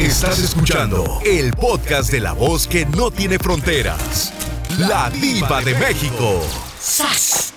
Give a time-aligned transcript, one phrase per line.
[0.00, 4.32] Estás escuchando el podcast de la voz que no tiene fronteras.
[4.78, 6.42] La diva de México.
[6.80, 7.52] ¡Sas,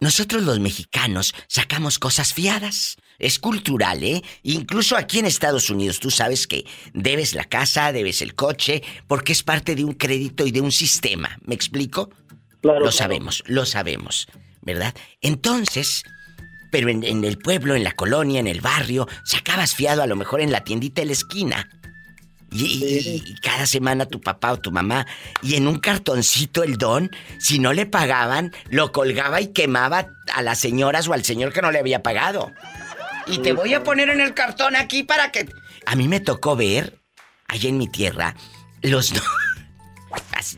[0.00, 2.96] Nosotros los mexicanos sacamos cosas fiadas.
[3.18, 4.22] Es cultural, ¿eh?
[4.42, 6.64] Incluso aquí en Estados Unidos, tú sabes que
[6.94, 10.72] debes la casa, debes el coche, porque es parte de un crédito y de un
[10.72, 11.38] sistema.
[11.44, 12.08] ¿Me explico?
[12.62, 14.26] lo sabemos, lo sabemos,
[14.62, 14.94] ¿verdad?
[15.20, 16.02] Entonces,
[16.70, 20.16] pero en, en, el pueblo, en la colonia, en el barrio, sacabas fiado a lo
[20.16, 21.68] mejor en la tiendita de la esquina.
[22.52, 25.06] Y, cada semana tu papá o tu mamá,
[25.42, 30.42] y en un cartoncito el don, si no le pagaban, lo colgaba y quemaba a
[30.42, 32.52] las señoras o al señor que no le había pagado.
[33.26, 35.48] Y te voy a poner en el cartón aquí para que...
[35.84, 37.00] A mí me tocó ver,
[37.48, 38.36] allá en mi tierra,
[38.82, 39.12] los...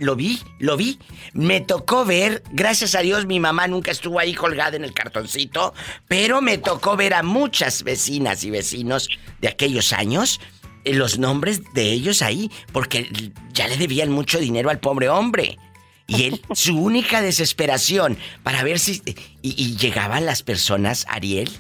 [0.01, 0.99] lo vi, lo vi.
[1.33, 5.75] Me tocó ver, gracias a Dios mi mamá nunca estuvo ahí colgada en el cartoncito,
[6.07, 9.09] pero me tocó ver a muchas vecinas y vecinos
[9.41, 10.41] de aquellos años
[10.85, 13.11] eh, los nombres de ellos ahí, porque
[13.53, 15.59] ya le debían mucho dinero al pobre hombre.
[16.07, 19.03] Y él, su única desesperación para ver si...
[19.43, 21.51] Y, llegaban las personas, Ariel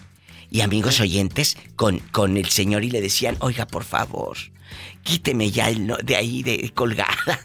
[0.50, 4.39] y amigos oyentes, con, con el señor y le decían, oiga, por favor,
[5.02, 7.39] quíteme ya el de ahí de colgada.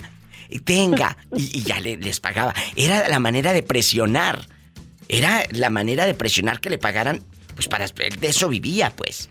[0.59, 1.17] Tenga.
[1.35, 2.53] Y, ya les pagaba.
[2.75, 4.39] Era la manera de presionar.
[5.09, 7.21] Era la manera de presionar que le pagaran,
[7.55, 7.85] pues para...
[7.87, 9.29] De eso vivía, pues.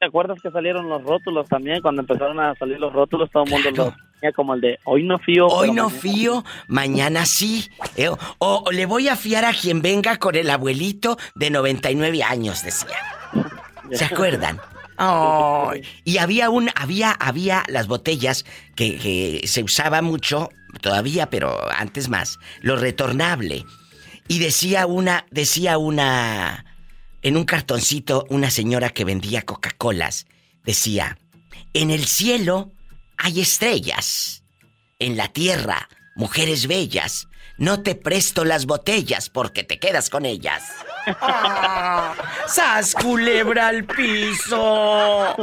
[0.00, 1.82] ¿Te acuerdas que salieron los rótulos también?
[1.82, 5.02] Cuando empezaron a salir los rótulos, todo el mundo lo tenía como el de hoy
[5.02, 5.46] no fío.
[5.46, 7.68] Hoy no fío, mañana sí.
[7.96, 12.64] Eh, o, le voy a fiar a quien venga con el abuelito de 99 años,
[12.64, 12.96] decía.
[13.92, 14.58] ¿Se acuerdan?
[16.04, 18.44] y había un, había, había las botellas
[18.76, 23.64] que, que, se usaba mucho, todavía, pero antes más, lo retornable.
[24.28, 26.64] Y decía una, decía una
[27.22, 30.26] en un cartoncito una señora que vendía Coca-Colas
[30.64, 31.18] decía,
[31.74, 32.72] en el cielo
[33.18, 34.42] hay estrellas,
[34.98, 40.62] en la tierra mujeres bellas, no te presto las botellas porque te quedas con ellas.
[42.46, 45.36] ¡Sas culebra al piso!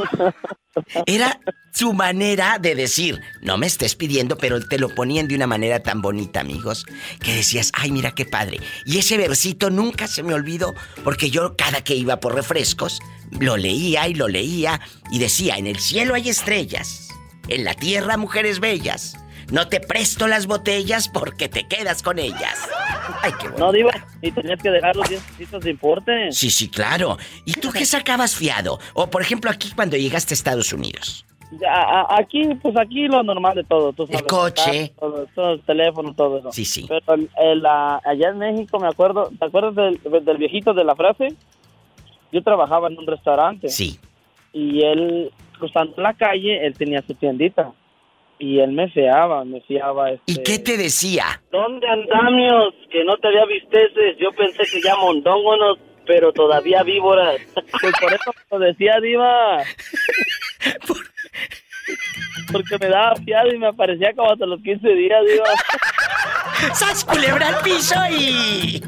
[1.06, 1.40] Era
[1.72, 5.80] su manera de decir, no me estés pidiendo, pero te lo ponían de una manera
[5.80, 6.84] tan bonita, amigos,
[7.20, 8.58] que decías, ay, mira qué padre.
[8.84, 10.74] Y ese versito nunca se me olvidó,
[11.04, 13.00] porque yo cada que iba por refrescos,
[13.38, 14.80] lo leía y lo leía,
[15.10, 17.08] y decía, en el cielo hay estrellas,
[17.48, 19.16] en la tierra mujeres bellas,
[19.50, 22.58] no te presto las botellas porque te quedas con ellas.
[23.22, 23.66] Ay, qué bueno.
[23.66, 23.90] No, Diva,
[24.22, 26.32] y tenías que dejar los 10 pesitos de importe.
[26.32, 27.16] Sí, sí, claro.
[27.44, 28.78] ¿Y tú qué sacabas fiado?
[28.94, 31.24] O, por ejemplo, aquí cuando llegaste a Estados Unidos.
[31.60, 33.92] Ya, aquí, pues aquí lo normal de todo.
[33.92, 34.92] Tú sabes, el coche.
[34.98, 36.52] Todo, el teléfono, todo eso.
[36.52, 36.86] Sí, sí.
[36.86, 41.34] Pero el, allá en México, me acuerdo, ¿te acuerdas del, del viejito de la frase?
[42.32, 43.70] Yo trabajaba en un restaurante.
[43.70, 43.98] Sí.
[44.52, 47.72] Y él, cruzando la calle, él tenía su tiendita
[48.38, 50.10] y él me fiaba, me fiaba.
[50.12, 50.32] Este...
[50.32, 51.42] ¿Y qué te decía?
[51.50, 52.74] ¿Dónde andamios?
[52.90, 54.16] Que no te había visteces.
[54.18, 57.40] Yo pensé que ya mondóngonos, pero todavía víboras.
[57.54, 59.58] pues por eso lo decía, Diva.
[62.52, 65.48] Porque me daba fiado y me aparecía como hasta los 15 días, Diva.
[66.74, 68.82] ¡Sas culebra al piso y...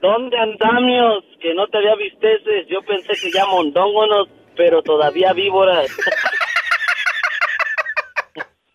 [0.00, 1.24] ¿Dónde andamios?
[1.40, 2.66] Que no te había visteces.
[2.68, 5.90] Yo pensé que ya mondóngonos, pero todavía víboras.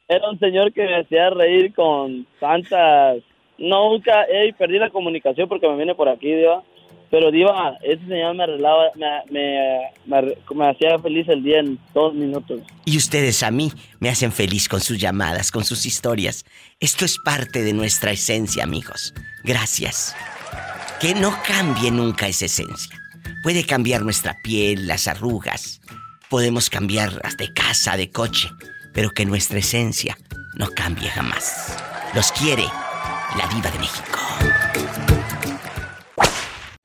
[0.07, 3.23] Era un señor que me hacía reír con tantas...
[3.57, 6.63] Nunca, hey, perdí la comunicación porque me viene por aquí, Diva.
[7.11, 12.61] Pero Diva, ese señor me arreglaba, me, me, hacía feliz el día en dos minutos.
[12.85, 16.43] Y ustedes a mí me hacen feliz con sus llamadas, con sus historias.
[16.79, 19.13] Esto es parte de nuestra esencia, amigos.
[19.43, 20.15] Gracias.
[20.99, 22.97] Que no cambie nunca esa esencia.
[23.43, 25.81] Puede cambiar nuestra piel, las arrugas.
[26.29, 28.49] Podemos cambiar de casa, de coche.
[28.93, 30.17] Pero que nuestra esencia
[30.55, 31.75] no cambie jamás.
[32.13, 32.63] Los quiere
[33.37, 34.19] la diva de México.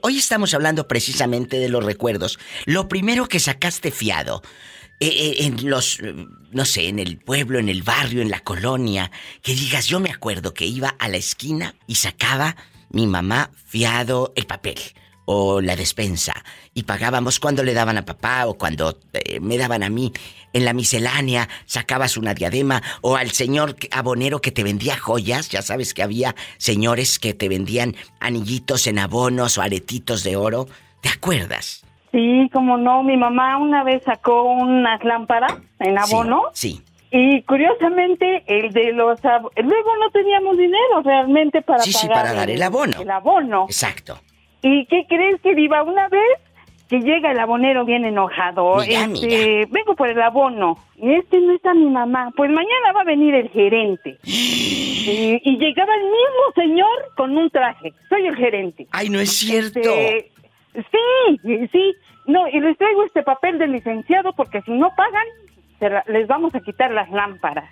[0.00, 2.38] Hoy estamos hablando precisamente de los recuerdos.
[2.64, 4.42] Lo primero que sacaste fiado,
[5.00, 5.98] eh, eh, en los,
[6.50, 9.10] no sé, en el pueblo, en el barrio, en la colonia,
[9.42, 12.56] que digas, yo me acuerdo que iba a la esquina y sacaba
[12.90, 14.78] mi mamá fiado el papel
[15.30, 16.32] o la despensa
[16.72, 20.10] y pagábamos cuando le daban a papá o cuando eh, me daban a mí
[20.54, 25.60] en la miscelánea sacabas una diadema o al señor abonero que te vendía joyas, ya
[25.60, 30.66] sabes que había señores que te vendían anillitos en abonos o aretitos de oro,
[31.02, 31.84] ¿te acuerdas?
[32.10, 36.44] Sí, como no, mi mamá una vez sacó unas lámparas en abono.
[36.54, 36.82] sí.
[37.10, 39.18] Y curiosamente, el de los...
[39.22, 43.00] Luego no teníamos dinero realmente para sí, Sí, para dar el abono.
[43.00, 43.64] El abono.
[43.64, 44.20] Exacto.
[44.62, 46.38] ¿Y qué crees que iba una vez?
[46.88, 48.76] Que llega el abonero bien enojado.
[48.76, 50.78] Mira, este, vengo por el abono.
[50.96, 52.32] Y este no está mi mamá.
[52.36, 54.16] Pues mañana va a venir el gerente.
[54.24, 57.92] y, y llegaba el mismo señor con un traje.
[58.08, 58.86] Soy el gerente.
[58.92, 59.78] Ay, no es cierto.
[59.80, 60.30] Este,
[60.74, 61.94] sí, sí.
[62.26, 65.24] No, y les traigo este papel de licenciado porque si no pagan,
[65.78, 67.68] se la- les vamos a quitar las lámparas.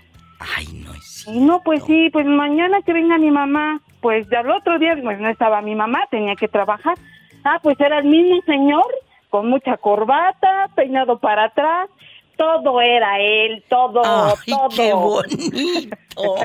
[0.57, 3.81] Ay, no es Y no, pues sí, pues mañana que venga mi mamá.
[4.07, 6.95] Pues al otro día pues no estaba mi mamá, tenía que trabajar.
[7.43, 8.87] Ah, pues era el mismo señor,
[9.31, 11.91] con mucha corbata, peinado para atrás.
[12.37, 14.69] Todo era él, todo, Ay, todo.
[14.77, 15.97] qué bonito.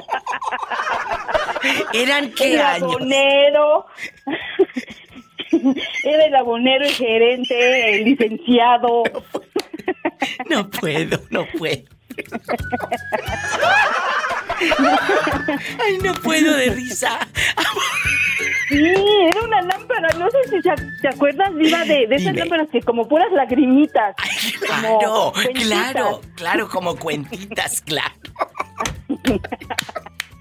[1.94, 2.96] ¿Eran qué el años?
[2.96, 3.86] abonero.
[6.04, 9.04] Era el abonero, el gerente, el licenciado.
[10.50, 11.84] No puedo, no puedo.
[15.86, 17.20] Ay, no puedo de risa.
[18.70, 20.10] Sí, era una lámpara.
[20.18, 24.16] No sé si te acuerdas, Viva, de, de esas lámparas que como puras lagrimitas.
[24.60, 25.68] Claro, como cuentitas.
[25.68, 28.14] claro, claro, como cuentitas, claro.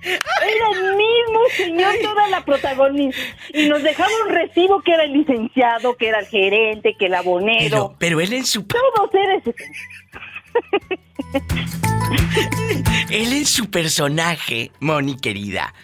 [0.03, 3.21] Era el mismo señor, toda la protagonista.
[3.53, 7.15] Y nos dejaba un recibo que era el licenciado, que era el gerente, que el
[7.15, 7.69] abonero.
[7.71, 9.43] Pero, pero él en su Todos eres.
[13.11, 15.75] Él en su personaje, Moni querida,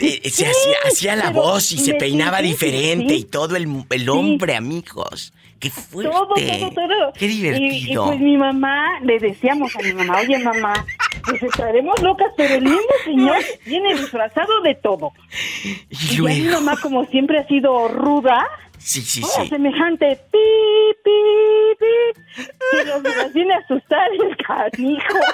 [0.00, 3.20] eh, se Sí, hacía, hacía la voz y se me- peinaba sí, diferente sí.
[3.20, 5.32] y todo el, el hombre, amigos.
[5.60, 6.12] Qué fuerte.
[6.12, 7.12] Todo, todo, todo.
[7.18, 8.06] Qué Y, y divertido.
[8.06, 10.86] pues mi mamá, le decíamos a mi mamá, oye mamá,
[11.24, 15.12] pues estaremos locas, pero el mismo señor viene disfrazado de todo.
[15.64, 18.46] y Y ya mi mamá, como siempre ha sido ruda,
[18.78, 19.48] Sí, sí, ahora sí.
[19.48, 20.38] semejante pi,
[21.04, 21.10] pi,
[21.78, 21.86] pi,
[22.70, 25.18] que los, los viene a asustar el canijo.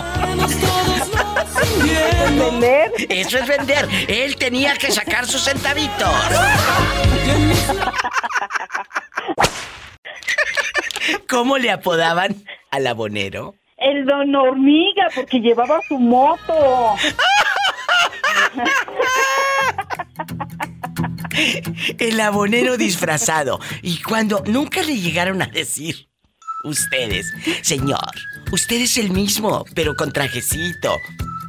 [2.27, 2.91] ¿Entender?
[3.11, 3.87] Eso es vender.
[4.09, 6.09] Él tenía que sacar sus centavitos.
[11.29, 12.35] ¿Cómo le apodaban
[12.71, 13.57] al abonero?
[13.77, 16.95] El don hormiga, porque llevaba su moto.
[21.99, 23.61] El abonero disfrazado.
[23.83, 26.09] Y cuando nunca le llegaron a decir,
[26.65, 28.11] ustedes, señor,
[28.53, 30.97] usted es el mismo, pero con trajecito.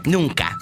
[0.05, 0.55] Nunca.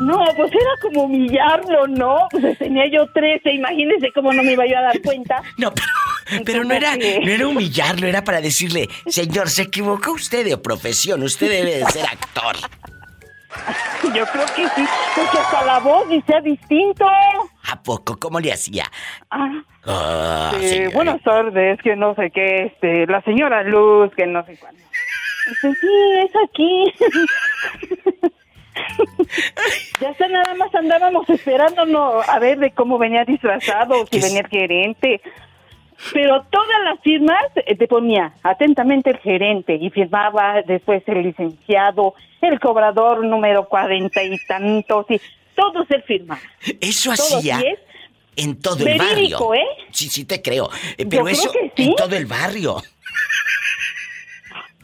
[0.00, 2.26] No, pues era como humillarlo, ¿no?
[2.30, 5.42] Pues tenía yo 13, imagínense cómo no me iba yo a dar cuenta.
[5.58, 10.44] No, pero, pero no, era, no era humillarlo, era para decirle, señor, se equivocó usted
[10.44, 12.56] de profesión, usted debe de ser actor.
[14.14, 17.06] Yo creo que sí, porque hasta la voz decía distinto.
[17.06, 18.18] ¿A poco?
[18.18, 18.84] ¿Cómo le hacía?
[19.30, 20.92] Ah, eh, señor.
[20.92, 24.82] buenas tardes, que no sé qué, este, la señora Luz, que no sé cuándo.
[25.48, 25.88] Dice, sí,
[26.24, 26.94] es aquí.
[30.00, 34.48] ya está, nada más andábamos esperándonos a ver de cómo venía disfrazado, si venía el
[34.48, 35.20] gerente.
[36.12, 42.14] Pero todas las firmas eh, te ponía atentamente el gerente y firmaba después el licenciado,
[42.40, 45.20] el cobrador número cuarenta y tantos y
[45.54, 46.40] todos él firmaba.
[46.80, 47.62] Eso Todos, hacía
[48.36, 49.54] en todo el barrio.
[49.54, 49.60] ¿eh?
[49.90, 50.70] Sí, sí te creo.
[50.96, 51.90] Eh, Pero eso que sí.
[51.90, 52.82] en todo el barrio.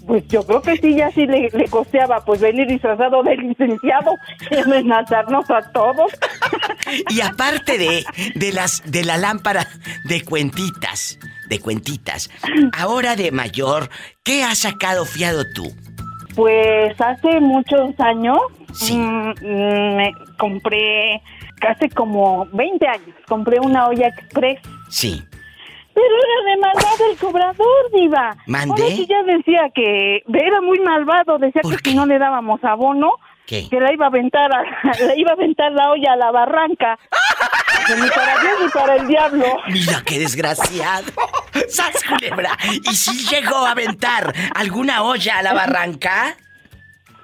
[0.09, 4.13] Pues yo creo que sí, ya sí le, le costeaba pues venir disfrazado de licenciado
[4.51, 6.11] y amenazarnos a todos.
[7.11, 8.03] Y aparte de,
[8.35, 9.69] de las de la lámpara
[10.05, 11.19] de cuentitas,
[11.51, 12.31] de cuentitas,
[12.73, 13.91] ahora de mayor,
[14.25, 15.71] ¿qué has sacado fiado tú?
[16.35, 18.39] Pues hace muchos años
[18.73, 18.97] Sí.
[18.97, 21.21] mm, mm, me compré,
[21.61, 24.61] casi como 20 años, compré una olla express.
[24.89, 25.23] Sí.
[25.99, 28.37] Pero era de malvado el cobrador, diva.
[28.47, 28.83] ¿Mandé?
[28.83, 31.91] Ahora sí ya decía que era muy malvado, decía ¿Por que qué?
[31.91, 33.13] si no le dábamos abono,
[33.47, 33.69] ¿Qué?
[33.69, 34.63] que la iba a aventar, a-
[35.07, 36.99] le iba a aventar la olla a la barranca.
[38.01, 39.45] Ni para Dios ni para el diablo.
[39.69, 41.11] Mira qué desgraciado.
[41.69, 42.51] ¡Sas culebra!
[42.85, 46.37] ¿Y si llegó a aventar alguna olla a la barranca?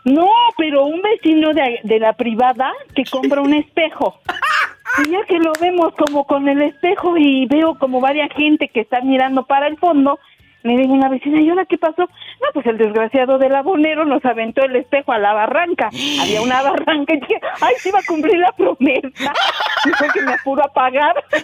[0.04, 0.26] No,
[0.56, 4.20] pero un vecino de, de la privada que compra un espejo.
[4.98, 8.80] Y ya que lo vemos como con el espejo y veo como varias gente que
[8.80, 10.20] está mirando para el fondo,
[10.62, 12.02] me dice una vecina, ¿y ahora qué pasó?
[12.02, 15.90] No, pues el desgraciado del abonero nos aventó el espejo a la barranca.
[16.20, 19.08] Había una barranca y dije, ay, sí iba a cumplir la promesa.
[19.84, 21.22] Dijo que me apuro a pagar.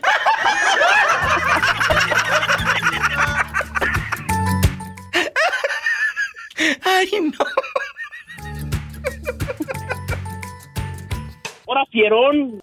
[6.84, 7.44] ¡Ay, no!
[11.66, 12.62] Ahora, fierón.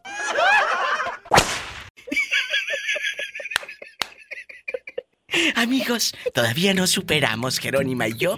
[5.57, 8.37] Amigos, todavía no superamos, Jerónima y yo,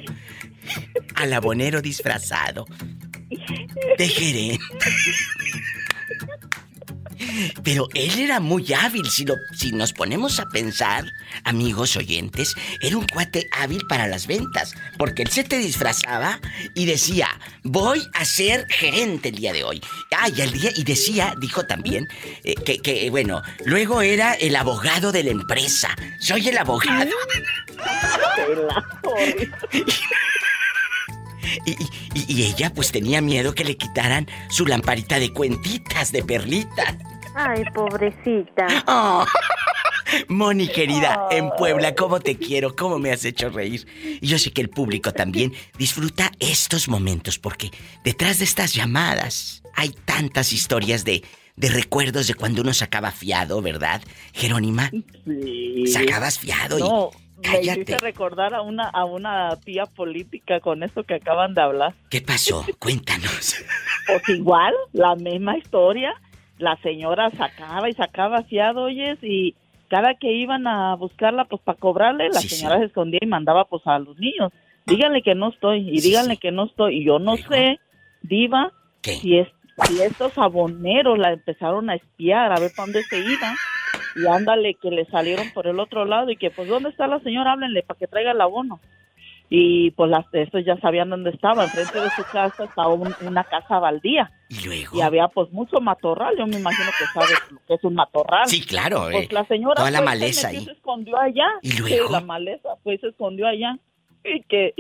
[1.15, 2.65] al abonero disfrazado
[3.97, 4.63] de gerente.
[7.63, 11.05] Pero él era muy hábil, si, lo, si nos ponemos a pensar,
[11.43, 16.39] amigos oyentes, era un cuate hábil para las ventas, porque él se te disfrazaba
[16.75, 17.27] y decía,
[17.63, 19.81] voy a ser gerente el día de hoy.
[20.17, 22.07] Ah, y, día, y decía, dijo también,
[22.43, 27.09] eh, que, que, bueno, luego era el abogado de la empresa, soy el abogado.
[31.65, 36.23] Y, y- y ella pues tenía miedo que le quitaran su lamparita de cuentitas, de
[36.23, 36.95] perlitas.
[37.41, 38.67] Ay, pobrecita.
[38.85, 39.25] Oh.
[40.27, 42.75] Moni, querida, en Puebla, ¿cómo te quiero?
[42.75, 43.87] ¿Cómo me has hecho reír?
[44.19, 47.71] Y yo sé que el público también disfruta estos momentos porque
[48.03, 51.23] detrás de estas llamadas hay tantas historias de,
[51.55, 54.01] de recuerdos de cuando uno sacaba fiado, ¿verdad,
[54.33, 54.91] Jerónima?
[55.25, 55.87] Sí.
[55.87, 56.81] Sacabas fiado y...
[56.81, 57.81] No, me Cállate.
[57.81, 61.95] hiciste recordar a una, a una tía política con eso que acaban de hablar.
[62.09, 62.65] ¿Qué pasó?
[62.79, 63.63] Cuéntanos.
[64.07, 66.13] Pues igual, la misma historia.
[66.59, 69.55] La señora sacaba y sacaba fiado, oyes, y
[69.89, 72.55] cada que iban a buscarla, pues para cobrarle, la Sí, sí.
[72.57, 74.51] señora se escondía y mandaba pues a los niños.
[74.85, 76.97] Díganle que no estoy y Sí, díganle que no estoy.
[76.97, 77.79] Y yo no sé,
[78.21, 79.13] diva, ¿Qué?
[79.13, 79.47] si, es,
[79.87, 83.53] si estos aboneros la empezaron a espiar a ver para dónde se iba.
[84.15, 87.19] Y ándale, que le salieron por el otro lado y que pues ¿dónde está la
[87.19, 87.53] señora?
[87.53, 88.79] Háblenle para que traiga el abono.
[89.51, 91.63] Y pues las, estos ya sabían dónde estaba.
[91.63, 94.31] Enfrente de su casa estaba un- una casa baldía.
[94.49, 94.97] Y luego...
[94.97, 96.35] Y había pues mucho matorral.
[96.37, 98.47] Yo me imagino que sabes lo que es un matorral.
[98.47, 99.09] Sí, claro.
[99.09, 99.13] eh.
[99.13, 100.65] Pues la señora Toda la maleza se ahí.
[100.65, 101.47] se escondió allá.
[101.63, 102.07] ¿Y luego?
[102.07, 103.75] Sí, la maleza, pues se escondió allá.
[104.23, 104.73] Y que,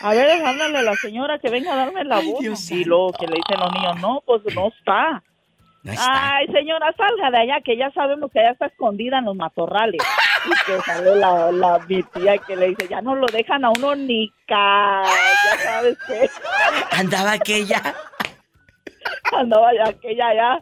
[0.00, 2.70] a ver, háblale a la señora que venga a darme la voz.
[2.72, 5.22] Y luego que le dicen los niños, no, pues no está.
[5.96, 10.02] Ay, señora, salga de allá, que ya sabemos que allá está escondida en los matorrales.
[10.44, 13.70] Y que sale la, la mi tía que le dice, ya no lo dejan a
[13.70, 15.02] uno ni ca...
[15.04, 16.30] Ya sabes que
[16.90, 17.94] Andaba aquella.
[19.32, 20.60] andaba ya aquella ya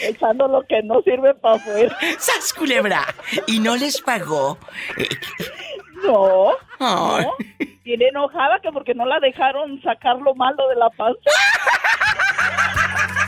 [0.00, 1.96] echando lo que no sirve para afuera.
[2.18, 3.02] ¡Sas, culebra!
[3.46, 4.58] Y no les pagó.
[6.04, 7.36] No, no.
[7.84, 11.30] Tiene enojada que porque no la dejaron sacar lo malo de la panza.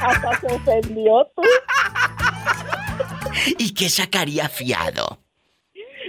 [0.07, 1.43] Hasta se ofendió tú.
[3.59, 5.19] ¿Y qué sacaría fiado?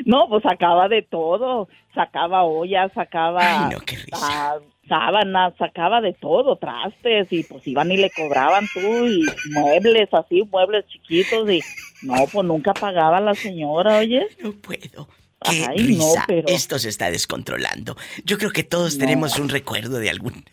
[0.06, 1.68] No, pues sacaba de todo.
[1.94, 4.56] Sacaba ollas, sacaba Ay, no, qué risa.
[4.90, 10.44] sábanas, sacaba de todo, trastes, y pues iban y le cobraban tú, y muebles así,
[10.52, 11.62] muebles chiquitos, y
[12.02, 14.28] no, pues nunca pagaba la señora, oye.
[14.42, 15.08] No puedo.
[15.50, 16.26] ¡Qué Ay, no, risa!
[16.28, 17.96] pero- Esto se está descontrolando.
[18.26, 20.44] Yo creo que todos tenemos un recuerdo de algún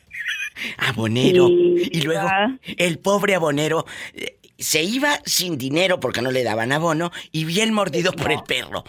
[0.78, 1.47] abonero.
[1.49, 2.28] Sí, y luego
[2.76, 7.73] el pobre abonero eh, se iba sin dinero porque no le daban abono y bien
[7.75, 8.85] mordido por el perro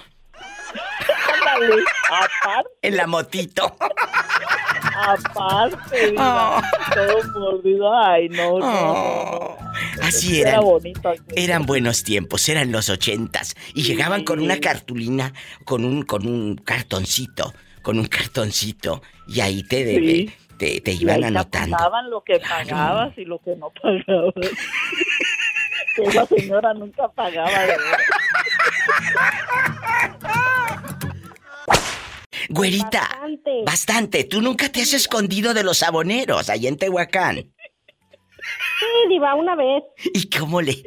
[1.34, 3.75] Ándale, aparte, en la motito.
[4.96, 6.62] aparte, mira,
[6.93, 9.58] todo mordido, ay, no, no, no, no.
[10.01, 10.63] Así Era eran.
[10.63, 11.22] bonito aquí.
[11.36, 13.55] Eran buenos tiempos, eran los ochentas.
[13.74, 15.34] Y llegaban con una cartulina,
[15.65, 19.01] con un, con un cartoncito, con un cartoncito.
[19.27, 20.32] Y ahí te, Sí.
[20.63, 21.75] Te, te Y iban ahí te anotando.
[21.75, 22.70] apuntaban lo que Claro.
[22.70, 24.34] pagabas y lo que no pagabas.
[25.98, 27.50] esa señora nunca pagaba.
[32.50, 33.63] Güerita, Bastante.
[33.65, 34.24] bastante.
[34.25, 37.36] Tú nunca te has escondido de los aboneros allá en Tehuacán.
[37.38, 39.84] Sí, diva, una vez.
[40.13, 40.84] ¿Y cómo le...?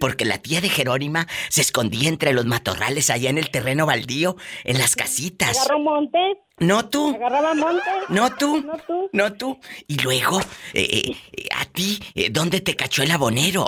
[0.00, 4.36] Porque la tía de Jerónima se escondía entre los matorrales allá en el terreno baldío,
[4.64, 5.58] en las casitas.
[5.58, 6.18] Agarró monte.
[6.58, 7.14] No tú.
[7.16, 7.82] Agarraba monte.
[8.08, 8.62] No tú.
[8.62, 9.10] No tú.
[9.12, 9.58] No tú.
[9.88, 10.40] Y luego,
[10.72, 13.66] eh, eh, eh, a ti, eh, ¿dónde te cachó el abonero?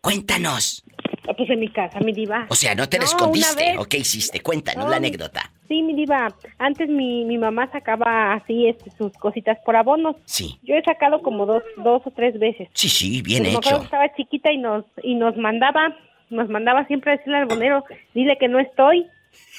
[0.00, 0.82] Cuéntanos.
[1.28, 2.46] Ah, Pues en mi casa, mi diva.
[2.48, 3.76] O sea, no te No, escondiste.
[3.78, 4.40] ¿O qué hiciste?
[4.40, 5.50] Cuéntanos No, la anécdota.
[5.68, 6.34] Sí, mi diva.
[6.58, 10.16] Antes mi, mi mamá sacaba así este, sus cositas por abonos.
[10.24, 10.58] Sí.
[10.62, 12.68] Yo he sacado como dos, dos o tres veces.
[12.74, 13.82] Sí, sí, bien Pero hecho.
[13.82, 15.96] estaba chiquita y nos y nos mandaba,
[16.30, 19.06] nos mandaba siempre a decirle al abonero, dile que no estoy.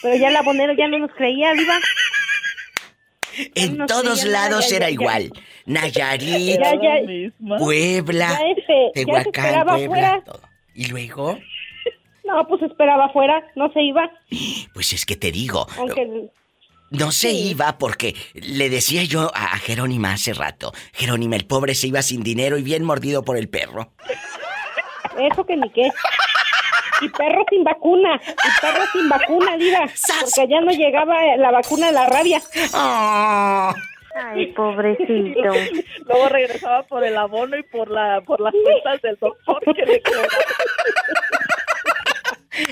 [0.01, 1.75] Pero ya el abonero ya no nos creía, diva.
[3.55, 5.31] En no todos lados era igual.
[5.65, 7.57] Nayarit, Ya, ya.
[7.57, 10.41] Puebla, Ya este, Tehuacán, Puebla, todo.
[10.73, 11.37] Y luego,
[12.25, 14.09] No, pues esperaba afuera, no se iba,
[14.73, 16.29] pues es que te digo, aunque
[16.89, 17.49] no se Sí.
[17.51, 22.01] iba porque le decía yo a, a Jerónima hace rato, Jerónima, el pobre se iba
[22.01, 23.91] sin dinero y bien mordido por el perro.
[25.19, 25.89] eso que ni qué.
[27.01, 29.79] Y perro sin vacuna, y perro sin vacuna, diva,
[30.19, 32.41] porque allá no llegaba la vacuna de la rabia.
[32.73, 33.73] ¡Ah!
[34.15, 35.53] Ay, pobrecito.
[36.05, 40.01] Luego regresaba por el abono y por la por las cuentas del doctor que le.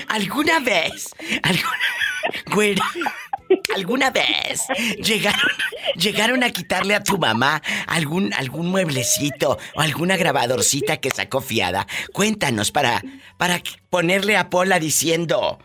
[0.08, 1.14] ¿Alguna vez?
[1.42, 1.78] ¿Alguna,
[2.52, 2.82] güera,
[3.76, 4.62] ¿alguna vez
[5.02, 5.50] llegaron,
[5.96, 11.86] llegaron a quitarle a tu mamá algún, algún mueblecito o alguna grabadorcita que sacó fiada?
[12.12, 13.02] Cuéntanos para,
[13.36, 15.58] para ponerle a Pola diciendo...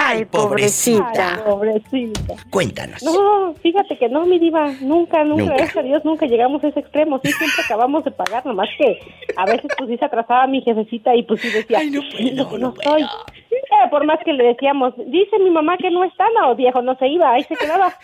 [0.00, 1.42] ¡Ay, Ay, pobrecita!
[1.44, 2.34] pobrecita.
[2.50, 3.02] Cuéntanos.
[3.02, 5.54] No, fíjate que no, mi diva, nunca, nunca, Nunca.
[5.56, 8.98] gracias a Dios, nunca llegamos a ese extremo, sí, siempre acabamos de pagar, nomás que
[9.36, 12.44] a veces pues sí se atrasaba mi jefecita y pues sí decía, Ay, no "Dile
[12.44, 13.02] puedo, que no no estoy.
[13.02, 13.24] puedo.
[13.50, 16.94] Eh, por más que le decíamos, dice mi mamá que no está, no, viejo, no
[16.96, 17.92] se iba, ahí se quedaba.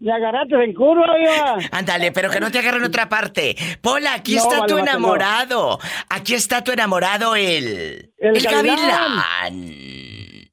[0.00, 1.04] Me agarraste en curva.
[1.72, 3.54] Ándale, pero que no te agarren otra parte.
[3.82, 4.82] Pola, aquí No, está vale, tu no.
[4.84, 5.78] enamorado.
[6.08, 8.10] Aquí está tu enamorado, el...
[8.18, 8.76] El gavilán.
[8.76, 9.74] gavilán.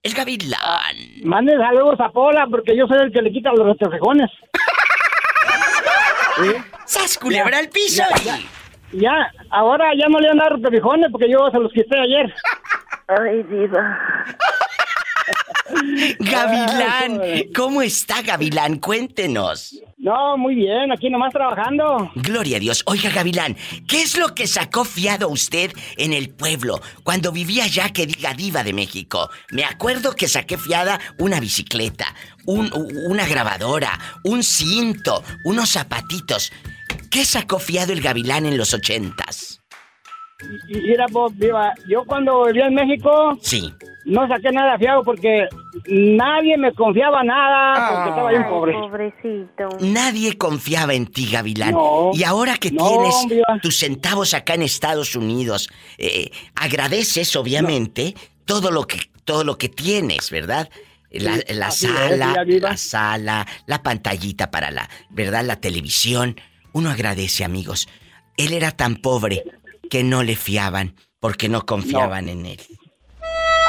[0.03, 0.95] El gavilán.
[1.23, 4.29] Mande saludos a Pola porque yo soy el que le quita los retorcejones.
[6.37, 6.51] ¿Sí?
[6.85, 8.03] ¡Sas, culebra al piso!
[8.91, 12.33] ya, ahora ya no le han dado retorcejones porque yo se los quité ayer.
[13.07, 13.97] Ay, diva.
[16.19, 17.21] Gavilán,
[17.55, 18.77] ¿cómo está Gavilán?
[18.79, 19.75] Cuéntenos.
[19.97, 22.09] No, muy bien, aquí nomás trabajando.
[22.15, 22.83] Gloria a Dios.
[22.85, 27.89] Oiga, Gavilán, ¿qué es lo que sacó fiado usted en el pueblo cuando vivía allá
[27.89, 29.29] que diga diva de México?
[29.51, 32.13] Me acuerdo que saqué fiada una bicicleta,
[32.45, 32.71] un-
[33.09, 36.51] una grabadora, un cinto, unos zapatitos.
[37.11, 39.59] ¿Qué sacó fiado el Gavilán en los ochentas?
[40.69, 43.73] Mira, Bob, viva, yo cuando vivía en México Sí.
[44.07, 45.47] No saqué nada fiado porque
[45.85, 48.73] nadie me confiaba nada porque estaba bien pobre.
[48.73, 49.67] pobrecito.
[49.81, 51.71] Nadie confiaba en ti, Gavilán.
[51.71, 58.15] No, y ahora que no, tienes tus centavos acá en Estados Unidos, eh, agradeces, obviamente,
[58.45, 60.69] todo lo que todo lo que tienes, ¿verdad?
[61.11, 65.43] La, así sala, la sala, la pantallita para la, ¿verdad?
[65.43, 66.39] La televisión.
[66.71, 67.89] Uno agradece, amigos.
[68.37, 69.43] Él era tan pobre
[69.89, 72.59] que no le fiaban porque no confiaban en él.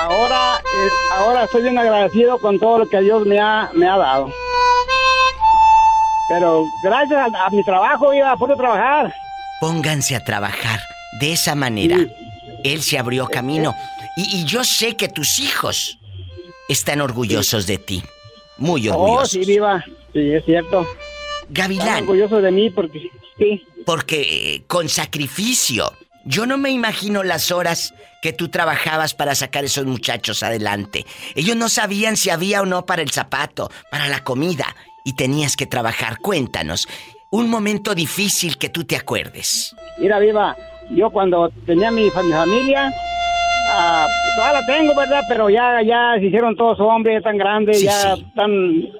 [0.01, 3.97] Ahora, eh, ahora estoy bien agradecido con todo lo que Dios me ha, me ha
[3.97, 4.33] dado.
[6.29, 9.13] Pero gracias a, a mi trabajo, iba a poder trabajar.
[9.61, 10.81] Pónganse a trabajar
[11.21, 11.97] de esa manera.
[11.97, 12.07] Sí.
[12.65, 13.75] Él se abrió camino.
[14.17, 15.99] Y, y yo sé que tus hijos
[16.69, 18.03] están orgullosos de ti.
[18.59, 19.31] Muy Oh, orgullosos.
[19.31, 19.85] sí, viva.
[20.13, 20.83] Sí, es cierto.
[20.83, 23.67] Están Gavilán, orgulloso de mí porque sí.
[23.87, 25.91] porque eh, con sacrificio.
[26.29, 31.07] Yo no me imagino las horas que tú trabajabas para sacar esos muchachos adelante.
[31.35, 34.67] Ellos no sabían si había o no para el zapato, para la comida.
[35.05, 36.19] Y tenías que trabajar.
[36.19, 36.87] Cuéntanos.
[37.31, 39.75] Un momento difícil que tú te acuerdes.
[39.99, 40.55] Mira, viva,
[40.91, 42.93] yo cuando tenía mi, fa- mi familia,
[43.73, 45.23] ah, todavía la tengo, ¿verdad?
[45.29, 48.27] Pero ya, ya se hicieron todos hombres, tan grandes, Sí, ya sí.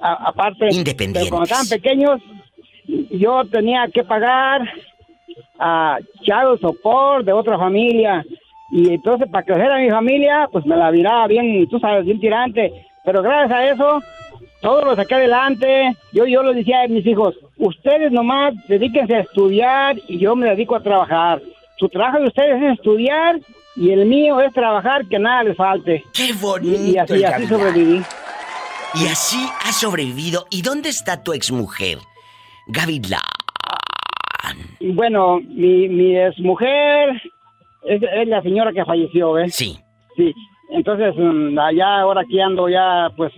[0.01, 0.67] a- aparte.
[0.71, 1.23] Independientes.
[1.23, 2.21] Pero cuando estaban pequeños,
[3.11, 4.61] yo tenía que pagar
[5.59, 8.23] a child support de otra familia.
[8.71, 12.19] Y entonces, para crecer a mi familia, pues me la viraba bien, tú sabes, bien
[12.19, 12.71] tirante.
[13.03, 14.01] Pero gracias a eso,
[14.61, 15.95] todo lo saqué adelante.
[16.13, 20.49] Yo, yo les decía a mis hijos, ustedes nomás dedíquense a estudiar y yo me
[20.49, 21.41] dedico a trabajar.
[21.77, 23.39] Su trabajo de ustedes es estudiar
[23.75, 26.03] y el mío es trabajar, que nada les falte.
[26.13, 26.83] ¡Qué Y, bonito!
[26.83, 27.49] y así, el así Gavilán!
[27.49, 28.01] sobreviví.
[28.95, 30.45] Y así has sobrevivido.
[30.49, 31.99] ¿Y dónde está tu exmujer?
[32.67, 33.21] Gavilán.
[34.79, 37.21] Bueno, mi, mi exmujer
[37.83, 39.55] es, es la señora que falleció, ¿ves?
[39.55, 39.77] Sí.
[40.15, 40.33] Sí.
[40.71, 43.33] Entonces, mm, allá ahora aquí ando ya, pues,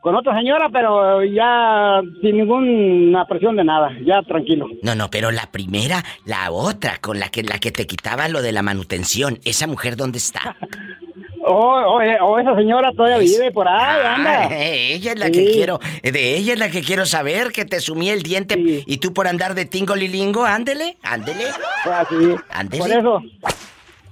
[0.00, 4.66] con otra señora, pero ya sin ninguna presión de nada, ya tranquilo.
[4.82, 8.40] No, no, pero la primera, la otra, con la que la que te quitaba lo
[8.42, 10.56] de la manutención, esa mujer dónde está?
[11.50, 14.48] Oh, oh, oh, esa señora todavía vive por ahí, Ah, anda.
[14.54, 18.10] ella es la que quiero, de ella es la que quiero saber, que te sumí
[18.10, 18.56] el diente
[18.86, 21.44] y tú por andar de tingolilingo, ándele, ándele.
[21.84, 22.16] Pues así,
[22.50, 22.82] Ándele.
[22.82, 23.22] por eso.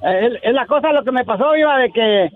[0.03, 2.31] eh, Es, es la cosa lo que me pasó, iba de que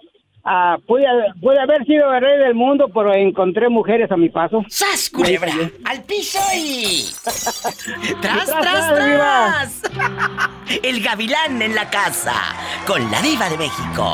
[0.44, 1.04] ah, pude,
[1.40, 4.62] pude haber sido el rey del mundo, pero encontré mujeres a mi paso.
[4.68, 5.52] ¡Sas, culebra!
[5.86, 7.04] ¡Al piso y...
[8.20, 9.82] ¡Tras, Tras, tras, tras!
[10.82, 12.34] El gavilán en la casa,
[12.86, 14.04] con la diva de México.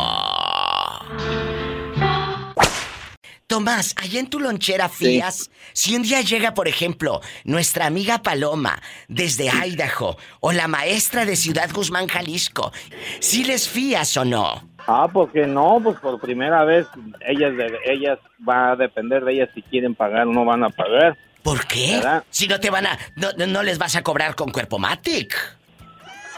[3.47, 8.83] Tomás, allá en tu lonchera fías, si un día llega, por ejemplo, nuestra amiga Paloma
[9.07, 12.73] desde Idaho o la maestra de Ciudad Guzmán, Jalisco,
[13.21, 14.69] si les fías o no?
[14.89, 16.89] Ah, porque no, pues por primera vez
[17.25, 17.53] ellas,
[17.85, 21.17] ellas va a depender de ellas si quieren pagar o no van a pagar.
[21.45, 21.99] ¿Por qué?
[21.99, 22.25] ¿Verdad?
[22.31, 22.99] Si no te van a...
[23.47, 25.37] No les vas a cobrar con cuerpo matic.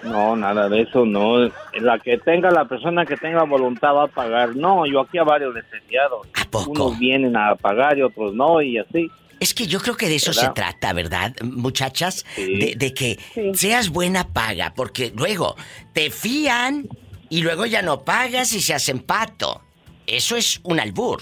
[0.04, 1.38] No, nada de eso, no.
[1.80, 4.54] La que tenga, la persona que tenga voluntad va a pagar.
[4.56, 6.22] No, yo aquí a varios enviado.
[6.34, 6.70] ¿A poco?
[6.70, 9.10] Unos vienen a pagar y otros no, y así.
[9.40, 10.42] Es que yo creo que de eso ¿Verdad?
[10.48, 12.24] se trata, ¿verdad, muchachas?
[12.34, 12.58] Sí.
[12.58, 13.50] De, de que Sí.
[13.54, 15.54] seas buena paga, porque luego
[15.92, 16.88] te fían
[17.28, 19.60] y luego ya no pagas y se hacen pato.
[20.06, 21.20] Eso es un albur.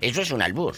[0.00, 0.74] Eso es un albur.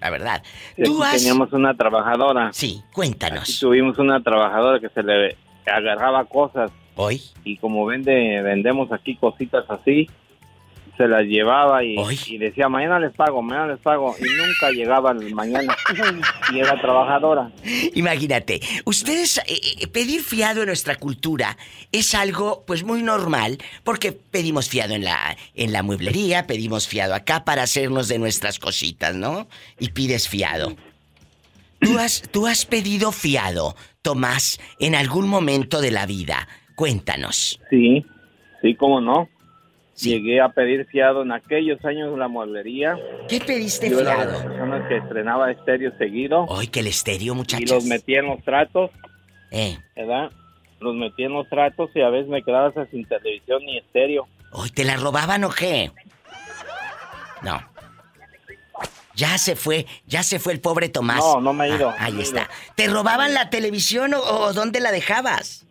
[0.00, 0.42] La verdad.
[0.76, 1.16] Sí, Tú has...
[1.18, 2.50] teníamos una trabajadora.
[2.52, 3.58] Sí, Aquí cuéntanos.
[3.58, 5.36] tuvimos una trabajadora que se le
[5.66, 10.08] agarraba cosas Hoy, y como vende vendemos aquí cositas así,
[10.96, 11.96] se las llevaba y,
[12.38, 14.14] decía, mañana les pago, mañana les pago.
[14.18, 15.76] Y nunca llegaba el mañana.
[16.52, 17.50] y era trabajadora.
[17.94, 21.56] imagínate, ustedes, eh, eh, pedir fiado en nuestra cultura
[21.92, 27.14] es algo pues muy normal, porque pedimos fiado en la, en la mueblería, pedimos fiado
[27.14, 29.48] acá para hacernos de nuestras cositas, ¿no?
[29.78, 30.76] Y pides fiado.
[31.78, 33.76] ¿Tú has, tú has pedido fiado,
[34.10, 36.46] Tomás, en algún momento de la vida?
[36.76, 37.58] Cuéntanos.
[37.70, 38.06] Sí,
[38.62, 39.28] sí, cómo no.
[39.94, 40.10] Sí.
[40.10, 42.96] Llegué a pedir fiado en aquellos años en la mueblería.
[43.28, 44.48] ¿Qué pediste Yo era de las fiado?
[44.48, 47.68] personas que estrenaba estéreo seguido Ay, que el estéreo, y muchachos.
[47.68, 48.92] los metía en los tratos,
[49.50, 50.30] Eh, ¿verdad?
[50.78, 54.28] Los metía en los tratos y a veces me quedaba sin televisión ni estéreo.
[54.52, 55.90] ¿Hoy te la robaban o qué?
[57.42, 57.58] No.
[59.16, 61.18] Ya se fue, ya se fue el pobre Tomás.
[61.18, 62.42] No, no me he ido, Ah, ahí me he está.
[62.42, 62.50] ido.
[62.76, 65.64] ¿Te robaban la televisión o, o dónde la dejabas?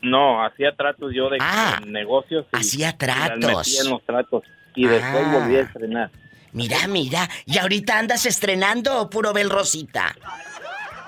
[0.00, 2.46] No, hacía tratos yo de Ah, negocios.
[2.52, 3.66] y- hacía y las tratos.
[3.68, 4.42] metía en los tratos
[4.74, 5.38] y después Ah.
[5.38, 6.10] volví a estrenar.
[6.52, 7.28] Mira, mira.
[7.44, 10.16] ¿Y ahorita andas estrenando o puro Bel Rosita?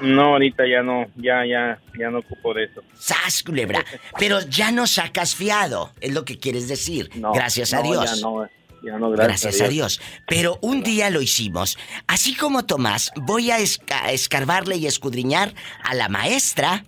[0.01, 2.83] No, ahorita ya no, ya, ya, ya no ocupo de eso.
[2.99, 3.85] ¡Sas, culebra!
[4.19, 7.11] Pero ya no sacas fiado, es lo que quieres decir.
[7.17, 8.17] No, Gracias a no, Dios.
[8.17, 8.49] Ya no,
[8.83, 10.01] no, gracias, Gracias a Dios.
[10.27, 11.79] Pero un día lo hicimos.
[12.07, 16.85] Así como Tomás, voy a esca- escarbarle y escudriñar a la maestra,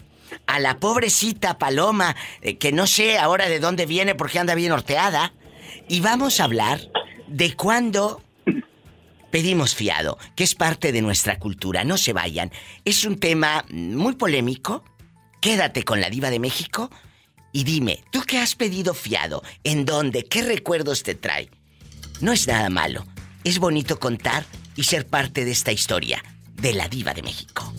[0.46, 4.72] a la pobrecita Paloma, eh, que no sé ahora de dónde viene porque anda bien
[4.72, 5.34] horteada,
[5.88, 6.80] y vamos a hablar
[7.28, 8.22] de cuándo
[9.30, 11.84] pedimos fiado, que es parte de nuestra cultura.
[11.84, 12.50] No se vayan.
[12.84, 14.84] Es un tema muy polémico.
[15.40, 16.90] Quédate con la diva de México
[17.52, 19.42] y dime, ¿tú qué has pedido fiado?
[19.64, 20.24] ¿En dónde?
[20.24, 21.50] ¿Qué recuerdos te trae?
[22.22, 23.04] No es nada malo.
[23.42, 24.44] Es bonito contar
[24.76, 26.22] y ser parte de esta historia
[26.54, 27.74] de la diva de México.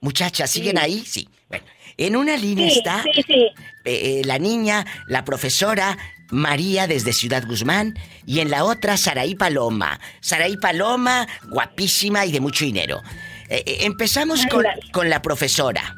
[0.00, 1.04] Muchachas, ¿siguen ahí?
[1.06, 1.28] Sí.
[1.50, 1.66] Bueno,
[1.98, 3.52] en una línea Sí, está sí, eh,
[3.84, 5.98] eh, la niña, la profesora
[6.30, 10.00] María desde Ciudad Guzmán y en la otra Saraí Paloma.
[10.22, 13.02] Saraí Paloma, guapísima y de mucho dinero.
[13.50, 14.46] Eh, eh, empezamos
[14.90, 15.96] con la profesora.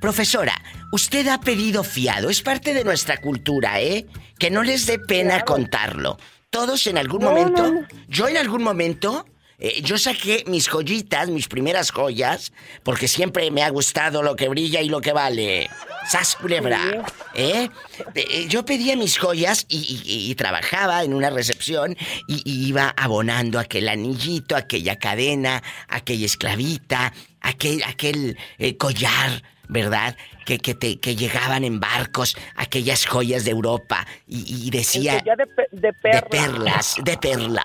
[0.00, 0.60] Profesora,
[0.92, 4.06] usted ha pedido fiado, es parte de nuestra cultura, ¿eh?
[4.38, 6.18] Que no les dé pena contarlo.
[6.50, 9.26] Todos en algún No, momento, no, yo en algún momento,
[9.58, 14.48] eh, yo saqué mis joyitas, mis primeras joyas, porque siempre me ha gustado lo que
[14.48, 15.68] brilla y lo que vale.
[16.08, 17.04] ¡Sas, culebra!
[17.34, 17.68] ¿Eh?
[18.14, 21.96] Eh, Yo pedía mis joyas y, y- y- y trabajaba en una recepción
[22.28, 30.16] y, y iba abonando aquel anillito, aquella cadena, aquella esclavita, aquel, aquel eh, collar, ¿verdad?
[30.44, 35.14] Que, que, te, que llegaban en barcos, aquellas joyas de Europa y, y decía...
[35.24, 36.28] De, pe- de De perla.
[36.30, 37.64] perlas, de perlas.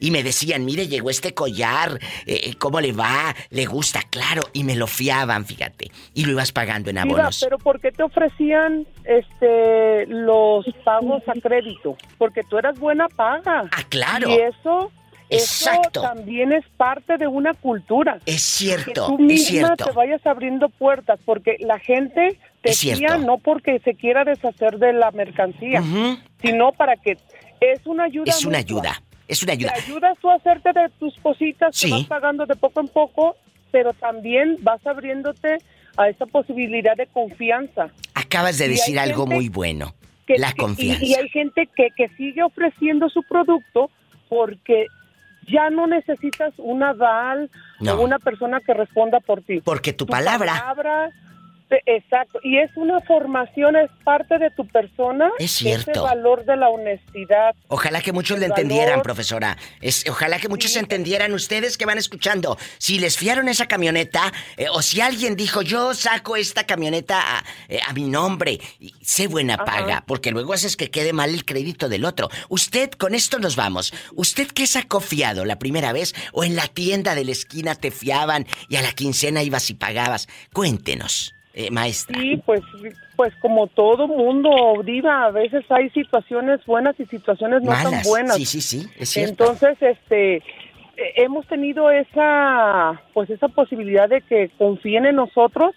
[0.00, 3.34] Y me decían, mire, llegó este collar, eh, ¿cómo le va?
[3.50, 4.00] ¿Le gusta?
[4.10, 4.42] Claro.
[4.52, 5.90] Y me lo fiaban, fíjate.
[6.14, 7.40] Y lo ibas pagando en abonos.
[7.42, 11.96] pero ¿por qué te ofrecían este los pagos a crédito?
[12.16, 13.68] Porque tú eras buena paga.
[13.70, 14.30] Ah, claro.
[14.30, 14.90] Y eso,
[15.30, 16.00] Exacto.
[16.00, 18.18] eso también es parte de una cultura.
[18.26, 19.84] Es Que cierto, tú es misma cierto.
[19.86, 24.92] te vayas abriendo puertas, porque la gente te fía no porque se quiera deshacer de
[24.92, 25.82] la mercancía,
[26.42, 27.18] sino para que
[27.60, 28.24] es una ayuda.
[28.30, 28.80] Es una mutua.
[28.80, 29.02] ayuda.
[29.28, 29.72] Es una ayuda.
[29.74, 31.86] Te ayudas tú a hacerte de tus cositas Sí.
[31.88, 33.36] que vas pagando de poco en poco,
[33.70, 35.58] pero también vas abriéndote
[35.98, 37.90] a esa posibilidad de confianza.
[38.14, 39.94] Acabas de Y decir algo muy bueno.
[40.26, 41.04] que- La que- y- confianza.
[41.04, 43.90] Y, hay gente que, que sigue ofreciendo su producto
[44.28, 44.86] porque
[45.50, 47.94] ya no necesitas un aval No.
[47.94, 49.60] o una persona que responda por ti.
[49.60, 51.10] Porque tu Tu palabra palabra,
[51.86, 52.38] exacto.
[52.42, 55.30] Y es una formación, es parte de tu persona.
[55.38, 55.90] Es cierto.
[55.90, 57.54] Ese valor de la honestidad.
[57.68, 59.02] Ojalá que muchos le entendieran, valor.
[59.02, 59.56] profesora.
[59.80, 60.78] Es, ojalá que muchos Sí.
[60.78, 62.56] entendieran ustedes que van escuchando.
[62.78, 67.44] Si les fiaron esa camioneta, eh, o si alguien dijo, yo saco esta camioneta a,
[67.68, 69.64] eh, a mi nombre, y sé buena Ajá.
[69.64, 72.28] paga, porque luego haces que quede mal el crédito del otro.
[72.48, 73.92] Usted, con esto nos vamos.
[74.14, 76.14] ¿Usted qué sacó fiado la primera vez?
[76.32, 79.74] ¿O en la tienda de la esquina te fiaban y a la quincena ibas y
[79.74, 80.28] pagabas?
[80.52, 82.18] Cuéntenos, eh, maestra.
[82.20, 82.60] Sí, pues,
[83.16, 88.36] pues como todo mundo, Diva, a veces hay situaciones buenas y situaciones no tan buenas.
[88.36, 89.44] Sí, sí, sí, es cierto.
[89.44, 90.42] Entonces, este, eh,
[91.16, 95.74] hemos tenido esa, pues esa posibilidad de que confíen en nosotros.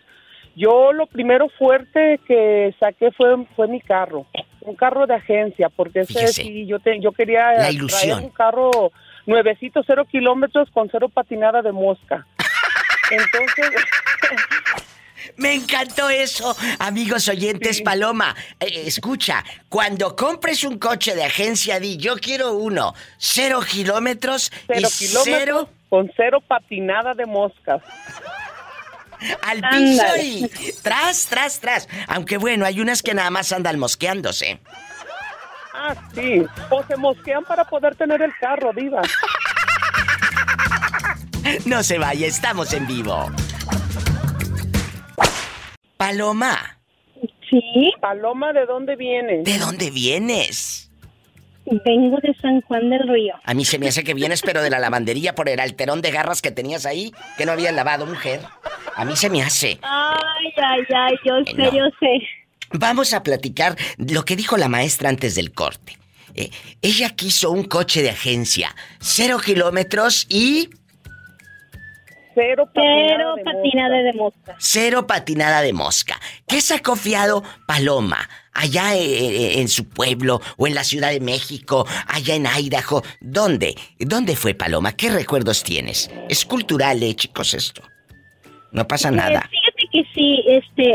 [0.56, 4.26] Yo lo primero fuerte que saqué fue, fue mi carro,
[4.62, 6.44] un carro de agencia, porque ese Fíjese.
[6.44, 8.24] sí, yo, te, yo quería La traer ilusión.
[8.26, 8.92] un carro
[9.26, 12.28] nuevecito, cero kilómetros, con cero patinada de mosca.
[13.12, 13.86] Entonces,
[15.42, 17.84] Me encantó eso, amigos oyentes Sí.
[17.84, 18.36] Paloma.
[18.60, 24.88] eh, escucha, cuando compres un coche de agencia, di yo quiero uno, cero kilómetros cero
[24.90, 27.82] y kilómetros, cero con cero patinada de moscas.
[29.42, 30.48] al piso y
[30.84, 31.88] tras, tras, tras.
[32.08, 34.60] Aunque bueno, hay unas que nada más andan mosqueándose.
[35.74, 36.44] Ah, sí.
[36.70, 39.02] O se mosquean para poder tener el carro, Diva.
[41.66, 43.30] No se vaya, estamos en vivo.
[46.06, 46.80] Paloma,
[47.48, 49.44] Sí, Paloma, ¿de dónde viene?
[49.44, 50.90] ¿de dónde vienes?
[51.86, 53.36] vengo de San Juan del Río.
[53.44, 56.10] A mí se me hace que vienes, pero de la lavandería por el alterón de
[56.10, 58.40] garras que tenías ahí, que no habías lavado, mujer.
[58.96, 59.78] A mí se me hace.
[59.84, 61.72] Ay, ay, ay, yo sé, No.
[61.72, 62.20] yo sé.
[62.74, 66.00] Vamos a platicar lo que dijo la maestra antes del corte.
[66.34, 66.50] Eh,
[66.82, 70.70] ella quiso un coche de agencia, cero kilómetros y
[72.34, 74.04] Cero patinada de patina mosca.
[74.04, 74.56] de mosca.
[74.60, 76.20] cero patinada de mosca.
[76.48, 78.30] ¿Qué sacó fiado Paloma?
[78.54, 83.02] Allá eh, eh, en su pueblo o en la Ciudad de México, allá en Idaho.
[83.22, 83.76] ¿Dónde?
[84.00, 84.94] ¿Dónde fue Paloma?
[84.96, 86.10] ¿Qué recuerdos tienes?
[86.30, 87.82] Es cultural, eh, chicos, esto.
[88.72, 89.50] No pasa Eh, nada.
[89.50, 90.90] fíjate que sí, este,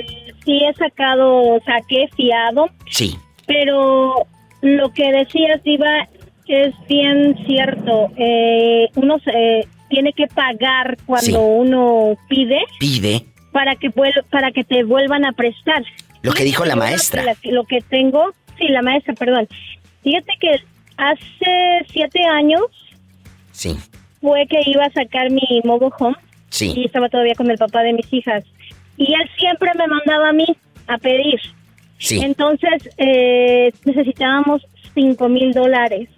[0.00, 0.06] eh,
[0.44, 3.16] sí he sacado, saqué fiado, Sí.
[3.46, 4.26] pero
[4.62, 6.08] lo que decías, Diva,
[6.46, 8.10] es bien cierto.
[8.16, 11.34] Eh, uno se, tiene que pagar cuando Sí.
[11.36, 13.90] uno pide Pide para que
[14.30, 15.82] para que te vuelvan a prestar.
[16.22, 17.22] lo que dijo la maestra.
[17.24, 19.48] Lo que, lo que tengo, sí, la maestra, perdón.
[20.02, 20.56] Fíjate que
[20.96, 22.62] hace siete años
[23.52, 23.76] Sí,
[24.20, 26.82] fue que iba a sacar mi mobile home y sí.
[26.84, 28.44] estaba todavía con el papá de mis hijas.
[28.96, 30.46] Y él siempre me mandaba a mí
[30.86, 31.40] a pedir.
[31.98, 32.20] Sí.
[32.22, 34.62] Entonces eh, necesitábamos
[34.94, 36.08] cinco mil dólares.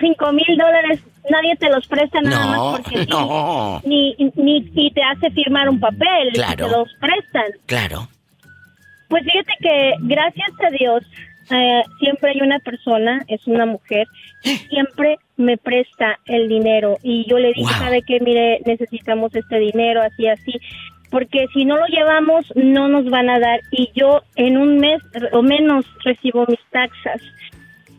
[0.00, 3.80] Cinco mil dólares, nadie te los presta nada No, más porque no.
[3.84, 6.66] Ni, ni, ni te hace firmar un papel, Claro.
[6.66, 7.44] te los prestan.
[7.66, 8.08] Claro.
[9.08, 11.02] Pues fíjate que gracias a Dios
[11.50, 14.06] eh, siempre hay una persona, es una mujer,
[14.42, 17.70] que siempre me presta el dinero y yo le dije, Wow.
[17.84, 20.52] sabe que mire, necesitamos este dinero, así, así,
[21.10, 25.00] porque si no lo llevamos no nos van a dar y yo en un mes
[25.32, 27.20] o menos recibo mis taxas.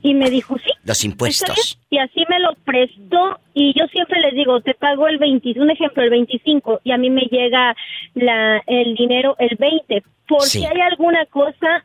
[0.07, 1.79] Y me dijo, sí, Los impuestos.
[1.89, 5.71] Y así me lo prestó y yo siempre les digo, te pago el 20, un
[5.71, 7.75] ejemplo, el 25 y a mí me llega
[8.13, 10.03] la, el dinero el 20.
[10.27, 10.59] Por Sí.
[10.59, 11.83] si hay alguna cosa,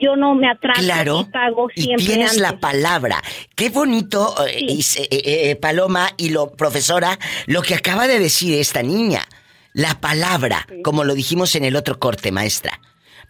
[0.00, 1.24] yo no me atraso Claro.
[1.26, 3.22] y pago Y siempre tienes la palabra.
[3.54, 4.66] Qué bonito, eh, Sí.
[4.68, 9.22] y se- eh, eh, Paloma y lo profesora, lo que acaba de decir esta niña.
[9.72, 12.78] La palabra, como lo dijimos en el otro corte, maestra.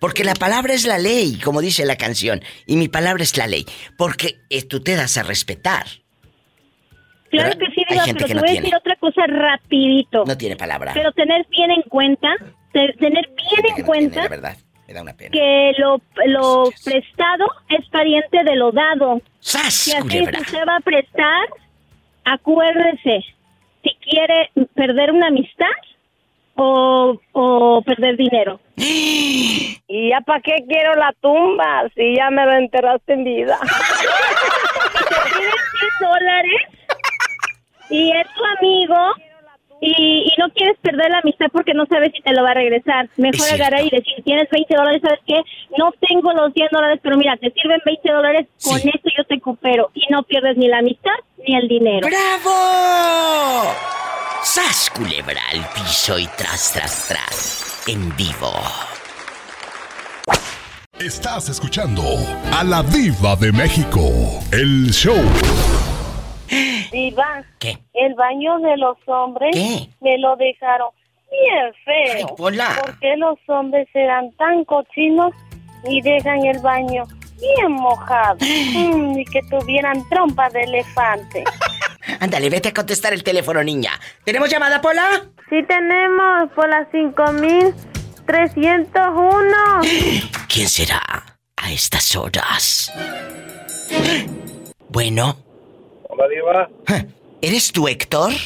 [0.03, 3.47] Porque la palabra es la ley, como dice la canción, y mi palabra es la
[3.47, 3.65] ley.
[3.97, 5.87] Porque eh, tú te das a respetar.
[7.31, 7.59] Claro ¿verdad?
[7.61, 10.25] que sí, Diva, pero te no voy a decir otra cosa rapidito.
[10.27, 10.91] No tiene palabra.
[10.93, 12.29] Pero tener bien en cuenta,
[12.73, 14.57] te- tener bien en no cuenta tiene, la verdad.
[14.88, 15.31] Me da una pena.
[15.31, 16.83] que lo, lo Dios.
[16.85, 19.23] prestado es pariente de lo dado.
[19.41, 20.41] ¡Sas, Si así culebra!
[20.41, 21.47] usted va a prestar,
[22.25, 23.25] acuérdese,
[23.83, 25.67] si quiere perder una amistad
[26.57, 28.61] o, o perder dinero.
[28.77, 33.59] ¿Y ya para qué quiero la tumba si ya me lo enterraste en vida?
[34.99, 35.53] Piden
[35.99, 36.62] 100 dólares
[37.91, 38.97] y es tu amigo,
[39.83, 42.55] y, y no quieres perder la amistad porque no sabes si te lo va a
[42.55, 43.09] regresar.
[43.17, 45.43] Mejor agarrar y decir, tienes 20 dólares, ¿sabes qué?
[45.77, 49.41] No tengo los 100 dólares, pero mira, te sirven 20 dólares, con eso yo te
[49.41, 49.91] coopero.
[49.95, 51.11] Y no pierdes ni la amistad
[51.47, 52.07] ni el dinero.
[52.07, 53.75] ¡Bravo!
[54.45, 57.85] ¡Sas culebra al piso y tras, tras, tras!
[57.87, 58.53] En vivo.
[60.99, 62.03] Estás escuchando
[62.53, 64.01] a la diva de México.
[64.51, 65.23] El show.
[66.91, 67.79] Diva, ¿Qué?
[67.95, 69.89] el baño de los hombres ¿Qué?
[70.01, 70.91] me lo dejaron
[71.31, 72.29] bien feo.
[72.29, 72.77] Ay, Pola.
[72.85, 75.33] ¿Por qué los hombres serán tan cochinos
[75.89, 77.05] y dejan el baño
[77.39, 78.39] bien mojado?
[78.75, 81.45] Mm, y que tuvieran trompa de elefante.
[82.21, 83.93] Ándale, vete a contestar el teléfono, niña.
[84.25, 85.27] ¿Tenemos llamada, Pola?
[85.49, 89.47] Sí tenemos por las 5301.
[90.49, 91.01] ¿Quién será
[91.57, 92.91] a estas horas?
[94.88, 95.37] Bueno,
[96.11, 96.69] Hola, Diva.
[97.41, 98.31] ¿eres tú, Héctor?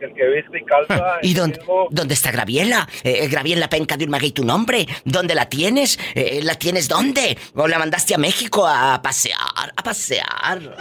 [0.00, 1.18] El que viste y calza.
[1.22, 1.86] ¿Y el dónde, mismo.
[1.90, 2.86] dónde está Graviela?
[3.02, 4.86] Eh, Graviela penca de un maguey tu nombre.
[5.06, 5.98] ¿Dónde la tienes?
[6.14, 7.38] Eh, ¿La tienes dónde?
[7.54, 9.72] ¿O la mandaste a México a pasear?
[9.74, 10.76] A pasear.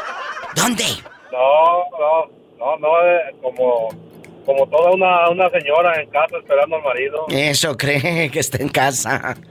[0.54, 0.86] ¿Dónde?
[1.32, 3.88] No, no, no, no, eh, como,
[4.44, 7.26] como toda una, una señora en casa esperando al marido.
[7.28, 9.36] Eso cree que está en casa.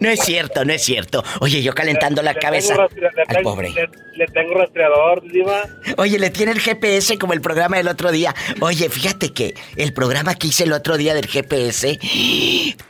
[0.00, 1.24] No es cierto, no es cierto.
[1.40, 3.70] Oye, yo calentando la Le cabeza le al pobre.
[3.70, 5.62] Le, le tengo rastreador, Diva.
[5.96, 8.34] Oye, le tiene el GPS como el programa del otro día.
[8.60, 11.98] Oye, fíjate que el programa que hice el otro día del GPS,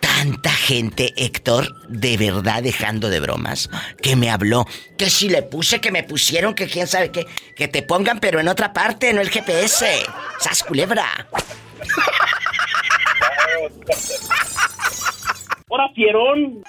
[0.00, 3.70] tanta gente, Héctor, de verdad dejando de bromas,
[4.02, 4.66] que me habló,
[4.98, 7.26] que si le puse, que me pusieron, que quién sabe qué,
[7.56, 9.86] que te pongan, pero en otra parte, no el GPS.
[10.40, 11.28] ¡Sas culebra!
[15.72, 16.64] ¡Hora, fierón!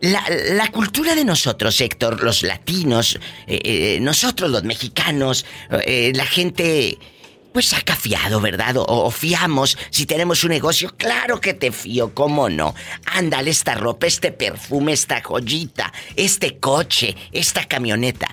[0.00, 5.44] La, la cultura de nosotros, Héctor, los latinos, eh, eh, nosotros los mexicanos,
[5.84, 6.98] eh, la gente,
[7.52, 8.76] pues saca fiado, ¿verdad?
[8.76, 10.94] O, o fiamos si tenemos un negocio.
[10.96, 12.76] Claro que te fío, ¿cómo no?
[13.06, 18.28] Ándale, esta ropa, este perfume, esta joyita, este coche, esta camioneta.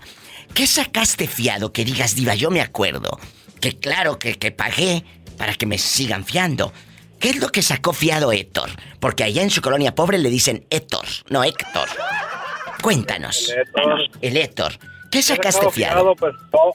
[0.54, 2.36] ¿Qué sacaste fiado que digas, diva?
[2.36, 3.20] Yo me acuerdo
[3.60, 5.04] que claro que, que pagué
[5.36, 6.72] para que me sigan fiando.
[7.20, 8.70] ¿Qué es lo que sacó fiado Héctor?
[9.00, 11.88] Porque allá en su colonia pobre le dicen Héctor, no Héctor.
[12.82, 13.50] Cuéntanos.
[13.50, 14.10] El Héctor.
[14.22, 14.74] El Héctor.
[15.12, 16.16] ¿Qué sacaste fiado?
[16.16, 16.74] Pues todo,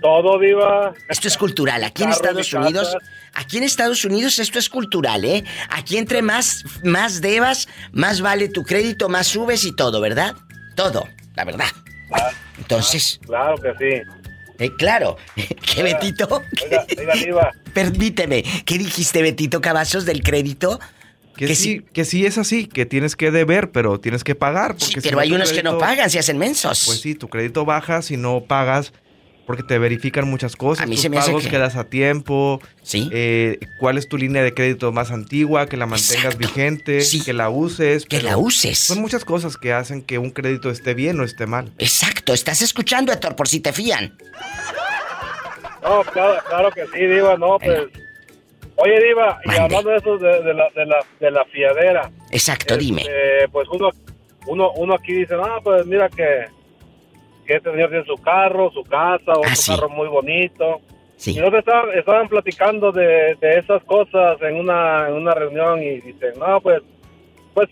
[0.00, 0.92] todo, Diva.
[1.08, 1.82] Esto es cultural.
[1.82, 2.96] Aquí en Estados Unidos,
[3.34, 5.44] aquí en Estados Unidos esto es cultural, ¿eh?
[5.70, 10.34] Aquí entre más, más debas, más vale tu crédito, más subes y todo, ¿verdad?
[10.76, 11.68] Todo, la verdad.
[12.58, 14.02] Entonces, Claro que sí.
[14.58, 15.16] Eh, claro,
[15.74, 16.42] ¿qué Betito?
[16.64, 17.52] Oiga, oiga, Diva.
[17.72, 20.80] Permíteme, ¿qué dijiste Betito Cavazos del crédito?
[21.36, 24.72] Que, Que sí, que sí es así, que tienes que deber, pero tienes que pagar.
[24.72, 26.82] Porque Sí, si pero no, hay unos que no pagan, se hacen mensos.
[26.86, 28.92] Pues sí, tu crédito baja si no pagas
[29.48, 30.84] porque te verifican muchas cosas.
[30.84, 32.60] A mí tus se me hace pagos que- que das a tiempo.
[32.82, 33.08] Sí.
[33.12, 35.66] eh, ¿Cuál es tu línea de crédito más antigua?
[35.66, 36.38] Que la mantengas Exacto.
[36.38, 37.00] vigente.
[37.00, 37.24] Sí.
[37.24, 38.04] Que la uses.
[38.04, 38.78] Que la uses.
[38.78, 41.72] Son muchas cosas que hacen que un crédito esté bien o esté mal.
[41.78, 44.16] Exacto, estás escuchando, Héctor, por si te fían.
[45.82, 47.36] No, claro, claro que sí, Diva.
[47.38, 47.84] No, pues.
[48.76, 52.10] Oye, Diva, y hablando de eso de, de la, de, la, de la fiadera.
[52.30, 53.00] Exacto, dime.
[53.00, 53.88] este, Pues uno,
[54.46, 56.44] uno, uno aquí dice, no, pues mira que,
[57.48, 59.74] que este señor tiene su carro, su casa, otro Ah, sí.
[59.74, 60.80] carro muy bonito.
[61.16, 61.32] Sí.
[61.32, 66.00] Y nosotros estaban, estaban platicando de, de esas cosas en una, en una reunión y
[66.02, 66.82] dicen, no, pues,
[67.54, 67.68] pues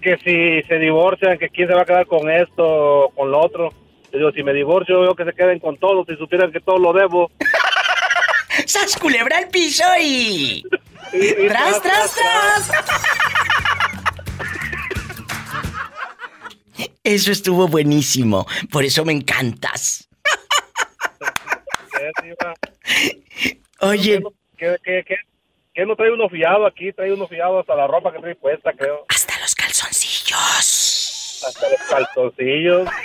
[0.00, 3.40] que si se divorcian, que quién se va a quedar con esto o con lo
[3.40, 3.70] otro.
[4.10, 6.78] Yo digo, si me divorcio, yo que se queden con todo, si supieran que todo
[6.78, 7.30] lo debo.
[8.66, 10.64] ¡Sas culebra al piso y...
[11.12, 12.70] Y- y ¡Tras, tras, tras!
[17.02, 18.46] Eso estuvo buenísimo.
[18.70, 20.08] Por eso me encantas.
[23.80, 24.22] Oye,
[24.56, 25.16] ¿Qué, qué, qué,
[25.74, 26.92] qué no trae uno fiado aquí?
[26.92, 29.04] Trae uno fiado hasta la ropa que trae puesta, creo.
[29.08, 31.42] hasta los calzoncillos.
[31.46, 32.88] Hasta los calzoncillos.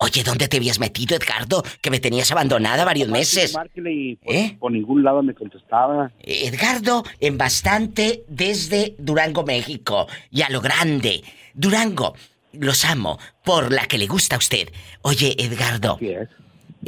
[0.00, 1.64] Oye, ¿dónde te habías metido, Edgardo?
[1.80, 3.52] Que me tenías abandonada varios meses.
[3.54, 4.56] Márquele y por, ¿Eh?
[4.60, 6.12] por ningún lado me contestaba.
[6.20, 10.06] Edgardo, en bastante desde Durango, México.
[10.30, 11.24] Y a lo grande.
[11.52, 12.14] Durango,
[12.52, 14.68] los amo por la que le gusta a usted.
[15.02, 15.96] Oye, Edgardo.
[15.96, 16.28] Así es.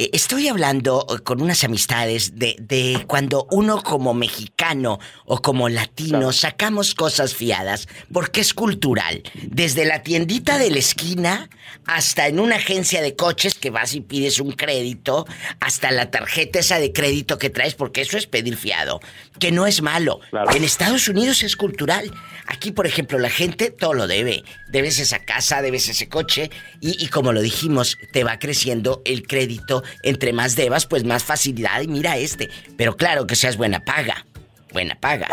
[0.01, 5.69] Eh, Estoy hablando eh, con unas amistades de, de cuando uno como mexicano o como
[5.69, 6.31] latino Claro.
[6.33, 9.21] sacamos cosas fiadas, porque es cultural.
[9.43, 11.49] Desde la tiendita de la esquina
[11.85, 15.25] hasta en una agencia de coches, que vas y pides un crédito,
[15.59, 18.99] hasta la tarjeta esa de crédito que traes, porque eso es pedir fiado,
[19.39, 20.19] que no es malo.
[20.55, 22.11] En Estados Unidos es cultural.
[22.47, 24.43] Aquí, por ejemplo, la gente todo lo debe.
[24.69, 26.49] Debes esa casa, debes ese coche,
[26.81, 29.83] y, y como lo dijimos, te va creciendo el crédito.
[30.03, 31.81] Entre más debas, pues más facilidad.
[31.81, 32.49] Y mira este.
[32.77, 34.25] Pero claro que seas buena paga.
[34.71, 35.27] Buena paga.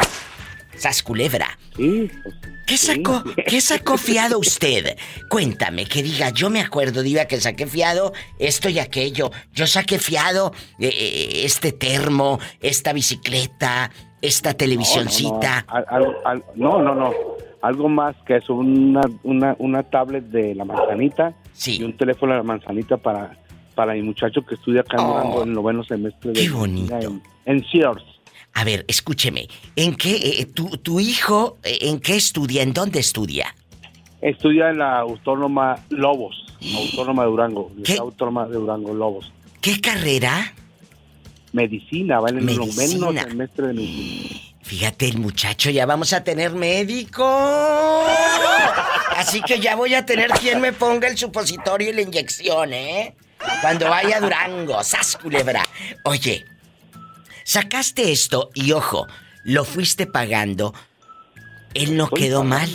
[0.76, 1.58] Sas culebra.
[2.68, 4.96] ¿Qué sacó, ¿Qué sacó fiado usted?
[5.30, 9.30] Cuéntame, que diga, yo me acuerdo, diga que saqué fiado esto y aquello.
[9.54, 13.90] Yo saqué fiado eh, eh, este termo, esta bicicleta,
[14.20, 15.64] esta televisioncita.
[16.56, 17.12] No, no, no.
[17.62, 21.34] Algo más que es una, una, una tablet de la manzanita
[21.66, 23.36] y un teléfono de la manzanita para,
[23.78, 25.12] para mi muchacho que estudia acá en Oh.
[25.12, 26.98] Durango en el noveno semestre de Qué bonito.
[26.98, 28.02] En, en Sears.
[28.54, 32.64] A ver, escúcheme, ¿en qué, eh, tu, tu hijo, eh, en qué estudia?
[32.64, 33.54] ¿En dónde estudia?
[34.20, 36.34] Estudia en la Autónoma Lobos,
[36.76, 37.70] Autónoma de Durango.
[37.84, 37.96] ¿Qué?
[37.98, 39.32] Autónoma de Durango, Lobos.
[39.60, 40.52] ¿Qué carrera?
[41.52, 43.06] Medicina, va en el Medicina.
[43.06, 44.40] noveno semestre de medicina.
[44.62, 47.24] Fíjate, el muchacho, ya vamos a tener médico.
[49.16, 53.14] Así que ya voy a tener quien me ponga el supositorio y la inyección, ¿eh?
[53.60, 55.62] Cuando vaya a Durango, sas culebra.
[56.04, 56.44] Oye,
[57.44, 59.06] sacaste esto y ojo,
[59.44, 60.74] lo fuiste pagando.
[61.74, 62.68] Él no quedó mal.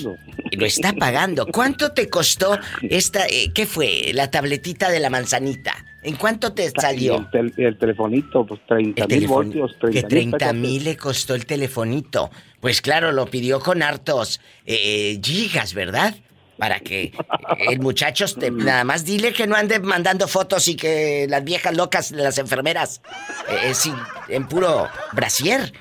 [0.52, 1.48] Lo está pagando.
[1.48, 4.12] ¿Cuánto te costó esta, eh, qué fue?
[4.14, 5.74] La tabletita de la manzanita.
[6.04, 7.16] ¿En cuánto te salió?
[7.18, 9.72] el, tel- el telefonito, pues 30 mil voltios.
[9.92, 12.30] que 30 30 mil le costó el telefonito.
[12.60, 16.16] Pues claro, lo pidió con hartos eh, gigas, ¿verdad?
[16.58, 17.12] Para que
[17.68, 21.76] el muchacho te- nada más dile que no ande mandando fotos y que las viejas
[21.76, 23.02] locas de las enfermeras
[23.50, 23.96] eh, sin-
[24.30, 25.74] en puro brasier.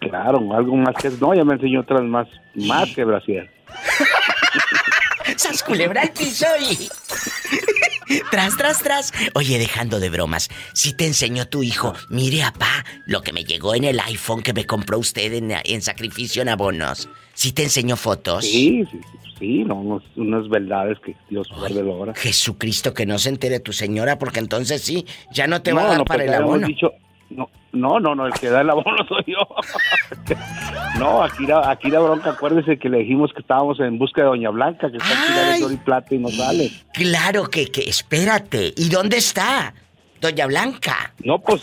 [0.00, 1.10] Claro, algo más que...
[1.20, 3.48] No, ya me enseñó otras más, más que Brasil.
[5.36, 6.88] ¡Sas culebra al piso y...
[8.30, 9.12] tras, tras, tras.
[9.34, 13.74] Oye, dejando de bromas, si te enseñó tu hijo, mire, apá, lo que me llegó
[13.74, 17.08] en el iPhone que me compró usted en, en sacrificio en abonos.
[17.34, 18.44] ¿Sí te enseñó fotos?
[18.44, 18.98] Sí, sí,
[19.38, 22.14] sí, no, unos- unas verdades que Dios guarde la hora.
[22.14, 25.82] Jesucristo, que no se entere tu señora, porque entonces sí, ya no te No, va
[25.82, 26.66] a dar no, para el abono.
[26.66, 26.92] dicho-
[27.30, 29.38] no, no, no, no, el que da el abono soy yo.
[30.98, 34.26] no, aquí la, aquí la bronca, acuérdese que le dijimos que estábamos en busca de
[34.28, 36.70] Doña Blanca, que está aquí Oro y Plata y no sale.
[36.92, 38.72] Claro que, que, espérate.
[38.76, 39.72] ¿Y dónde está?
[40.20, 41.12] Doña Blanca.
[41.24, 41.62] No, pues.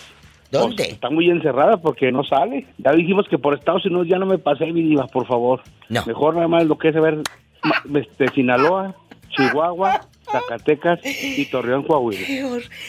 [0.49, 0.75] ¿Dónde?
[0.77, 2.65] pues, está muy encerrada porque no sale.
[2.77, 5.61] Ya dijimos que por Estados Unidos ya no me pasé, mi diva, por favor.
[5.89, 6.03] No.
[6.05, 7.17] Mejor nada más lo que es ver
[7.63, 8.95] ma- este, Sinaloa,
[9.37, 12.27] Chihuahua, Zacatecas y Torreón, Coahuila.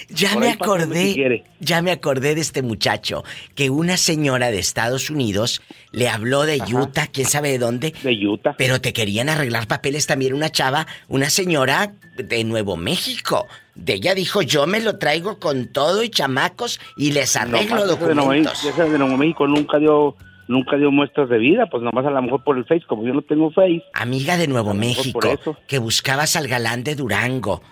[0.08, 3.24] Ya Por me acordé, ya me acordé de este muchacho,
[3.54, 7.94] que una señora de Estados Unidos le habló de Utah, quién sabe de dónde.
[8.02, 8.54] De Utah.
[8.56, 13.46] Pero te querían arreglar papeles también una chava, una señora de Nuevo México.
[13.74, 18.64] De ella dijo, yo me lo traigo con todo y chamacos y les arreglo documentos.
[18.76, 20.16] De Nuevo México nunca dio
[20.48, 23.12] nunca dio muestras de vida, pues nomás a lo mejor por el Face, como yo
[23.14, 23.82] no tengo Face.
[23.94, 25.20] Amiga de Nuevo México,
[25.66, 27.62] que buscabas al galán de Durango.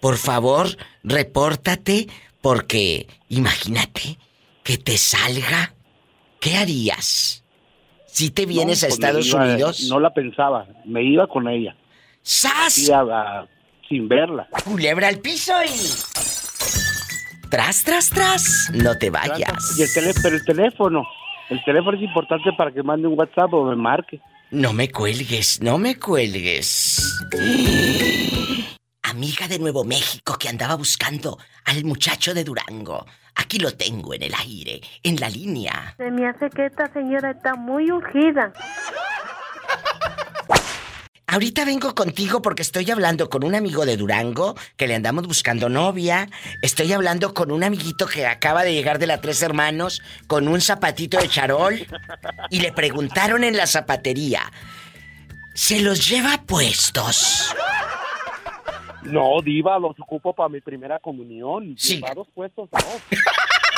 [0.00, 0.68] Por favor,
[1.04, 2.06] repórtate,
[2.40, 4.16] porque imagínate
[4.62, 5.74] que te salga.
[6.40, 7.44] ¿Qué harías?
[8.06, 9.86] Si te vienes No, a pues Estados iba- Unidos.
[9.90, 11.76] No la pensaba, me iba con ella.
[12.22, 12.78] ¡Sas!
[12.78, 13.46] Iba a-
[13.88, 14.48] sin verla.
[14.64, 15.68] Culebra al piso y.
[17.50, 18.70] Tras, tras, tras.
[18.74, 19.76] No te vayas.
[19.78, 21.04] Y el teléfono,
[21.50, 24.20] el teléfono es importante para que mande un WhatsApp o me marque.
[24.50, 27.20] No me cuelgues, no me cuelgues.
[29.02, 33.04] Amiga de Nuevo México que andaba buscando al muchacho de Durango.
[33.34, 35.94] Aquí lo tengo en el aire, en la línea.
[35.96, 38.52] Se me hace que esta señora está muy urgida.
[41.32, 45.68] Ahorita vengo contigo porque estoy hablando con un amigo de Durango que le andamos buscando
[45.68, 46.28] novia.
[46.60, 50.60] Estoy hablando con un amiguito que acaba de llegar de la Tres Hermanos con un
[50.60, 51.86] zapatito de charol.
[52.50, 54.42] Y le preguntaron en la zapatería,
[55.54, 57.54] ¿se los lleva puestos?
[59.04, 61.76] No, diva, los ocupo para mi primera comunión.
[61.78, 61.98] Sí.
[61.98, 62.78] Llevados puestos, no.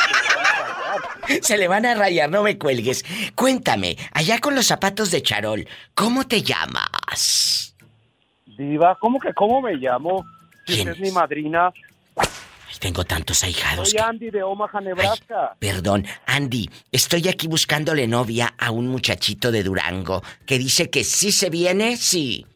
[1.43, 3.05] Se le van a rayar, no me cuelgues.
[3.34, 7.74] Cuéntame, allá con los zapatos de charol, ¿cómo te llamas?
[8.47, 10.24] Diva, ¿cómo que cómo me llamo?
[10.66, 11.72] Si es mi madrina.
[12.16, 13.90] Ay, tengo tantos ahijados.
[13.90, 15.57] Soy Andy de Omaha, Nebraska.
[15.59, 21.32] Perdón, Andy, estoy aquí buscándole novia a un muchachito de Durango que dice que si
[21.32, 22.47] se viene, sí.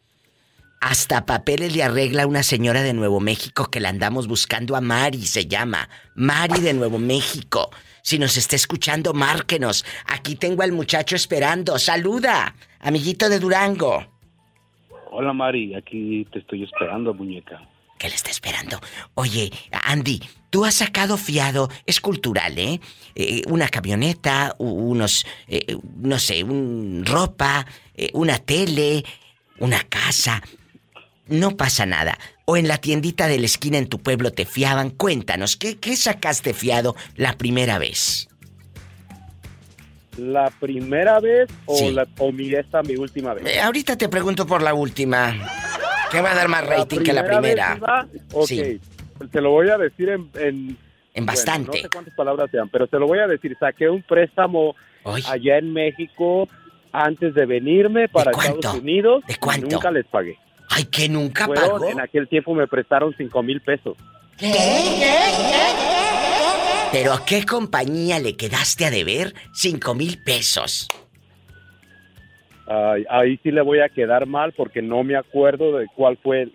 [0.79, 5.25] Hasta papeles le arregla una señora de Nuevo México que la andamos buscando a Mari,
[5.25, 5.89] se llama.
[6.13, 7.71] Mari de Nuevo México.
[8.07, 9.83] Si nos está escuchando, márquenos.
[10.05, 11.77] Aquí tengo al muchacho esperando.
[11.77, 14.01] Saluda, amiguito de Durango.
[15.11, 17.67] Hola Mari, aquí te estoy esperando, muñeca.
[17.99, 18.79] ¿Qué le está esperando?
[19.15, 19.51] Oye,
[19.83, 22.79] Andy, tú has sacado fiado, es cultural, ¿eh?
[23.13, 29.03] Eh, una camioneta, unos, eh, no sé, un ropa, eh, una tele,
[29.59, 30.41] una casa.
[31.29, 32.17] No pasa nada.
[32.45, 34.89] O en la tiendita de la esquina en tu pueblo te fiaban.
[34.89, 38.29] Cuéntanos, ¿qué, qué sacaste fiado la primera vez?
[40.17, 41.91] ¿La primera vez o, Sí.
[41.91, 43.45] la, o mi, esta mi última vez?
[43.45, 45.35] Eh, ahorita te pregunto por la última.
[46.11, 47.75] ¿Qué va a dar más rating que la primera?
[47.75, 48.79] vez, Diva, ok, Sí.
[49.31, 50.21] te lo voy a decir en...
[50.35, 50.77] En,
[51.13, 51.77] En bueno, bastante.
[51.77, 53.55] no sé cuántas palabras sean, pero te lo voy a decir.
[53.59, 54.75] Saqué un préstamo
[55.27, 56.47] allá en México
[56.91, 59.23] antes de venirme para Estados Unidos.
[59.27, 59.67] ¿De cuánto?
[59.67, 60.37] Y nunca les pagué.
[60.77, 61.89] Ay, que nunca Fueron, pagó.
[61.89, 63.97] En aquel tiempo me prestaron cinco mil pesos.
[66.91, 70.87] ¿Pero a qué compañía le quedaste a deber cinco mil pesos?
[72.67, 76.47] Ay, ahí sí le voy a quedar mal porque no me acuerdo de cuál fue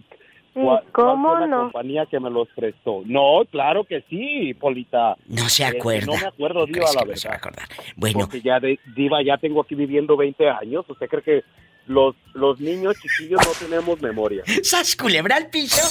[0.55, 3.03] cuál, cuál cómo fue la compañía que me los prestó.
[3.05, 5.17] No, claro que sí, Polita.
[5.27, 6.07] No se acuerda.
[6.07, 7.65] no me acuerdo, Diva, la que no se va a verdad.
[7.97, 8.21] Bueno.
[8.21, 10.85] Porque ya, de, Diva, ya tengo aquí viviendo 20 años.
[10.89, 11.45] ¿Usted cree que
[11.87, 14.43] los, los niños chiquillos no tenemos memoria?
[14.63, 15.83] ¡Sas culebra al piso!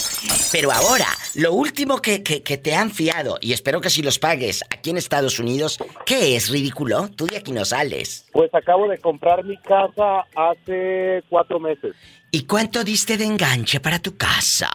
[0.51, 4.19] Pero ahora, lo último que, que- que te han fiado, y espero que si los
[4.19, 7.09] pagues aquí en Estados Unidos, ¿qué es ridículo?
[7.15, 8.27] Tú de aquí no sales.
[8.31, 11.93] Pues acabo de comprar mi casa hace cuatro meses.
[12.31, 14.69] ¿Y cuánto diste de enganche para tu casa?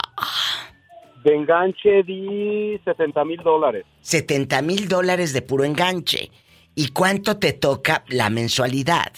[1.24, 3.84] De enganche di 70 mil dólares.
[4.02, 6.30] 70 mil dólares de puro enganche.
[6.74, 9.10] ¿Y cuánto te toca la mensualidad?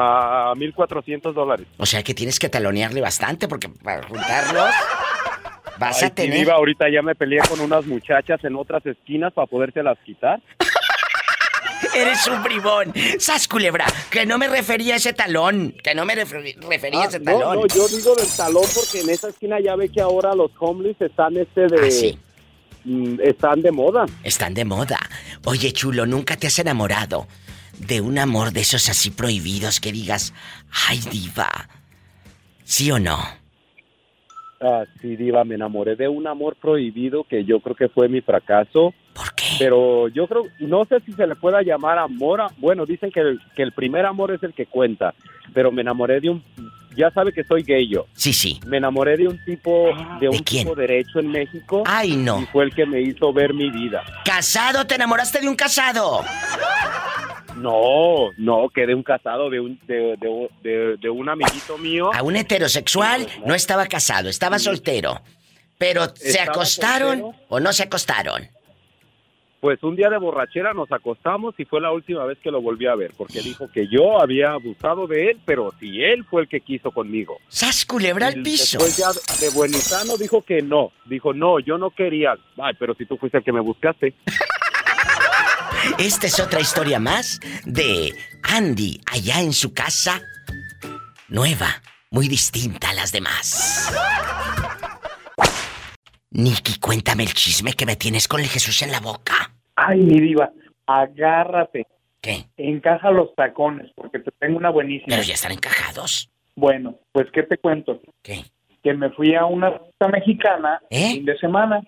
[0.00, 1.66] A 1.400 dólares.
[1.76, 4.70] O sea que tienes que talonearle bastante porque para juntarlos
[5.78, 6.38] vas Ay, a tener...
[6.38, 10.40] Diva, ahorita ya me peleé con unas muchachas en otras esquinas para podérselas quitar.
[11.94, 12.92] Eres un bribón.
[13.18, 13.86] ¡Sas culebra!
[14.10, 15.74] Que no me refería a ese talón.
[15.82, 17.56] Que no me refer- refería a ese Ah, no, talón.
[17.60, 21.00] no, yo digo del talón porque en esa esquina ya ve que ahora los homeless
[21.00, 21.86] están este de...
[21.86, 22.18] Ah, sí.
[22.84, 24.06] Mm, Están de moda.
[24.22, 24.98] Están de moda.
[25.44, 27.26] Oye, chulo, ¿nunca te has enamorado
[27.80, 30.34] de un amor de esos así prohibidos que digas,
[30.88, 31.48] ay, diva?
[32.64, 33.18] ¿Sí o no?
[34.60, 38.20] Ah, sí, Diva, me enamoré de un amor prohibido que yo creo que fue mi
[38.20, 38.92] fracaso.
[39.14, 39.44] ¿Por qué?
[39.58, 42.40] Pero yo creo, no sé si se le pueda llamar amor.
[42.40, 45.14] a- bueno, dicen que el, que el primer amor es el que cuenta,
[45.54, 46.42] pero me enamoré de un,
[46.98, 48.06] ya sabe que soy gay yo.
[48.14, 48.60] Sí, sí.
[48.66, 49.88] Me enamoré de un tipo,
[50.20, 50.64] de un quién?
[50.64, 51.82] tipo derecho en México.
[51.86, 52.42] Ay, no.
[52.42, 54.02] Y fue el que me hizo ver mi vida.
[54.24, 54.86] ¿Casado?
[54.86, 56.22] ¿Te enamoraste de un casado?
[57.56, 62.10] No, no, que de un casado, de un, de, de- de- de un amiguito mío.
[62.14, 65.20] A un heterosexual no estaba casado, estaba soltero.
[65.76, 67.44] Pero ¿se acostaron soltero.
[67.48, 68.48] o no se acostaron?
[69.60, 72.86] Pues un día de borrachera nos acostamos y fue la última vez que lo volví
[72.86, 76.48] a ver, porque dijo que yo había abusado de él, pero si él fue el
[76.48, 77.38] que quiso conmigo.
[77.48, 78.78] ¡Sas culebra al piso!
[78.78, 82.34] Después ya de- de buenizano dijo que no, dijo no, yo no quería.
[82.56, 84.14] Ay, pero si tú fuiste el que me buscaste.
[85.98, 90.20] Esta es otra historia más de Andy allá en su casa.
[91.28, 93.92] Nueva, muy distinta a las demás.
[96.30, 99.52] Nicky, cuéntame el chisme que me tienes con el Jesús en la boca.
[99.76, 100.50] Ay, mi diva,
[100.86, 101.86] agárrate.
[102.20, 102.46] ¿Qué?
[102.56, 105.08] Encaja los tacones, porque te tengo una buenísima.
[105.08, 106.30] Pero ya están encajados.
[106.56, 108.00] Bueno, pues, ¿qué te cuento?
[108.22, 108.44] ¿Qué?
[108.82, 109.80] Que me fui a una
[110.12, 111.12] mexicana ¿Eh?
[111.14, 111.80] fin de semana.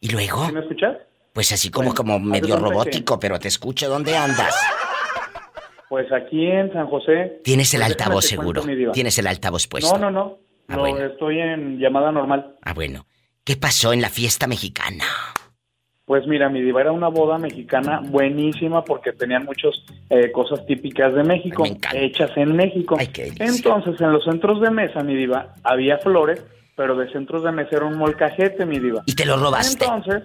[0.00, 0.46] ¿Y luego?
[0.46, 0.96] ¿Sí ¿Me escuchas?
[1.32, 3.88] Pues así como, Bueno, como medio robótico, pero te escucho.
[3.88, 4.54] ¿Dónde andas?
[5.88, 7.40] Pues aquí en San José.
[7.44, 8.92] Tienes el Pues, altavoz cuento, seguro.
[8.92, 9.98] Tienes el altavoz puesto.
[9.98, 10.38] No, no, no.
[10.68, 11.04] Ah, No, bueno.
[11.04, 12.56] estoy en llamada normal.
[12.62, 13.06] Ah, bueno.
[13.44, 15.04] ¿Qué pasó en la fiesta mexicana?
[16.04, 19.72] Pues mira, mi diva era una boda mexicana buenísima porque tenían muchas
[20.10, 22.96] eh, cosas típicas de México, hechas en México.
[23.38, 26.44] Entonces, en los centros de mesa, mi diva, había flores,
[26.76, 29.02] pero de centros de mesa era un molcajete, mi diva.
[29.06, 29.84] ¿Y te lo robaste?
[29.84, 30.22] Entonces,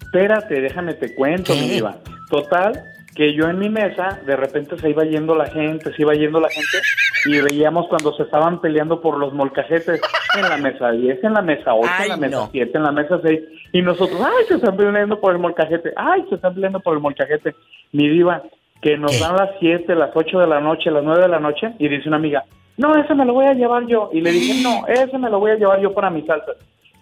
[0.00, 1.60] espérate, déjame te cuento, ¿Qué?
[1.60, 1.98] mi diva.
[2.30, 2.72] Total,
[3.14, 6.40] que yo en mi mesa, de repente se iba yendo la gente, se iba yendo
[6.40, 6.78] la gente,
[7.26, 10.00] y veíamos cuando se estaban peleando por los molcajetes
[10.36, 12.48] en la mesa 10, en la mesa 8, en la mesa no.
[12.52, 13.40] 7, en la mesa 6,
[13.72, 17.00] y nosotros, ay, se están peleando por el molcajete, ay, se están peleando por el
[17.00, 17.54] molcajete.
[17.92, 18.42] Mi diva,
[18.80, 21.74] que nos dan las 7, las 8 de la noche, las 9 de la noche,
[21.78, 22.44] y dice una amiga,
[22.76, 24.08] no, ese me lo voy a llevar yo.
[24.12, 26.52] Y le dije, no, ese me lo voy a llevar yo para mi salsa.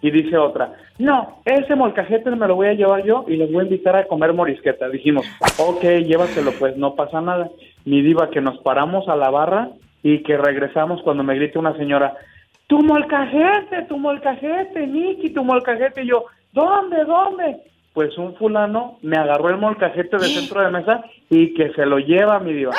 [0.01, 3.61] Y dice otra, no, ese molcajete me lo voy a llevar yo y les voy
[3.61, 4.89] a invitar a comer morisqueta.
[4.89, 5.25] Dijimos,
[5.57, 7.49] ok, llévatelo, pues no pasa nada.
[7.85, 9.69] Mi diva, que nos paramos a la barra
[10.03, 12.15] y que regresamos cuando me grita una señora,
[12.67, 16.03] tu molcajete, tu molcajete, Niki, tu molcajete.
[16.03, 17.57] Y yo, ¿dónde, dónde?
[17.93, 21.97] Pues un fulano me agarró el molcajete del centro de mesa y que se lo
[21.97, 22.73] lleva, mi diva.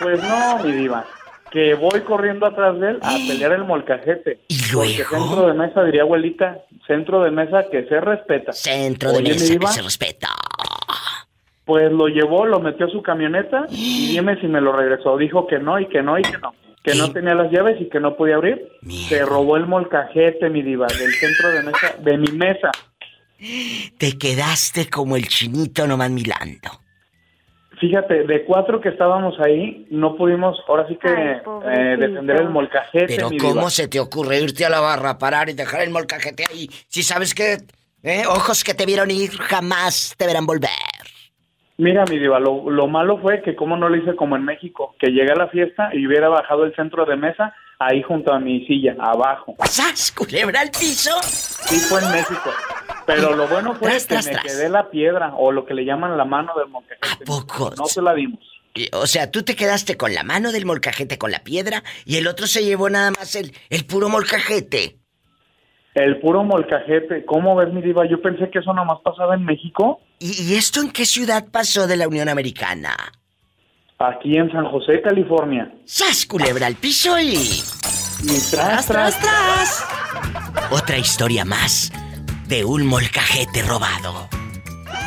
[0.00, 1.04] Pues no, mi diva.
[1.52, 4.40] Que voy corriendo atrás de él a pelear el molcajete.
[4.48, 8.52] ¿Y Porque centro de mesa, diría abuelita, centro de mesa que se respeta.
[8.52, 10.28] Centro de Oye, mi mesa que se respeta.
[11.64, 15.16] Pues lo llevó, lo metió a su camioneta y dime si me lo regresó.
[15.18, 16.54] Dijo que no y que no y que no.
[16.82, 18.68] Que no tenía las llaves y que no podía abrir.
[19.08, 22.72] Se robó el molcajete, mi diva, del centro de mesa, de mi mesa.
[23.98, 26.81] Te quedaste como el chinito nomás milando.
[27.82, 33.06] Fíjate, de cuatro que estábamos ahí, no pudimos, ahora sí que, eh, defender el molcajete,
[33.08, 36.44] Pero mi ¿cómo se te ocurre irte a la barra parar y dejar el molcajete
[36.48, 36.70] ahí?
[36.86, 37.56] Si sabes que
[38.04, 40.70] eh, ojos que te vieron ir jamás te verán volver.
[41.78, 44.94] Mira, mi diva, lo, lo malo fue que como no lo hice como en México,
[44.98, 48.38] que llegué a la fiesta y hubiera bajado el centro de mesa ahí junto a
[48.38, 49.56] mi silla, abajo.
[49.64, 51.10] ¡Sas, culebra al piso!
[51.22, 52.50] Sí, fue en México.
[53.06, 54.44] Pero lo bueno fue Tras, que tras, me tras.
[54.44, 57.24] quedé la piedra, o lo que le llaman la mano del molcajete.
[57.24, 57.72] poco?
[57.76, 58.38] No se la dimos.
[58.92, 62.26] O sea, tú te quedaste con la mano del molcajete con la piedra y el
[62.26, 64.98] otro se llevó nada más el, el puro molcajete.
[65.94, 68.06] El puro molcajete, ¿cómo ves, mi diva?
[68.08, 70.00] Yo pensé que eso nomás pasaba en México.
[70.18, 72.96] ¿Y, y esto en qué ciudad pasó de la Unión Americana?
[73.98, 75.72] Aquí en San José, California.
[75.84, 77.62] ¡Sas, culebra al piso y...
[78.24, 79.84] Y tras, tras, tras.
[80.70, 81.92] Otra historia más
[82.48, 84.28] de un molcajete robado.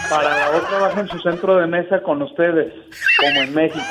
[0.10, 2.74] Para la otra baja en su centro de mesa con ustedes,
[3.20, 3.84] como en México,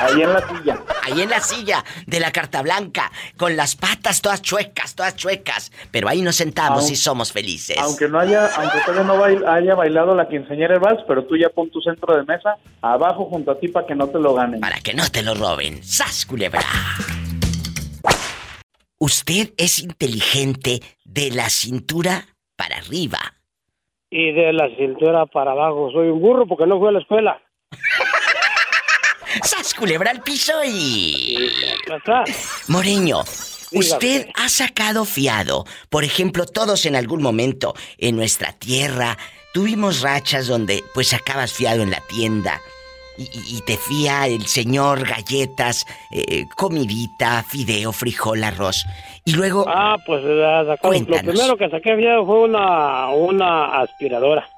[0.00, 0.78] ahí en la silla.
[1.02, 5.72] Ahí en la silla de la carta blanca, con las patas todas chuecas, todas chuecas.
[5.90, 7.76] Pero ahí nos sentamos y somos felices.
[7.80, 11.36] Aunque no haya, aunque todavía no bail- haya bailado la quinceañera el vals, pero tú
[11.36, 14.34] ya pon tu centro de mesa abajo junto a ti para que no te lo
[14.34, 14.60] ganen.
[14.60, 15.82] Para que no te lo roben.
[15.82, 16.62] ¡Sas, culebra!
[18.98, 23.18] Usted es inteligente de la cintura para arriba.
[24.14, 25.90] Y de la cintura para abajo.
[25.90, 27.42] Soy un burro porque no fui a la escuela.
[29.42, 31.38] ¡Sas, culebra al piso y...
[32.68, 33.20] Moreño,
[33.72, 35.64] usted ha sacado fiado.
[35.88, 39.16] Por ejemplo, todos en algún momento en nuestra tierra
[39.54, 42.60] tuvimos rachas donde pues sacabas fiado en la tienda.
[43.18, 48.84] Y, te fía el señor galletas, eh, comidita, fideo, frijol, arroz.
[49.24, 49.64] Y luego...
[49.68, 50.76] Ah, pues la sacamos.
[50.82, 51.34] Lo Cuéntanos.
[51.34, 51.94] primero que saqué
[52.24, 54.48] fue una, una aspiradora.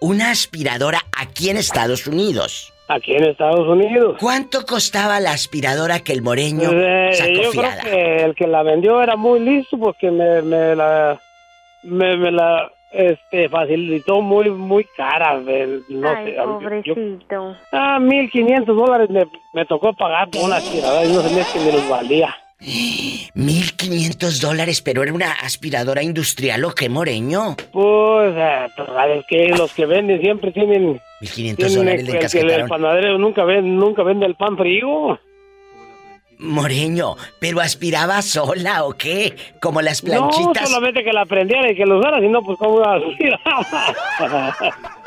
[0.00, 2.72] Una aspiradora aquí en Estados Unidos.
[2.88, 4.16] Aquí en Estados Unidos.
[4.20, 7.80] ¿Cuánto costaba la aspiradora que el moreño Eh, sacó yo fiada?
[7.82, 11.18] creo que el que la vendió era muy listo porque me, me la
[11.84, 15.40] me, me la este facilitó muy muy cara
[15.88, 16.44] no Ay, sé yo-
[16.94, 17.56] pobrecito.
[17.72, 21.72] ah 1500 dólares me, me tocó pagar por una aspiradora y no me que me
[21.72, 22.34] los valía
[23.34, 27.56] 1500 dólares, pero era una aspiradora industrial o qué moreño.
[27.72, 32.54] pues eh, tú sabes que los que venden siempre tienen 1500 tienen dólares el, le
[32.54, 35.18] el, panadero nunca vende nunca vende el pan frío
[36.44, 39.36] Moreño, pero aspiraba sola o qué?
[39.60, 40.68] Como las no planchitas.
[40.68, 43.40] solamente que la prendiera y que lo usara sino pues cómo iba a aspirar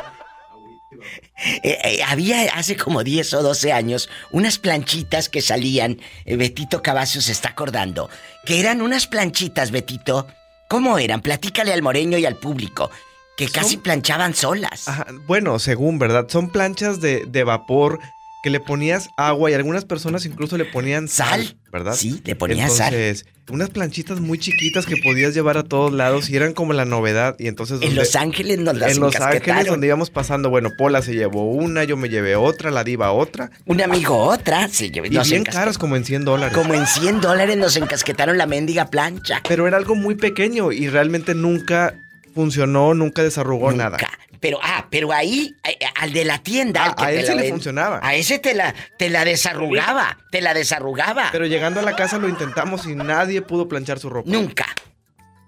[1.63, 6.81] Eh, eh, había hace como 10 o 12 años unas planchitas que salían, eh, Betito
[6.81, 8.09] Cavazos se está acordando,
[8.45, 10.27] que eran unas planchitas, Betito.
[10.67, 11.21] ¿Cómo eran?
[11.21, 12.89] Platícale al moreño y al público,
[13.37, 14.87] que casi planchaban solas.
[14.87, 16.27] Ajá, bueno, según, ¿verdad?
[16.27, 17.99] Son planchas de, de vapor
[18.47, 21.95] que le ponías agua y algunas personas incluso le ponían sal, ¿verdad?
[21.95, 22.93] Sí, le ponías sal.
[22.93, 26.85] entonces, unas planchitas muy chiquitas que podías llevar a todos lados y eran como la
[26.85, 27.35] novedad.
[27.39, 31.01] Y entonces En Los Ángeles nos las En Los Ángeles donde íbamos pasando, bueno, Pola
[31.01, 33.51] se llevó una, yo me llevé otra, la diva otra.
[33.65, 36.55] Un amigo otra, se llevó- Y bien caras, como en 100 dólares.
[36.55, 39.41] Como en 100 dólares nos encasquetaron la mendiga plancha.
[39.45, 41.95] Pero era algo muy pequeño y realmente nunca
[42.33, 43.97] funcionó, nunca desarrugó nada.
[44.39, 46.83] Pero, ah, pero ahí, eh, al de la tienda.
[46.85, 47.99] al que a te él la sí le ven- funcionaba.
[48.03, 50.17] A ese te la, te la desarrugaba.
[50.31, 51.29] Te la desarrugaba.
[51.31, 54.29] Pero llegando a la casa lo intentamos y nadie pudo planchar su ropa.
[54.29, 54.65] Nunca.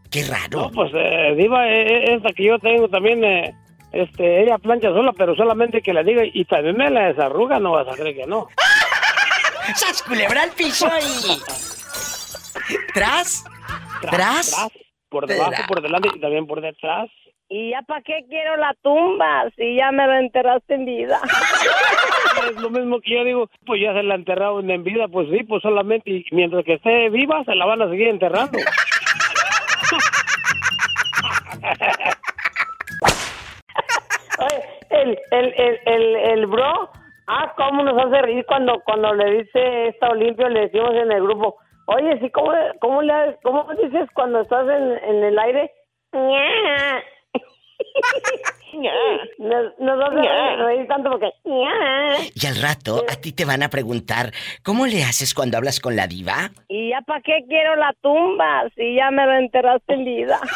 [0.10, 0.62] Qué raro.
[0.62, 3.54] No, pues, eh, Diva, eh, eh, esta que yo tengo también, eh,
[3.92, 7.72] este, ella plancha sola, pero solamente que le diga, y también me la desarruga, no
[7.74, 8.48] vas a creer que no.
[9.76, 11.04] ¡Sas culebra al piso ahí!
[12.94, 13.44] ¿Tras?
[14.02, 14.56] ¿Tras?
[15.10, 15.68] Por debajo, Tras.
[15.68, 17.10] por delante y también por detrás.
[17.52, 21.20] ¿Y ya para qué quiero la tumba si ya me la enterraste en vida?
[22.47, 25.43] Es lo mismo que yo digo, pues ya se la enterraron en vida, pues sí,
[25.43, 28.58] pues solamente, y mientras que esté viva, se la van a seguir enterrando.
[34.39, 36.89] Oye, el, el, el, el, el bro,
[37.28, 41.24] ah, cómo nos hace reír cuando, cuando le dice esta Olimpio, le decimos en el
[41.24, 45.74] grupo, oye, sí, ¿cómo, cómo, le, cómo dices cuando estás en, en el aire?
[49.39, 50.14] Nos,
[50.60, 51.32] reír tanto porque...
[51.43, 54.32] Y al rato a ti te van a preguntar,
[54.64, 56.52] ¿cómo le haces cuando hablas con la diva?
[56.68, 60.39] ¿Y ya para qué quiero la tumba si ya me lo enterraste en vida?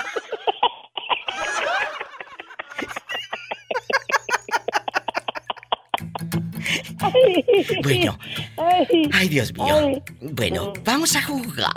[7.84, 8.18] Bueno,
[9.12, 10.04] Ay, Dios mío.
[10.22, 11.72] Bueno, vamos a jugar.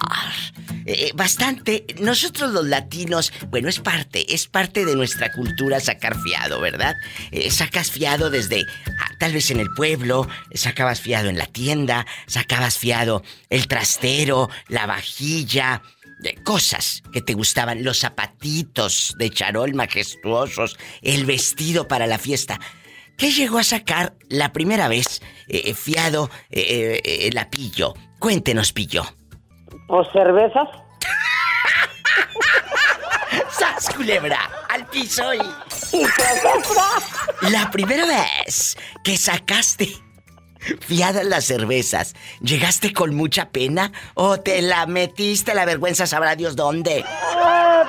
[0.86, 1.84] Eh, bastante.
[2.00, 6.94] Nosotros los latinos, bueno, es parte, es parte de nuestra cultura sacar fiado, ¿verdad?
[7.32, 8.64] Eh, sacas fiado desde,
[9.00, 14.48] ah, tal vez en el pueblo, sacabas fiado en la tienda, sacabas fiado el trastero,
[14.68, 15.82] la vajilla,
[16.22, 22.60] eh, cosas que te gustaban, los zapatitos de charol majestuosos, el vestido para la fiesta.
[23.16, 27.94] ¿Qué llegó a sacar la primera vez eh, fiado eh, eh, la pillo?
[28.18, 29.04] Cuéntenos, pillo.
[29.88, 30.68] ¿Pues cervezas?
[33.50, 34.38] ¡Sas, culebra!
[34.68, 35.38] ¡Al piso y...
[37.50, 39.88] La primera vez que sacaste
[40.80, 46.56] fiadas las cervezas, ¿llegaste con mucha pena o te la metiste la vergüenza sabrá Dios
[46.56, 47.04] dónde?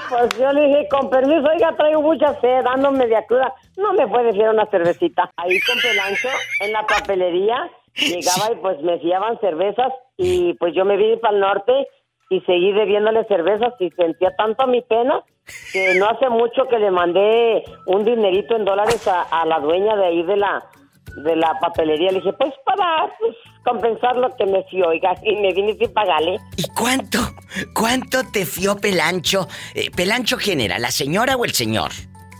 [0.10, 3.54] Pues yo le dije, con permiso, oiga, traigo mucha sed, ando media cruda.
[3.76, 5.30] No me puede fiar una cervecita.
[5.36, 6.30] Ahí con Pelancho,
[6.62, 11.34] en la papelería, llegaba y pues me fiaban cervezas y pues yo me vine para
[11.34, 11.88] el norte
[12.30, 15.24] y seguí debiéndole cervezas y sentía tanto mi pena
[15.72, 19.96] que no hace mucho que le mandé un dinerito en dólares a, a la dueña
[19.96, 20.64] de ahí de la
[21.24, 22.12] de la papelería.
[22.12, 23.36] Le dije, pues para pues,
[23.68, 26.38] compensar lo que me fió, oiga, y me vine sin pagarle.
[26.56, 27.20] ¿Y cuánto?
[27.74, 29.48] ¿Cuánto te fió Pelancho?
[29.76, 30.80] Eh, ¿Pelancho quién era?
[30.80, 31.92] ¿La señora o el señor?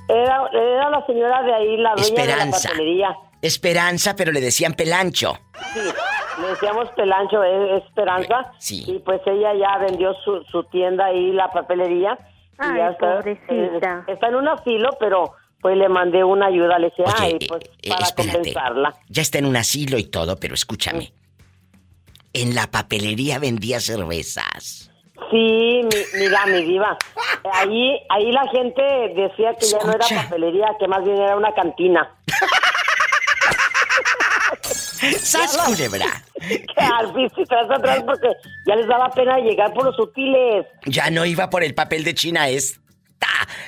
[0.10, 2.70] Era, era la señora de ahí, la dueña de la Esperanza.
[2.70, 3.18] papelería.
[3.42, 5.38] Esperanza, pero le decían Pelancho.
[5.74, 5.80] Sí,
[6.42, 8.52] le decíamos Pelancho, es Esperanza.
[8.58, 8.84] Sí.
[8.88, 12.18] Y pues ella ya vendió su, su tienda ahí, la papelería.
[12.54, 14.06] y Ay, ya está, pobrecita.
[14.08, 16.80] eh, está en un asilo, pero pues le mandé una ayuda.
[16.80, 18.34] Le dije, Oye, ay, pues eh, para espérate.
[18.38, 18.94] compensarla.
[19.10, 21.12] Ya está en un asilo y todo, pero escúchame.
[22.42, 24.90] En la papelería vendía cervezas.
[25.32, 26.98] Sí, mi- mira, mi diva.
[27.54, 28.82] Ahí, ahí la gente
[29.16, 32.10] decía que ya no era papelería, que más bien era una cantina.
[35.20, 36.06] ¡Sas, culebra!
[36.40, 37.12] Que al
[37.48, 38.30] tras atrás porque
[38.66, 40.66] ya les daba pena llegar por los útiles.
[40.86, 42.80] Ya no iba por el papel de China esta.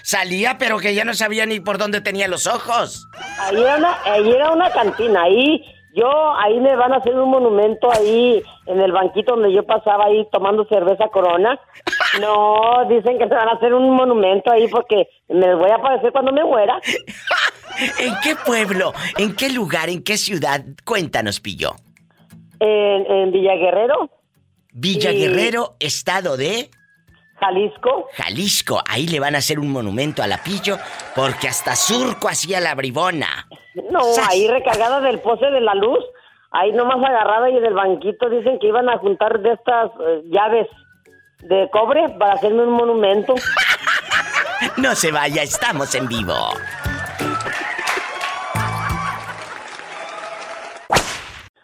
[0.01, 3.05] Salía, pero que ya no sabía ni por dónde tenía los ojos.
[3.39, 5.61] Ahí era una, ahí era una cantina, ahí
[5.99, 10.05] yo, ahí me van a hacer un monumento ahí en el banquito donde yo pasaba
[10.05, 11.59] ahí tomando cerveza corona.
[12.21, 16.11] No, dicen que me van a hacer un monumento ahí porque me voy a aparecer
[16.11, 16.79] cuando me muera.
[17.99, 18.93] ¿En qué pueblo?
[19.17, 19.89] ¿En qué lugar?
[19.89, 20.61] ¿En qué ciudad?
[20.85, 21.71] Cuéntanos, Pillo.
[22.59, 24.09] En, en Villaguerrero,
[24.71, 25.17] Villa Sí.
[25.17, 26.69] Guerrero, estado de
[27.39, 28.07] Jalisco.
[28.13, 28.81] Jalisco.
[28.89, 30.77] Ahí le van a hacer un monumento a la Pillo
[31.15, 33.47] porque hasta surco hacía la bribona.
[33.89, 35.99] No, ahí recargada del poste de la luz,
[36.51, 40.21] ahí nomás agarrada y en el banquito dicen que iban a juntar de estas eh,
[40.25, 40.67] llaves
[41.43, 43.35] de cobre para hacerme un monumento.
[44.75, 46.33] No se vaya, estamos en vivo.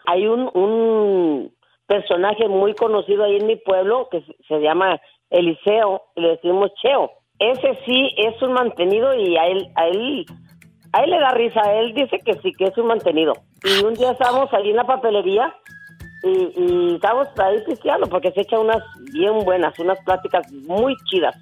[0.06, 1.52] Hay un, un
[1.86, 5.00] personaje muy conocido ahí en mi pueblo que se- se llama
[5.30, 7.10] Eliseo, y le decimos Cheo.
[7.38, 10.24] Ese sí es un mantenido y a él, a él,
[10.92, 13.34] a él le da risa, él dice que sí, que es un mantenido.
[13.64, 15.54] Y un día estábamos ahí en la papelería
[16.22, 21.36] y, y estábamos ahí pisteando porque se echa unas bien buenas, unas pláticas muy chidas.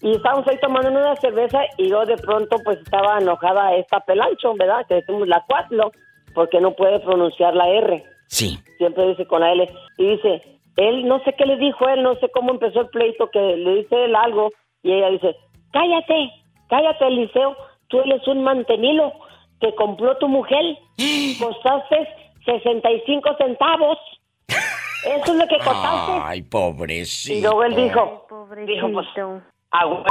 [0.00, 4.54] Y estábamos ahí tomando una cerveza y yo de pronto pues estaba enojada esta pelancho,
[4.54, 4.86] ¿verdad?
[4.86, 5.90] Que decimos la cuatlo,
[6.34, 8.04] porque no puede pronunciar la R.
[8.28, 8.58] Sí.
[8.78, 9.68] Siempre dice con la L.
[9.96, 10.42] Y dice,
[10.76, 13.76] él no sé qué le dijo él, no sé cómo empezó el pleito, que le
[13.76, 14.50] dice él algo.
[14.82, 15.36] Y ella dice,
[15.72, 16.30] cállate,
[16.68, 17.56] cállate Eliseo,
[17.88, 19.12] tú eres un mantenido
[19.60, 20.62] que compró tu mujer,
[21.40, 22.08] costaste
[22.44, 23.98] 65 centavos.
[24.48, 26.12] Eso es lo que costaste.
[26.22, 27.38] Ay, pobrecito.
[27.38, 28.26] Y luego él dijo,
[28.66, 29.06] dijo pues,
[29.70, 30.04] "A hue-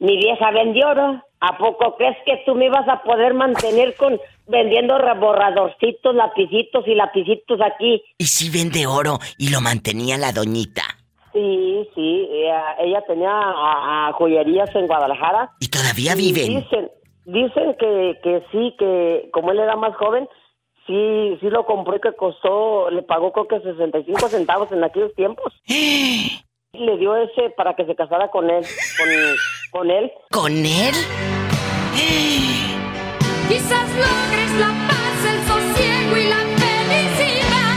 [0.00, 1.22] mi vieja vendió oro.
[1.40, 6.94] ¿A poco crees que tú me ibas a poder mantener con vendiendo borradorcitos, lapicitos y
[6.94, 8.02] lapicitos aquí?
[8.18, 10.82] ¿Y si vende oro y lo mantenía la doñita?
[11.32, 15.50] Sí, sí, ella, ella tenía a, a joyerías en Guadalajara.
[15.58, 16.60] ¿Y todavía Y viven?
[16.60, 16.90] Dicen,
[17.24, 20.28] dicen que, que sí, que como él era más joven,
[20.86, 25.14] sí, sí lo compró y que costó, le pagó creo que 65 centavos en aquellos
[25.14, 25.52] tiempos.
[26.72, 28.64] Le dio ese para que se casara con él,
[28.98, 29.08] con,
[29.70, 30.10] con él.
[30.32, 30.92] ¿Con él?
[33.48, 37.76] Quizás logres la paz, el sosiego y la felicidad.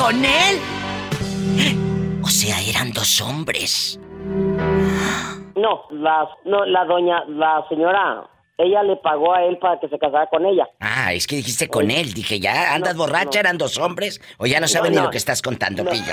[0.00, 0.60] ¿Con él?
[2.22, 3.98] O sea, eran dos hombres.
[5.56, 9.98] No, la, no, la doña, la señora ella le pagó a él para que se
[9.98, 10.68] casara con ella.
[10.78, 12.14] Ah, es que dijiste con él.
[12.14, 13.40] Dije, ya andas No, borracha, no.
[13.40, 14.20] eran dos hombres.
[14.38, 15.90] O ya no saben No, ni lo que estás contando, No.
[15.90, 16.12] pillo.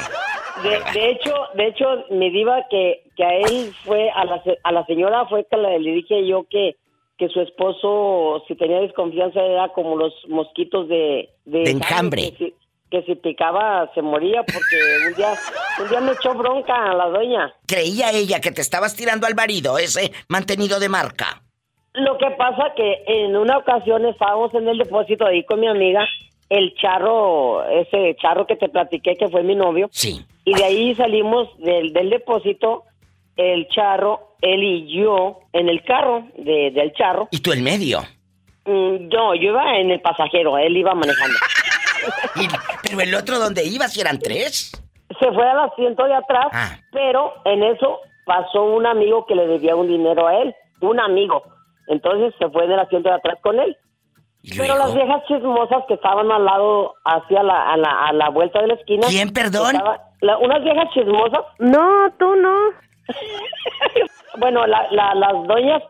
[0.63, 0.69] De,
[0.99, 4.71] de hecho, de hecho, mi diva que, que a él fue, a la, se- a
[4.71, 6.77] la señora fue que le, le dije yo que,
[7.21, 11.29] que su esposo, si tenía desconfianza, era como los mosquitos de...
[11.45, 12.31] De enjambre.
[12.31, 12.53] Que si,
[12.89, 15.33] que si picaba se moría porque un día,
[15.79, 17.53] un día me echó bronca a la doña.
[17.67, 21.43] Creía ella que te estabas tirando al marido, ese mantenido de marca.
[21.93, 26.07] Lo que pasa que en una ocasión estábamos en el depósito ahí con mi amiga,
[26.49, 29.89] el charro, ese charro que te platiqué que fue mi novio.
[29.91, 30.25] Sí.
[30.43, 32.85] Y de ahí salimos del, del depósito,
[33.35, 37.27] el charro, él y yo en el carro de- del charro.
[37.31, 37.99] ¿Y tú el medio?
[38.65, 41.37] Mm, No, yo iba en el pasajero, él iba manejando.
[42.83, 44.71] Pero el otro donde iba, si eran tres.
[45.19, 46.77] Se fue al asiento de atrás, Ah.
[46.91, 51.43] pero en eso pasó un amigo que le debía un dinero a él, un amigo.
[51.87, 53.75] Entonces se fue en el asiento de atrás con él.
[54.57, 58.61] Pero las viejas chismosas que estaban al lado, hacia la, a, la, a la vuelta
[58.61, 59.05] de la esquina.
[59.09, 59.75] ¿Quién, perdón?
[59.75, 61.41] estaba- la- unas viejas chismosas.
[61.59, 62.55] No, tú no.
[64.37, 65.83] bueno, la- la- las doñas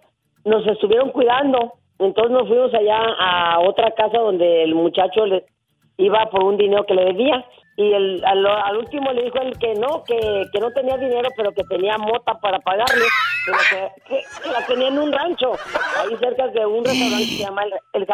[0.45, 1.73] nos estuvieron cuidando.
[1.99, 5.45] Entonces nos fuimos allá a otra casa donde el muchacho le
[5.97, 7.45] iba por un dinero que le debía.
[7.77, 11.51] Y el, al, último le dijo él que no, que, que no tenía dinero, pero
[11.51, 13.05] que tenía mota para pagarle.
[13.45, 13.57] Pero
[14.07, 15.53] que, la tenía en un rancho,
[15.97, 18.07] ahí cerca de un restaurante que se llama El, el.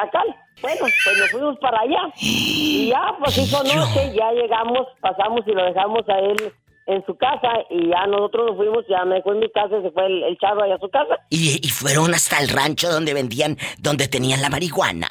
[0.61, 2.09] Bueno, pues nos fuimos para allá.
[2.21, 6.53] Y ya, pues hizo noche, ya llegamos, pasamos y lo dejamos a él
[6.87, 7.49] en su casa.
[7.69, 10.37] Y ya nosotros nos fuimos, ya me dejó en mi casa, se fue el, el
[10.37, 11.17] chavo allá a su casa.
[11.29, 15.07] Y, y fueron hasta el rancho donde vendían, donde tenían la marihuana.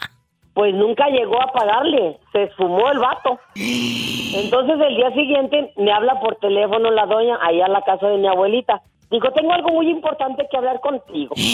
[0.55, 3.39] Pues nunca llegó a pagarle, se esfumó el vato.
[3.55, 8.16] Entonces el día siguiente me habla por teléfono la doña allá a la casa de
[8.16, 8.81] mi abuelita.
[9.11, 11.35] Dijo, tengo algo muy importante que hablar contigo.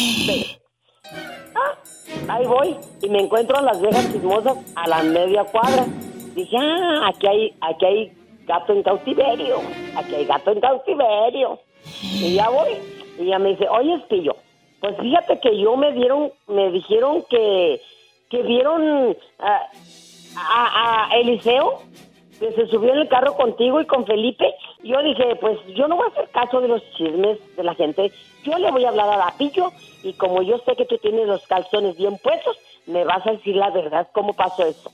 [1.55, 1.77] Ah,
[2.29, 5.85] ahí voy y me encuentro a las viejas chismosas a la media cuadra.
[6.35, 8.13] Dije, ah, aquí hay, aquí hay
[8.47, 9.61] gato en cautiverio,
[9.97, 11.59] aquí hay gato en cautiverio.
[12.03, 12.71] Y ya voy.
[13.19, 14.37] Y ella me dice, oye, Espillo,
[14.81, 17.81] pues fíjate que yo me dieron, me dijeron que,
[18.31, 21.83] que vieron a, a Eliseo,
[22.39, 24.53] que se subió en el carro contigo y con Felipe.
[24.83, 28.11] Yo dije, pues yo no voy a hacer caso de los chismes de la gente.
[28.43, 29.71] Yo le voy a hablar a la Pillo
[30.03, 33.55] y como yo sé que tú tienes los calzones bien puestos, me vas a decir
[33.55, 34.91] la verdad cómo pasó eso.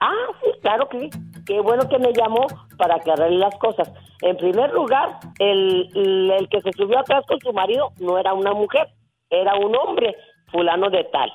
[0.00, 1.10] Ah, sí, claro que sí.
[1.46, 3.92] Qué bueno que me llamó para que arregle las cosas.
[4.22, 8.52] En primer lugar, el, el, que se subió atrás con su marido no era una
[8.52, 8.88] mujer,
[9.30, 10.16] era un hombre,
[10.50, 11.32] fulano de tal.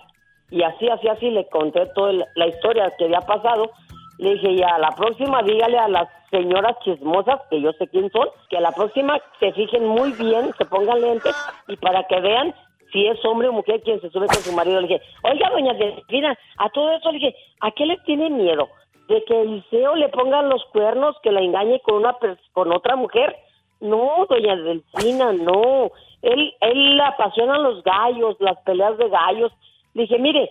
[0.49, 3.71] Y así, así, así le conté toda la historia que había pasado.
[4.17, 8.27] Le dije, ya, la próxima dígale a las señoras chismosas, que yo sé quién son,
[8.49, 11.35] que a la próxima se fijen muy bien, se pongan lentes
[11.67, 12.53] y para que vean
[12.91, 14.81] si es hombre o mujer quien se sube con su marido.
[14.81, 18.67] Le dije, oiga, doña Delfina, a todo eso le dije, ¿a qué le tiene miedo?
[19.11, 22.15] ¿De que Eliseo le pongan los cuernos, que la engañe con una
[22.53, 23.35] con otra mujer?
[23.81, 25.91] No, doña Delfina, no.
[26.21, 29.51] Él, él le apasionan los gallos, las peleas de gallos.
[29.95, 30.49] Le dije, mire,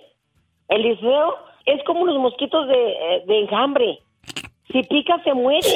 [0.69, 3.99] Eliseo es como los mosquitos de, eh, de enjambre.
[4.71, 5.63] Si pica, se muere.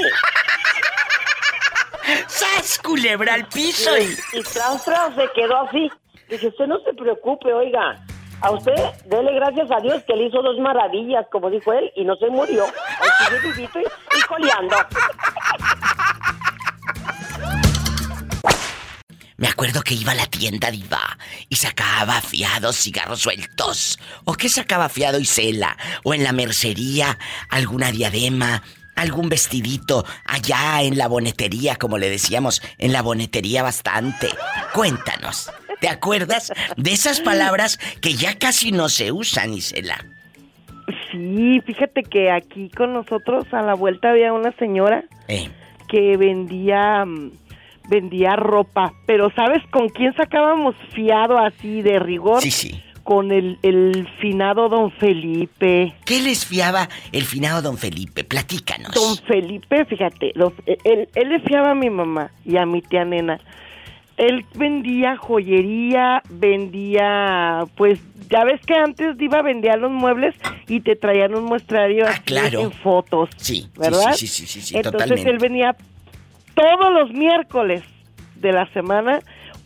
[2.27, 3.97] ¡Sas, culebra al piso!
[3.97, 5.91] Y, y tras, tras se quedó así.
[6.29, 8.05] Dije, usted no se preocupe, oiga.
[8.45, 8.75] A usted,
[9.07, 12.29] dele gracias a Dios que le hizo dos maravillas, como dijo él, y no se
[12.29, 12.67] murió.
[13.19, 14.77] Sigue vivito y, y coleando.
[19.39, 21.19] Me acuerdo que iba a la tienda diva
[21.49, 23.99] y sacaba fiados cigarros sueltos.
[24.25, 25.79] ¿O qué sacaba fiado Isela?
[26.03, 27.19] ¿O en la mercería
[27.49, 28.63] alguna diadema?
[28.95, 34.29] ¿Algún vestidito allá en la bonetería, como le decíamos, en la bonetería bastante?
[34.75, 40.05] Cuéntanos, ¿te acuerdas de esas palabras que ya casi no se usan, Isela?
[41.11, 45.49] Sí, fíjate que aquí con nosotros a la vuelta había una señora Eh.
[45.89, 47.31] que vendía mm,
[47.89, 52.43] vendía ropa, pero ¿sabes con quién sacábamos fiado así de rigor?
[52.43, 52.83] Sí, sí.
[53.03, 55.93] Con el, el finado don Felipe.
[56.07, 58.25] ¿Qué les fiaba el finado don Felipe?
[58.25, 58.93] Platícanos.
[58.95, 63.05] Don Felipe, fíjate, los- él, él le fiaba a mi mamá y a mi tía
[63.05, 63.39] nena.
[64.17, 68.01] Él vendía joyería, vendía, pues,
[68.31, 70.35] ya ves que antes iba a vender los muebles
[70.69, 72.61] y te traían un muestrario Ah, claro.
[72.61, 74.13] en fotos, Sí, ¿verdad?
[74.15, 75.31] sí, sí, sí, sí, sí, Entonces totalmente.
[75.31, 75.77] él venía
[76.55, 77.83] todos los miércoles
[78.37, 79.21] de la semana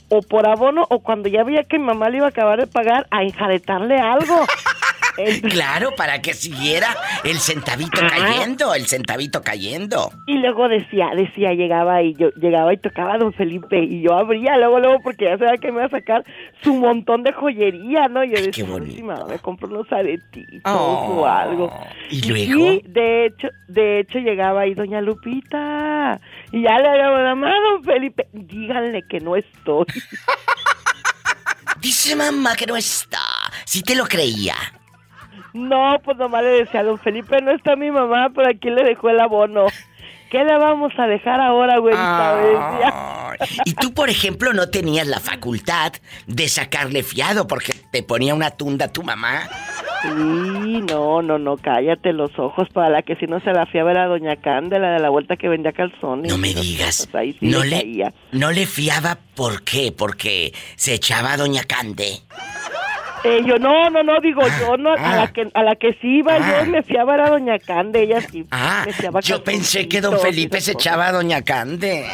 [0.08, 2.66] o por abono o cuando ya veía que mi mamá le iba a acabar de
[2.66, 4.34] pagar a enjaretarle algo.
[5.48, 8.08] Claro, para que siguiera el centavito Ajá.
[8.16, 10.10] cayendo, el centavito cayendo.
[10.26, 14.14] Y luego decía, decía, llegaba y yo llegaba y tocaba a don Felipe y yo
[14.14, 16.24] abría luego, luego porque ya sabía que me iba a sacar
[16.62, 18.24] su montón de joyería, ¿no?
[18.24, 21.72] Y yo decía, "Ay, si mamá me compro unos aretitos o algo.
[22.10, 22.70] ¿Y luego?
[22.70, 26.20] Sí, de hecho, de hecho llegaba ahí doña Lupita
[26.52, 29.86] y ya le había mamá, don Felipe, díganle que no estoy.
[31.80, 33.20] Dice mamá que no está.
[33.64, 34.54] Si te lo creía.
[35.58, 39.10] No, pues nomás le decía, don Felipe, no está mi mamá, pero aquí le dejó
[39.10, 39.66] el abono.
[40.30, 41.76] ¿Qué le vamos a dejar ahora?
[41.94, 43.32] Ah.
[43.64, 45.92] Y tú, por ejemplo, no tenías la facultad
[46.26, 49.48] de sacarle fiado porque te ponía una tunda tu mamá.
[50.02, 52.68] Sí, no, no, no, cállate los ojos.
[52.74, 55.48] Para la que si no se la fiaba era doña Cándela de la vuelta que
[55.48, 56.30] vendía calzones.
[56.30, 57.08] No me digas.
[57.14, 59.92] Ahí sí No le le, no le fiaba, ¿por qué?
[59.96, 62.20] Porque se echaba a Doña Cande.
[63.24, 65.16] Eh, yo no, no, no, digo yo, no, a ah.
[65.16, 66.60] la que a la que sí iba Ah.
[66.60, 68.46] yo y me fiaba era doña Cande, ella sí.
[68.50, 72.06] Ah, me fiaba yo pensé que don Felipe se echaba a Doña Cande.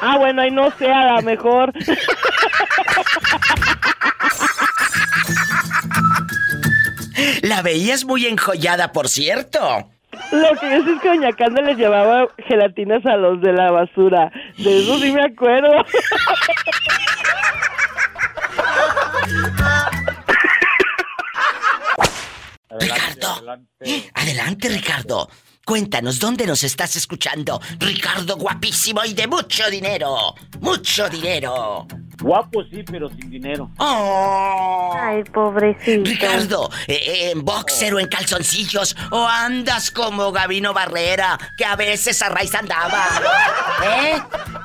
[0.00, 1.72] Ah, bueno, ahí no sé, a lo mejor.
[7.42, 9.88] La veías muy enjollada, por cierto.
[10.30, 13.70] Lo que yo sé es que doña Cande les llevaba gelatinas a los de la
[13.70, 14.30] basura.
[14.56, 15.68] De eso sí me acuerdo.
[22.80, 23.62] Ricardo.
[24.14, 25.28] Adelante, Ricardo.
[25.64, 27.60] Cuéntanos, ¿dónde nos estás escuchando?
[27.78, 30.34] Ricardo guapísimo y de mucho dinero.
[30.60, 31.86] Mucho dinero.
[32.20, 33.70] Guapo sí, pero sin dinero.
[33.78, 34.92] Oh.
[34.96, 36.08] Ay, pobrecito.
[36.08, 38.96] Ricardo, eh, eh, ¿en boxer o en calzoncillos?
[39.10, 43.04] ¿O andas como Gabino Barrera, que a veces a raíz andaba?
[43.84, 44.16] ¿Eh?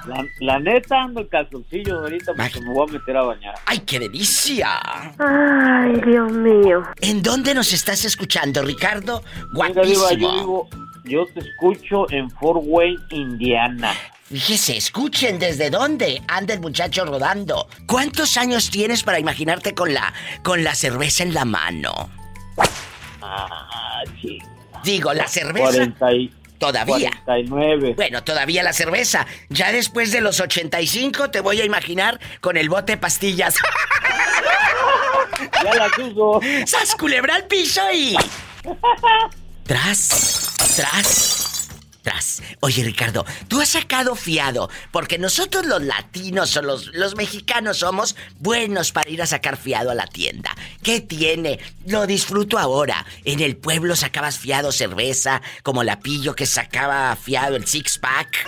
[0.07, 3.55] La, la neta ando en calzoncillos ahorita porque me voy a meter a bañar.
[3.65, 4.79] ¡Ay, qué delicia!
[5.19, 6.83] Ay, Dios mío.
[7.01, 9.23] ¿En dónde nos estás escuchando, Ricardo?
[9.53, 10.17] Mira, Diva, Guapísimo.
[10.17, 10.69] yo, digo,
[11.05, 13.93] yo te escucho en Fort Wayne, Indiana.
[14.29, 17.67] Fíjese, escuchen desde dónde anda el muchacho rodando.
[17.87, 20.13] ¿Cuántos años tienes para imaginarte con la
[20.43, 22.09] con la cerveza en la mano?
[23.21, 24.39] Ah, sí.
[24.83, 27.11] Digo, la cerveza 40 y- todavía.
[27.25, 27.93] 49.
[27.95, 29.27] Bueno, todavía la cerveza.
[29.49, 33.55] Ya después de los 85 te voy a imaginar con el bote de pastillas.
[35.63, 36.39] Ya las uso.
[36.65, 38.15] ¡Sas culebra al piso y.
[39.65, 41.52] Tras, tras,
[42.59, 48.15] Oye, Ricardo, tú has sacado fiado, porque nosotros los latinos o los, los mexicanos somos
[48.39, 50.55] buenos para ir a sacar fiado a la tienda.
[50.81, 51.59] ¿Qué tiene?
[51.85, 53.05] Lo disfruto ahora.
[53.23, 58.47] En el pueblo sacabas fiado cerveza, como la pillo que sacaba fiado el six pack.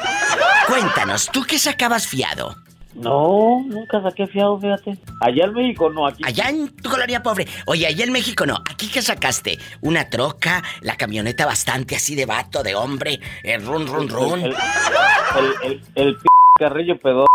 [0.67, 2.55] Cuéntanos, ¿tú qué sacabas fiado?
[2.95, 4.97] No, nunca saqué fiado, fíjate.
[5.19, 6.23] Allá en México no, aquí.
[6.25, 7.45] Allá en tu colonia pobre.
[7.65, 8.55] Oye, allá en México no.
[8.69, 9.59] ¿Aquí qué sacaste?
[9.81, 10.63] ¿Una troca?
[10.81, 13.19] ¿La camioneta bastante así de vato, de hombre?
[13.43, 14.41] El run, run, run.
[14.41, 16.25] El, el, el, el p
[16.57, 17.25] carrillo pedo.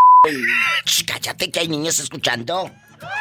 [0.84, 2.70] Ch, cállate que hay niños escuchando.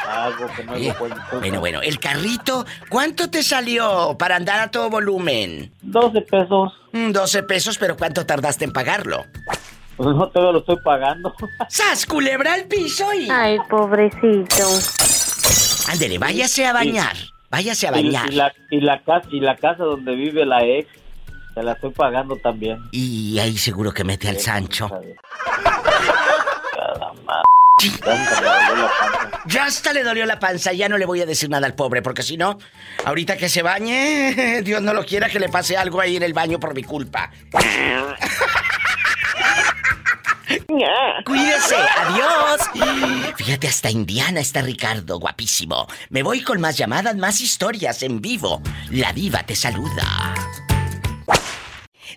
[0.07, 4.89] Algo que no pueden bueno, bueno, el carrito, ¿cuánto te salió para andar a todo
[4.89, 5.71] volumen?
[5.81, 6.73] 12 pesos.
[6.91, 9.25] Mm, 12 pesos, pero ¿cuánto tardaste en pagarlo?
[9.99, 11.35] Pues no te lo estoy pagando.
[11.69, 13.29] ¡Sas, culebra al piso y...
[13.29, 14.63] Ay, pobrecito.
[15.91, 17.17] Ándele, váyase a bañar.
[17.51, 18.29] Váyase a Y, bañar.
[18.31, 20.87] y la, y, la casa, y la casa donde vive la ex,
[21.53, 22.79] se la estoy pagando también.
[22.91, 24.89] Y ahí seguro que mete al Sancho.
[29.47, 32.01] Ya hasta le dolió la panza, ya no le voy a decir nada al pobre,
[32.01, 32.57] porque si no,
[33.03, 36.31] ahorita que se bañe, Dios no lo quiera que le pase algo ahí en el
[36.33, 37.31] baño por mi culpa.
[41.25, 42.61] Cuídese, adiós.
[43.37, 45.87] Fíjate, hasta Indiana está Ricardo, guapísimo.
[46.09, 48.61] Me voy con más llamadas, más historias en vivo.
[48.89, 50.33] La diva te saluda.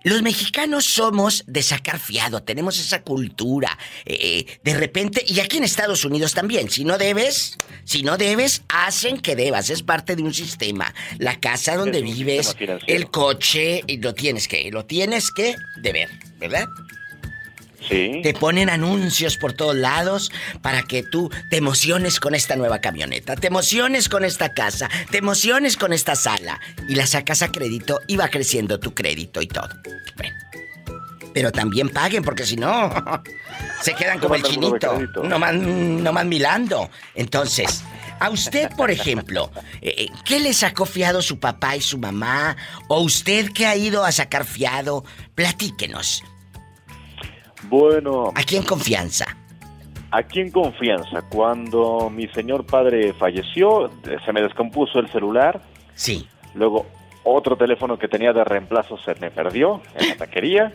[0.05, 3.79] Los mexicanos somos de sacar fiado, tenemos esa cultura.
[4.05, 8.63] Eh, de repente, y aquí en Estados Unidos también, si no debes, si no debes,
[8.69, 10.93] hacen que debas, es parte de un sistema.
[11.19, 12.57] La casa donde vives,
[12.87, 16.09] el coche, y lo tienes que, lo tienes que deber,
[16.39, 16.67] ¿verdad?
[17.93, 18.21] Sí.
[18.23, 20.33] Te ponen anuncios por todos lados
[20.63, 25.19] para que tú te emociones con esta nueva camioneta, te emociones con esta casa, te
[25.19, 26.61] emociones con esta sala.
[26.89, 29.69] Y la sacas a crédito y va creciendo tu crédito y todo.
[30.17, 30.35] Bueno.
[31.35, 32.93] Pero también paguen, porque si no,
[33.83, 34.99] se quedan como el chinito.
[35.23, 36.91] Nomás, nomás milando.
[37.15, 37.83] Entonces,
[38.21, 42.57] a usted, por ejemplo, eh, ¿qué le sacó fiado su papá y su mamá?
[42.89, 45.05] ¿O usted que ha ido a sacar fiado?
[45.35, 46.23] Platíquenos.
[47.73, 48.33] Bueno.
[48.35, 49.27] Aquí en confianza.
[50.11, 53.91] Aquí en confianza, cuando mi señor padre falleció,
[54.25, 55.63] se me descompuso el celular
[55.95, 56.27] Sí.
[56.55, 56.87] Luego,
[57.25, 60.75] otro teléfono que tenía de reemplazo se me perdió en la taquería.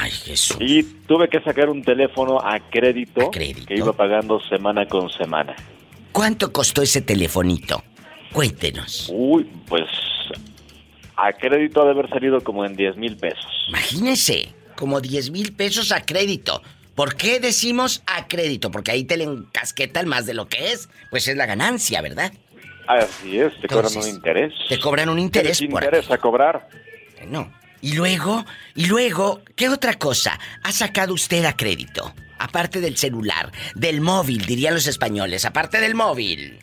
[0.00, 0.56] Ay, Jesús.
[0.60, 5.56] Y tuve que sacar un teléfono a crédito, que iba pagando semana con semana.
[6.12, 7.82] ¿Cuánto costó ese telefonito?
[8.32, 9.10] Cuéntenos.
[9.12, 9.88] Uy, pues
[11.16, 13.50] a crédito ha de haber salido como en 10 mil pesos.
[13.68, 16.62] Imagínense, como 10 mil pesos a crédito.
[16.94, 18.70] ¿Por qué decimos a crédito?
[18.70, 20.88] Porque ahí te le encasquetan más de lo que es.
[21.10, 22.32] Pues es la ganancia, ¿verdad?
[22.88, 24.54] Así es, te cobran un interés.
[24.70, 26.66] Te cobran un interés ¿Qué por interés a cobrar?
[27.28, 27.52] No.
[27.82, 32.14] Y luego, y luego, ¿qué otra cosa ha sacado usted a crédito?
[32.38, 36.58] Aparte del celular, del móvil, dirían los españoles, aparte del móvil.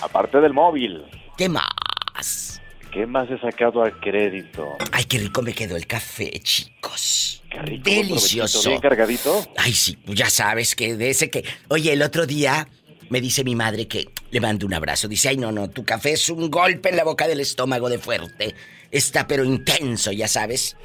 [0.00, 1.04] Aparte del móvil.
[1.38, 2.60] ¿Qué más?
[2.92, 4.76] ¿Qué más he sacado a crédito?
[4.92, 7.42] Ay, qué rico me quedó el café, chicos.
[7.50, 8.68] Qué rico, Delicioso.
[8.68, 9.46] ¿Bien cargadito?
[9.56, 11.42] Ay, sí, ya sabes que de ese que...
[11.68, 12.68] Oye, el otro día
[13.08, 15.08] me dice mi madre que le mando un abrazo.
[15.08, 17.98] Dice, ay, no, no, tu café es un golpe en la boca del estómago de
[17.98, 18.54] fuerte.
[18.90, 20.76] Está pero intenso, ya sabes.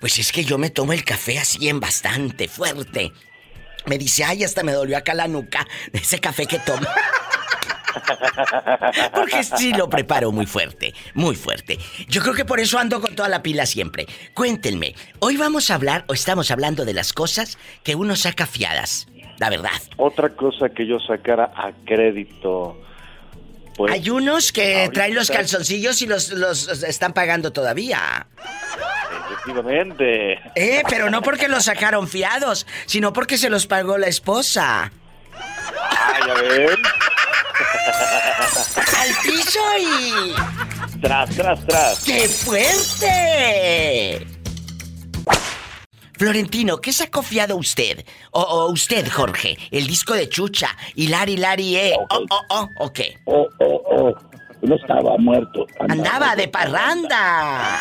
[0.00, 3.12] Pues es que yo me tomo el café así en bastante fuerte.
[3.84, 6.86] Me dice, ay, hasta me dolió acá la nuca de ese café que tomo.
[9.14, 11.78] Porque sí lo preparo muy fuerte, muy fuerte.
[12.08, 14.06] Yo creo que por eso ando con toda la pila siempre.
[14.34, 19.06] Cuéntenme, hoy vamos a hablar o estamos hablando de las cosas que uno saca fiadas,
[19.38, 19.70] la verdad.
[19.96, 22.80] Otra cosa que yo sacara a crédito.
[23.76, 28.26] Pues, Hay unos que ahorita- traen los calzoncillos y los, los están pagando todavía.
[29.30, 30.32] Efectivamente.
[30.54, 34.92] Eh, pero no porque los sacaron fiados, sino porque se los pagó la esposa.
[35.74, 36.78] Ah, ya ven.
[38.98, 40.34] ¡Al piso y...
[41.00, 42.04] Tras, tras, tras.
[42.04, 44.26] ¡Qué fuerte!
[46.12, 48.04] Florentino, ¿qué sacó fiado usted?
[48.32, 51.96] O, o usted, Jorge, el disco de Chucha, Hilari Lari E.
[51.98, 53.18] Oh, oh, oh, ¿o qué?
[53.24, 54.29] Oh, oh, oh.
[54.62, 55.66] No estaba muerto.
[55.78, 57.78] Andaba de parranda.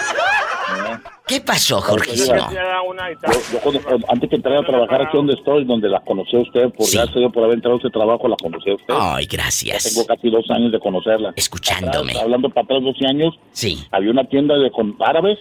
[1.27, 2.35] ¿Qué pasó, Jorgísimo?
[2.37, 6.39] Yo, yo cuando- antes que entrara a trabajar aquí donde estoy, donde la conocí a
[6.39, 8.93] usted, por gracias a Dios por haber entrado a ese trabajo, la conocí a usted.
[8.97, 9.83] Ay, gracias.
[9.83, 11.33] Ya tengo casi dos años de conocerla.
[11.35, 12.11] Escuchándome.
[12.13, 13.35] Atrás, hablando para atrás 12 años.
[13.51, 13.83] Sí.
[13.91, 15.37] Había una tienda de con árabes.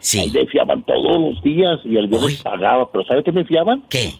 [0.00, 0.20] Sí.
[0.20, 2.90] Ahí me fiaban todos los días y el les pagaba.
[2.90, 3.82] ¿Pero sabe qué me fiaban?
[3.90, 4.14] ¿Qué?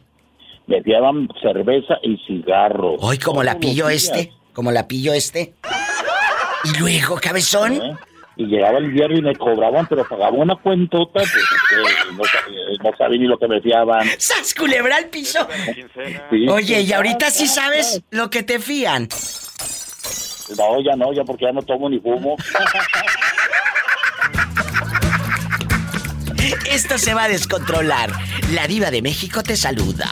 [0.66, 2.96] Me fiaban cerveza y cigarros.
[3.00, 4.04] Hoy como la pillo días.
[4.04, 5.54] este, como la pillo este.
[6.64, 7.74] Y luego, cabezón.
[7.74, 7.96] ¿Eh?
[8.36, 11.76] Y llegaba el viernes y me cobraban, pero pagaban una cuentota, pues que
[12.12, 14.08] no, sabía, no sabía ni lo que me fiaban.
[14.18, 15.46] ¡Sas, culebra al piso!
[16.30, 16.48] Sí.
[16.48, 19.08] Oye, y ahorita sí sabes lo que te fían.
[20.56, 22.36] No, ya no, ya porque ya no tomo ni fumo.
[26.70, 28.10] Esto se va a descontrolar.
[28.52, 30.08] La diva de México te saluda.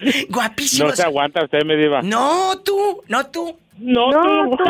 [0.28, 0.88] Guapísimo.
[0.88, 2.02] No se aguanta usted, me diva.
[2.02, 3.58] No, tú, no tú.
[3.78, 4.56] No, tú.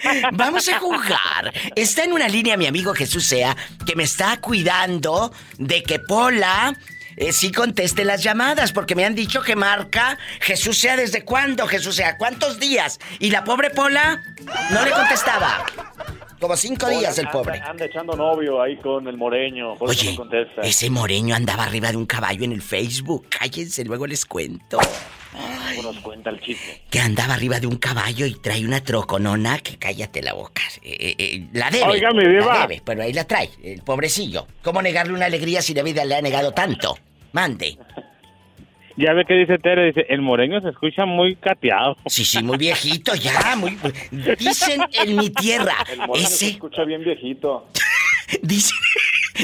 [0.32, 1.52] Vamos a jugar.
[1.74, 3.56] Está en una línea mi amigo Jesús Sea,
[3.86, 6.76] que me está cuidando de que Pola
[7.16, 11.66] eh, sí conteste las llamadas, porque me han dicho que marca Jesús Sea desde cuándo,
[11.66, 13.00] Jesús Sea, cuántos días.
[13.18, 14.22] Y la pobre Pola
[14.70, 15.64] no le contestaba.
[16.44, 17.58] Como cinco días el Anda- pobre.
[17.58, 19.76] Anda, echando novio ahí con el moreño.
[19.76, 20.62] Por Oye, no.
[20.62, 23.28] Ese moreño andaba arriba de un caballo en el Facebook.
[23.30, 24.76] Cállense, luego les cuento.
[25.76, 26.82] ¿Cómo nos cuenta el chisme?
[26.90, 30.60] Que andaba arriba de un caballo y trae una troconona que cállate la boca.
[30.82, 31.84] Eh, eh, eh, la debe.
[31.86, 32.58] Oiga, mi diva.
[32.58, 34.46] La debe, pero ahí la trae, el pobrecillo.
[34.62, 36.98] ¿Cómo negarle una alegría si la vida le ha negado tanto?
[37.32, 37.78] Mande.
[38.96, 41.96] Ya ve que dice Tere, dice, el moreño se escucha muy cateado.
[42.06, 43.76] Sí, sí, muy viejito ya, muy...
[44.38, 46.48] Dicen en mi tierra, El moreño se ese...
[46.50, 47.66] escucha bien viejito.
[48.42, 48.78] Dicen,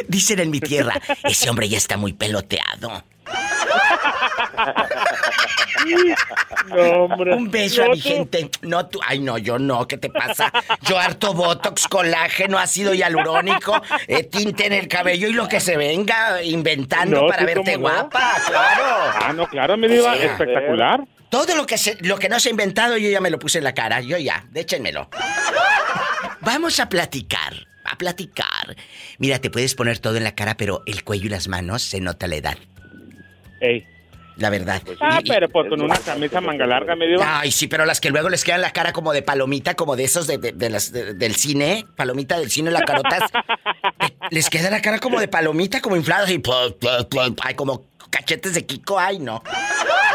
[0.08, 0.94] dicen en mi tierra,
[1.24, 3.04] ese hombre ya está muy peloteado.
[6.68, 7.34] No, hombre.
[7.34, 8.08] Un beso a mi tú.
[8.08, 8.50] gente.
[8.62, 9.00] No, tú.
[9.06, 9.86] Ay, no, yo no.
[9.88, 10.52] ¿Qué te pasa?
[10.82, 15.76] Yo harto botox, colágeno, ácido hialurónico, eh, tinte en el cabello y lo que se
[15.76, 18.84] venga inventando No, para verte guapa, claro.
[19.22, 21.04] Ah, no, claro, me diva, O sea, espectacular.
[21.30, 23.58] Todo lo que se, lo que no se ha inventado yo ya me lo puse
[23.58, 24.00] en la cara.
[24.00, 25.08] Yo ya, déchenmelo.
[26.40, 28.76] Vamos a platicar, a platicar.
[29.18, 32.00] Mira, te puedes poner todo en la cara, pero el cuello y las manos se
[32.00, 32.58] nota la edad.
[33.60, 33.86] Ey.
[34.36, 34.80] La verdad.
[35.00, 37.40] Ah, Y- y- pero pues con una camisa manga larga, me diva.
[37.40, 40.04] Ay, sí, pero las que luego les quedan la cara como de palomita, como de
[40.04, 43.30] esos de, de- de las, de- del cine, palomita del cine, la carotas.
[44.00, 46.42] eh, les queda la cara como de palomita, como inflados y...
[47.42, 49.42] Ay, como cachetes de Kiko, ay, no.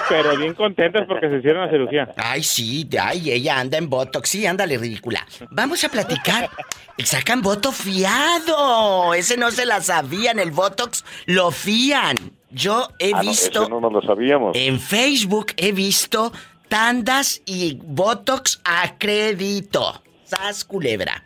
[0.10, 2.10] Pero bien contentas porque se hicieron la cirugía.
[2.18, 5.26] Ay, sí, ay, ella anda en Botox, sí, ándale, ridícula.
[5.52, 6.50] Vamos a platicar.
[7.04, 9.14] Sacan voto fiado.
[9.14, 12.16] Ese no se la sabían, el Botox lo fían.
[12.56, 13.70] Yo he Ah, no, visto...
[13.70, 14.56] no nos lo sabíamos.
[14.56, 16.32] En Facebook he visto
[16.70, 20.02] Tandas y Botox a crédito.
[20.24, 21.24] Sas culebra.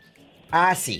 [0.52, 1.00] Ah, sí.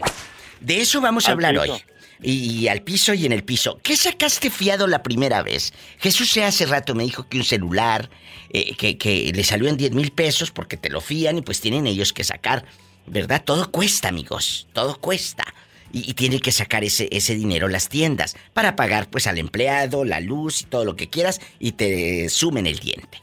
[0.62, 1.74] De eso vamos a Al hablar piso.
[1.74, 1.82] hoy.
[2.22, 3.80] Y, al piso y en el piso.
[3.82, 5.74] ¿Qué sacaste fiado la primera vez?
[6.00, 8.10] Jesús se hace rato me dijo que un celular,
[8.52, 11.60] eh, que, que le salió en 10 mil pesos porque te lo fían y pues
[11.62, 12.66] tienen ellos que sacar.
[13.08, 13.42] ¿Verdad?
[13.44, 14.68] Todo cuesta, amigos.
[14.74, 15.44] Todo cuesta.
[15.92, 20.06] Y, y tienen que sacar ese, ese dinero las tiendas para pagar pues al empleado,
[20.06, 23.22] la luz y todo lo que quieras y te sumen el diente.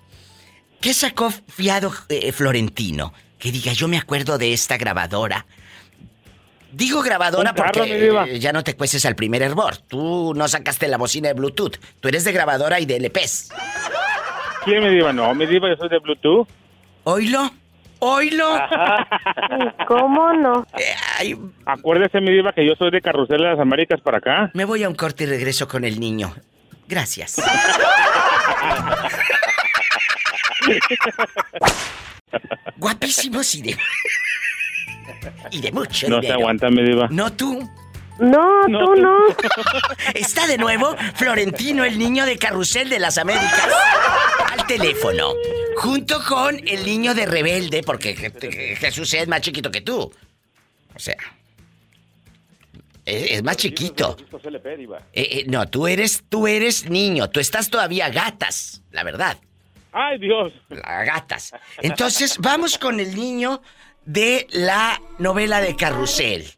[0.81, 3.13] ¿Qué sacó fiado eh, Florentino?
[3.39, 5.47] Que diga, yo me acuerdo de esta grabadora.
[6.73, 9.79] Digo grabadora carro, porque eh, ya no te cueces al primer hervor.
[9.79, 11.77] Tú no sacaste la bocina de Bluetooth.
[12.01, 13.49] Tú eres de grabadora y de LPs.
[14.65, 15.13] ¿Quién me diva?
[15.13, 16.47] No, me diva, yo soy de Bluetooth.
[17.05, 17.53] ¿Oílo?
[17.99, 18.47] ¿Oílo?
[19.89, 20.67] ¿Cómo no?
[21.65, 24.51] Acuérdese, mi diva, que yo soy de Carrusel de las Américas para acá.
[24.55, 26.35] Me voy a un corte y regreso con el niño.
[26.89, 27.37] Gracias.
[32.77, 33.77] Guapísimos y de...
[35.51, 36.41] y de mucho No se dinero.
[36.41, 37.09] aguanta, mi diva.
[37.11, 37.69] ¿No tú?
[38.19, 39.19] No, No, tú no.
[40.15, 43.69] Está de nuevo Florentino, el niño de Carrusel de las Américas,
[44.53, 45.33] al teléfono.
[45.77, 50.11] Junto con el niño de Rebelde, porque Je- Je- Jesús es más chiquito que tú.
[50.95, 51.17] O sea,
[53.05, 54.17] es, es más chiquito.
[55.13, 59.37] Eh, eh, no, tú eres, tú eres niño, tú estás todavía gatas, la verdad.
[59.93, 60.53] ¡Ay, Dios!
[60.71, 61.53] La gatas.
[61.83, 63.61] Entonces, vamos con el niño
[64.07, 66.51] de la novela de Carrusel.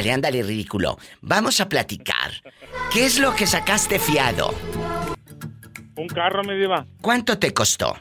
[0.00, 0.96] Ándale, ándale, ridículo.
[1.20, 2.30] Vamos a platicar.
[2.90, 4.54] ¿Qué es lo que sacaste fiado?
[5.94, 6.86] Un carro, mi diva.
[7.02, 7.98] ¿Cuánto te costó?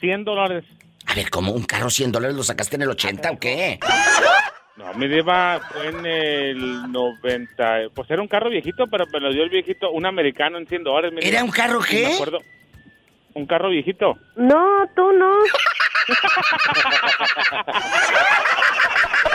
[0.00, 0.64] 100 dólares.
[1.04, 3.78] A ver, ¿cómo un carro 100 dólares lo sacaste en el 80 o qué?
[4.76, 7.90] No, mi diva fue en el 90.
[7.94, 10.82] Pues era un carro viejito, pero me lo dio el viejito, un americano en 100
[10.82, 11.12] dólares.
[11.12, 11.44] mi ¿Era diva.
[11.44, 12.06] un carro qué?
[12.06, 12.38] me acuerdo,
[13.34, 14.14] un carro viejito.
[14.36, 15.30] No, tú no.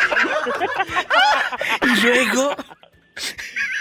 [1.84, 2.56] Y luego.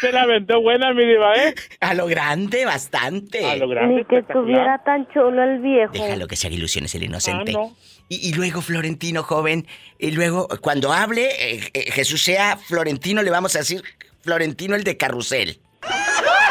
[0.01, 1.55] Se la aventó buena, mi diva, ¿eh?
[1.81, 3.45] A lo grande, bastante.
[3.45, 5.93] A lo grande, Ni que estuviera tan chulo el viejo.
[5.93, 7.53] Déjalo que se haga ilusiones el inocente.
[7.53, 7.77] Ah, no.
[8.09, 9.67] y, y luego Florentino, joven,
[9.99, 13.83] y luego cuando hable, eh, eh, Jesús sea Florentino, le vamos a decir
[14.23, 15.61] Florentino el de Carrusel.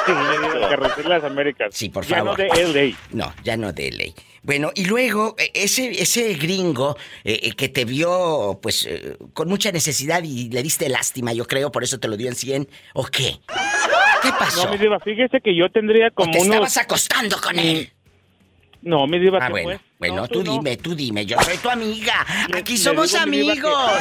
[0.06, 0.14] Sí,
[0.70, 1.70] Carrusel de las Américas.
[1.76, 2.38] Sí, por Ya favor.
[2.40, 2.98] no de LA.
[3.12, 4.16] No, ya no de ley.
[4.44, 9.50] Bueno, y luego, eh, ese, ese gringo eh, eh, que te vio, pues, eh, con
[9.50, 12.68] mucha necesidad y le diste lástima, yo creo, por eso te lo dio en 100,
[12.94, 13.36] ¿o qué?
[14.22, 14.66] ¿Qué pasó?
[14.66, 16.48] No, mi diva, fíjese que yo tendría como te unos...
[16.48, 17.90] estabas acostando con él?
[18.82, 19.80] No, mi diva, Ah, ¿qué bueno, fue?
[20.00, 20.54] bueno, No, tú, no.
[20.54, 22.26] dime, tú dime, yo soy tu amiga.
[22.54, 23.92] Aquí somos diva, que- amigos.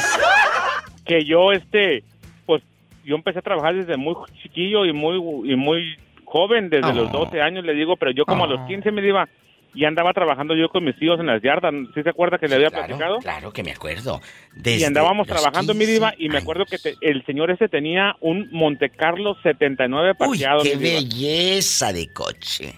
[1.04, 2.04] que yo este
[2.46, 2.62] pues
[3.04, 5.16] yo empecé a trabajar desde muy chiquillo y muy
[5.50, 6.92] y muy joven desde Oh.
[6.92, 9.26] los 12 años le digo pero yo como a los 15 me iba
[9.74, 12.54] y andaba trabajando yo con mis hijos en las yardas ¿sí se acuerda que le
[12.56, 13.18] había platicado?
[13.18, 14.20] Claro que me acuerdo.
[14.64, 18.16] y andábamos trabajando mi 15 diva y me acuerdo que te- el señor ese tenía
[18.20, 21.00] un Monte Carlo 79 Uy, parqueado qué mi diva.
[21.00, 22.74] belleza de coche.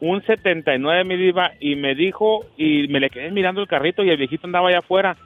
[0.00, 4.08] un 79 mi diva y me dijo y me le quedé mirando el carrito y
[4.10, 5.16] el viejito andaba allá afuera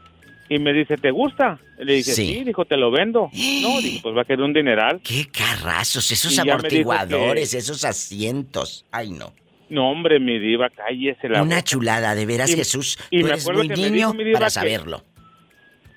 [0.48, 1.58] y me dice ¿te gusta?
[1.78, 2.26] le dije Sí.
[2.34, 3.30] sí, dijo te lo vendo
[3.62, 7.58] no dije pues va a querer un dineral Qué carrazos, esos Y dijo amortiguadores, que-
[7.58, 8.84] esos asientos.
[8.90, 9.32] Ay, no.
[9.70, 11.64] No, hombre, mi diva, cállese la Una boca.
[11.64, 12.98] chulada, de veras, Y- Jesús.
[13.10, 15.02] y tú me eres acuerdo muy que me niño dijo mi diva para que- saberlo.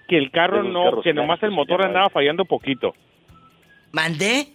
[0.07, 2.93] Que el carro no, carros que nomás el motor andaba fallando poquito.
[3.91, 4.47] ¿Mandé?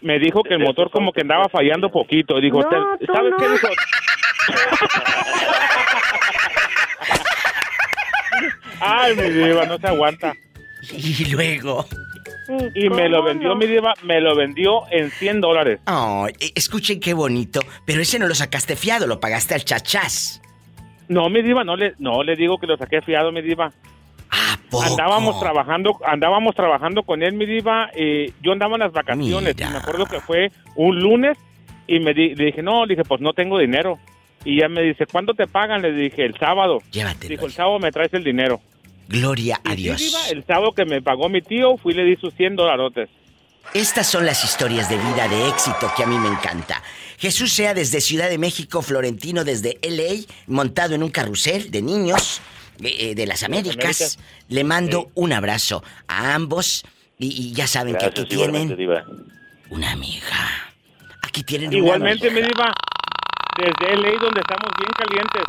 [0.00, 2.40] Me dijo que el motor como que andaba fallando poquito.
[2.40, 2.68] Dijo, No,
[2.98, 3.48] "Te- tú ¿sabes qué?
[3.48, 3.66] Dijo,
[8.80, 10.34] Ay, mi diva, no se aguanta.
[10.92, 11.84] Y luego.
[12.74, 15.80] Y me lo vendió, mi diva, me lo vendió en 100 dólares.
[15.86, 17.60] Oh, escuchen qué bonito.
[17.84, 20.40] Pero ese no lo sacaste fiado, lo pagaste al chachás.
[21.08, 23.72] No, mi diva, no le, no le digo que lo saqué fiado, mi diva.
[24.84, 27.90] Andábamos trabajando, andábamos trabajando con él, mi diva.
[27.94, 31.38] eh, yo andaba en las vacaciones y me acuerdo que fue un lunes
[31.86, 33.98] y me di- le dije, no, le dije, pues no tengo dinero.
[34.44, 35.80] Y ya me dice, ¿cuándo te pagan?
[35.82, 36.78] Le dije, el sábado.
[36.92, 37.28] Llévatelo.
[37.30, 38.60] Dijo, el sábado me traes el dinero.
[39.08, 39.98] Gloria a sí, Dios.
[39.98, 43.08] diva, el sábado que me pagó mi tío, fui y le di sus 100 dolarotes.
[43.74, 46.82] Estas son las historias de vida de éxito que a mí me encanta.
[47.18, 52.40] Jesús sea desde Ciudad de México, Florentino desde LA, montado en un carrusel de niños
[52.82, 54.18] eh, eh, de las Américas.
[54.48, 56.84] Le mando un abrazo a ambos
[57.18, 59.04] y, y ya saben que Gracias, aquí igualmente, tienen diva.
[59.70, 60.36] una amiga.
[61.22, 62.48] Aquí tienen una Igualmente, mi amiga.
[62.48, 62.72] diva,
[63.58, 65.42] desde LA donde estamos bien calientes.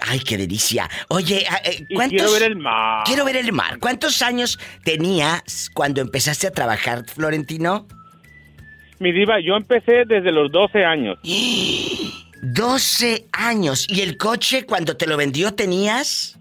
[0.00, 0.88] Ay, qué delicia.
[1.08, 2.18] Oye, ah, eh, Y ¿cuántos...
[2.18, 3.04] quiero ver el mar.
[3.04, 3.78] Quiero ver el mar.
[3.78, 7.86] ¿Cuántos años tenías cuando empezaste a trabajar, Florentino?
[8.98, 11.18] Mi diva, yo empecé desde los 12 años.
[12.42, 13.86] 12 años.
[13.88, 16.38] ¿Y el coche cuando te lo vendió tenías?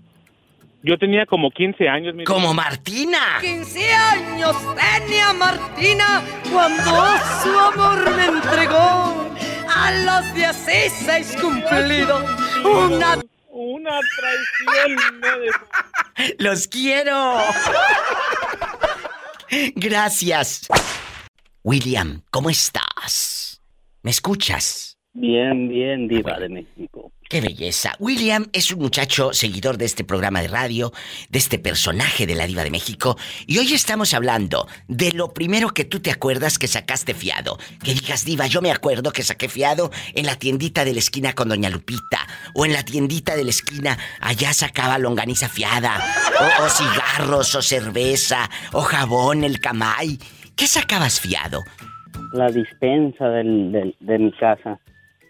[0.84, 2.14] Yo tenía como 15 años.
[2.14, 3.40] Mi Como Martina.
[3.42, 6.24] 15 años tenía Martina
[6.54, 9.26] cuando su amor me entregó.
[9.68, 12.24] A los 16 cumplido,
[12.66, 13.22] una...
[13.50, 15.22] Una traición.
[15.22, 17.38] de- ¡Los quiero!
[19.76, 20.68] Gracias.
[21.64, 23.62] William, ¿cómo estás?
[24.04, 24.98] ¿Me escuchas?
[25.14, 27.12] Bien, bien, diva de México.
[27.27, 27.95] ¡Qué belleza!
[27.97, 30.91] William es un muchacho seguidor de este programa de radio,
[31.30, 35.69] de este personaje de la Diva de México, y hoy estamos hablando de lo primero
[35.69, 37.57] que tú te acuerdas que sacaste fiado.
[37.84, 41.34] Que digas, Diva, yo me acuerdo que saqué fiado en la tiendita de la esquina
[41.34, 42.19] con Doña Lupita,
[42.53, 45.97] o en la tiendita de la esquina, allá sacaba longaniza fiada,
[46.64, 50.19] o, cigarros, o cerveza, o jabón, el camay.
[50.56, 51.64] ¿Qué sacabas fiado?
[52.34, 54.80] La dispensa del- de mi casa.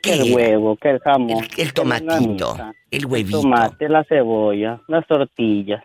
[0.05, 0.35] ¿Qué el era?
[0.35, 1.45] huevo, que el jamón.
[1.57, 2.57] El la tomatito,
[2.91, 3.41] el huevito.
[3.41, 5.83] tomate, la cebolla, las tortillas.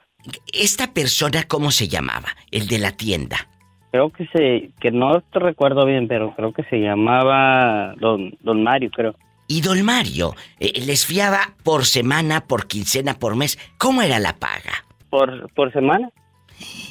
[0.52, 2.28] ¿Esta persona cómo se llamaba?
[2.50, 3.48] El de la tienda.
[3.90, 8.62] Creo que se, que no te recuerdo bien, pero creo que se llamaba Don, Don
[8.62, 9.14] Mario, creo.
[9.48, 13.58] Y don Mario eh, les fiaba por semana, por quincena, por mes.
[13.78, 14.84] ¿Cómo era la paga?
[15.08, 16.08] Por, por semana.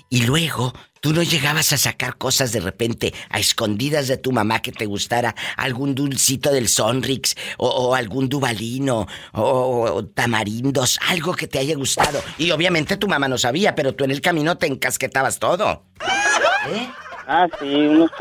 [0.09, 4.61] Y luego, tú no llegabas a sacar cosas de repente a escondidas de tu mamá
[4.61, 11.59] que te gustara, algún dulcito del Sonrix, o, algún dubalino, o, tamarindos, algo que te
[11.59, 12.21] haya gustado.
[12.37, 15.85] Y obviamente tu mamá no sabía, pero tú en el camino te encasquetabas todo.
[17.27, 18.11] Ah, sí, unos,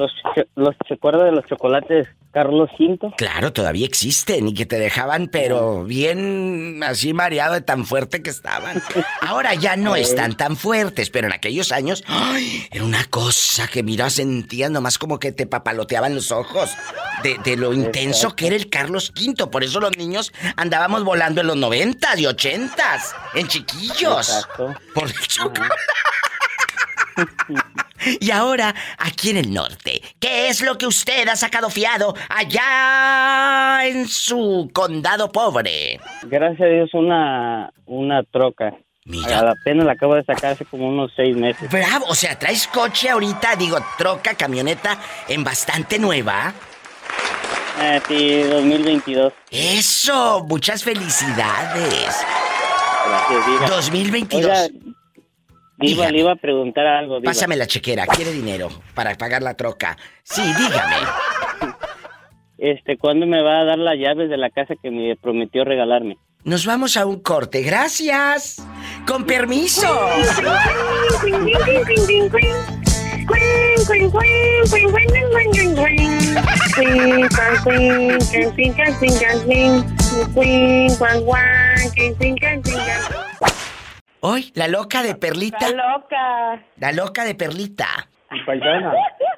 [0.00, 0.12] los,
[0.54, 3.12] los, ¿se acuerda de los chocolates Carlos V?
[3.16, 8.30] Claro, todavía existen y que te dejaban, pero bien así mareado de tan fuerte que
[8.30, 8.82] estaban.
[9.20, 12.66] Ahora ya no están tan fuertes, pero en aquellos años, ¡ay!
[12.70, 16.70] era una cosa que mira, sentías nomás como que te papaloteaban los ojos
[17.22, 19.48] de, de lo intenso que era el Carlos V.
[19.48, 24.28] Por eso los niños andábamos volando en los noventas y ochentas, en chiquillos.
[24.28, 24.74] Exacto.
[24.94, 25.74] Por el chocolate.
[28.20, 33.86] Y ahora, aquí en el norte, ¿qué es lo que usted ha sacado fiado allá
[33.86, 36.00] en su condado pobre?
[36.24, 38.74] Gracias a Dios, una, una troca.
[39.26, 41.68] A la pena la acabo de sacar hace como unos seis meses.
[41.70, 46.52] Bravo, o sea, traes coche ahorita, digo, troca, camioneta, en bastante nueva.
[47.80, 49.32] Eh, sí, 2022.
[49.50, 52.24] Eso, muchas felicidades.
[53.08, 53.68] Gracias, Diva.
[53.68, 54.44] 2022.
[54.44, 54.68] Oiga,
[55.80, 57.30] Diva, le iba a preguntar algo, Diva.
[57.30, 59.96] Pásame la chequera, quiere dinero para pagar la troca.
[60.22, 60.96] Sí, dígame.
[62.58, 66.18] Este, ¿cuándo me va a dar las llaves de la casa que me prometió regalarme?
[66.44, 68.62] Nos vamos a un corte, gracias.
[69.06, 69.88] Con permiso.
[84.22, 85.68] Hoy, la loca de Perlita.
[85.70, 86.62] loca.
[86.76, 88.08] La loca de Perlita.
[88.30, 88.92] Mi paisana.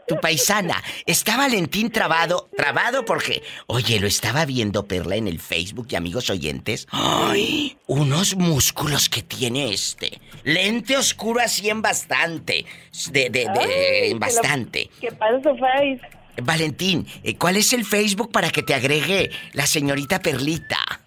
[0.06, 0.82] Tu paisana.
[1.06, 2.50] Está Valentín trabado.
[2.56, 6.88] Trabado porque, oye, lo estaba viendo Perla en el Facebook y amigos oyentes.
[6.90, 7.78] ¡Ay!
[7.86, 10.20] Unos músculos que tiene este.
[10.42, 12.66] Lente oscuro así en bastante.
[13.12, 14.90] De, de, de, Ay, en bastante.
[15.00, 16.00] ¿Qué pasa su face?
[16.42, 21.01] Valentín, eh, ¿cuál es el Facebook para que te agregue la señorita Perlita?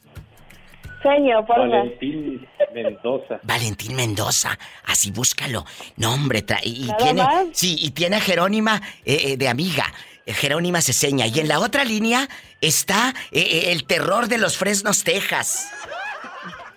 [1.45, 1.60] Por.
[1.69, 3.40] Valentín Mendoza.
[3.44, 5.65] Valentín Mendoza, así búscalo.
[5.98, 7.23] No, hombre, tra- y, y ¿Nada tiene.
[7.23, 7.45] más?
[7.53, 9.86] Sí, y tiene a Jerónima eh, eh, de amiga.
[10.27, 11.27] Jerónima Ceseña.
[11.27, 12.27] Y en la otra línea
[12.60, 15.72] está eh, eh, el terror de los Fresnos, Texas.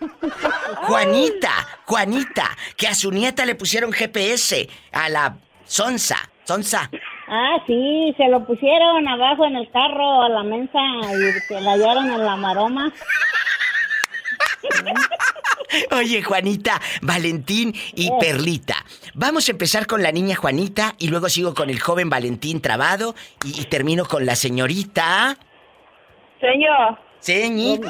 [0.82, 1.50] Juanita,
[1.86, 6.16] Juanita, que a su nieta le pusieron GPS a la Sonsa.
[6.44, 6.90] Sonsa.
[7.30, 10.78] Ah, sí, se lo pusieron abajo en el carro a la mensa
[11.12, 12.92] y se la hallaron en la maroma.
[15.93, 18.76] Oye, Juanita, Valentín y Perlita.
[19.14, 23.14] Vamos a empezar con la niña Juanita y luego sigo con el joven Valentín Trabado
[23.44, 25.36] y, y termino con la señorita.
[26.40, 26.98] Señor.
[27.20, 27.89] Ceñito.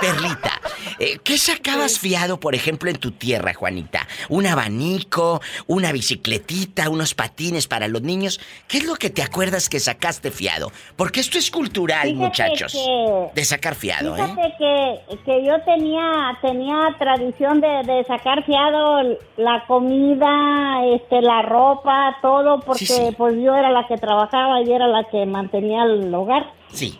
[0.00, 0.60] Perlita,
[1.00, 4.06] eh, ¿qué sacabas fiado, por ejemplo, en tu tierra, Juanita?
[4.28, 8.40] ¿Un abanico, una bicicletita, unos patines para los niños?
[8.68, 10.70] ¿Qué es lo que te acuerdas que sacaste fiado?
[10.96, 12.72] Porque esto es cultural, Fíjate muchachos.
[12.72, 14.22] que- De sacar fiado, ¿eh?
[14.22, 19.02] Fíjate que, que yo tenía tenía tradición de, de sacar fiado
[19.36, 24.86] la comida, este, la ropa, todo, porque pues yo era la que trabajaba y era
[24.86, 26.52] la que mantenía el hogar.
[26.72, 26.98] Sí.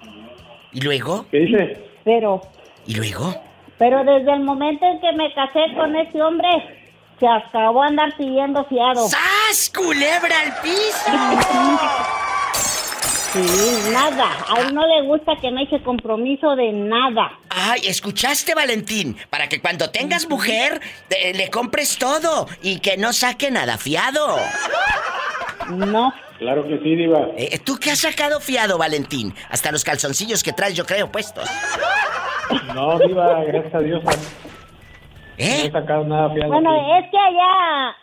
[0.73, 1.27] ¿Y luego?
[1.31, 1.85] ¿Qué dice?
[2.05, 2.41] Pero
[2.89, 3.35] ¿Y luego?
[3.79, 6.49] Pero desde el momento en que me casé con ese hombre,
[7.21, 9.07] se acabó andar pidiendo fiado.
[9.09, 11.11] ¡Sas, culebra al piso!
[13.31, 14.39] Sí, nada.
[14.49, 17.31] A él no le gusta que me eche compromiso de nada.
[17.51, 19.19] Ay, ¿escuchaste, Valentín?
[19.29, 24.39] Para que cuando tengas mujer, le compres todo y que no saque nada fiado.
[25.69, 26.11] No.
[26.39, 27.19] Claro que sí, Diva.
[27.37, 29.35] Eh, ¿Tú qué has sacado fiado, Valentín?
[29.51, 31.47] Hasta los calzoncillos que traes, yo creo, puestos.
[32.75, 34.03] No, Diva, gracias a Dios.
[35.37, 35.59] ¿Eh?
[35.63, 36.53] No he sacado nada fiado.
[36.53, 37.95] Bueno, es que allá,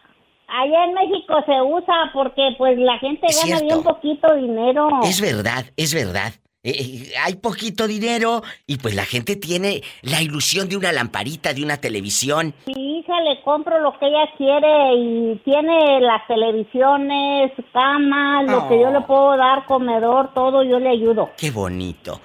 [0.48, 3.66] allá en México se usa porque pues la gente Es gana cierto.
[3.66, 4.90] bien poquito dinero.
[5.04, 6.34] Es verdad, es verdad.
[6.64, 11.54] Eh, eh, hay poquito dinero y pues la gente tiene la ilusión de una lamparita,
[11.54, 12.56] de una televisión.
[12.66, 18.80] Mi hija le compro lo que ella quiere y tiene las televisiones, camas, lo que
[18.82, 21.30] yo le puedo dar, comedor, todo, yo le ayudo.
[21.38, 22.20] Qué bonito.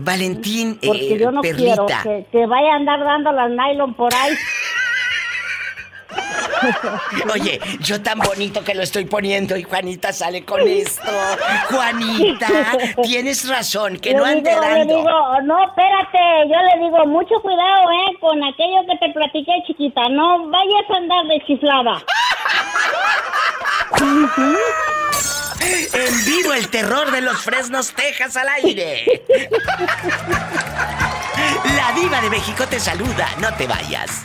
[0.00, 4.12] Valentín, Porque eh, yo no quiero que, que vaya a andar dando las nylon por
[4.14, 4.34] ahí.
[7.32, 11.02] Oye, yo tan bonito que lo estoy poniendo y Juanita sale con esto.
[11.70, 12.48] Juanita,
[13.02, 14.96] tienes razón, que no ande digo, le dando.
[14.96, 15.10] digo,
[15.44, 16.18] no, espérate,
[16.48, 18.16] yo le digo, mucho cuidado, ¿eh?
[18.20, 22.02] Con aquello que te platiqué, chiquita, no vayas a andar de chiflada.
[25.92, 29.22] En vivo el terror de los Fresnos, Texas al aire.
[31.76, 34.22] La diva de México te saluda, no te vayas.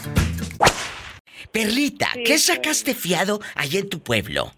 [1.51, 4.53] Perlita, ¿qué sacaste fiado allá en tu pueblo?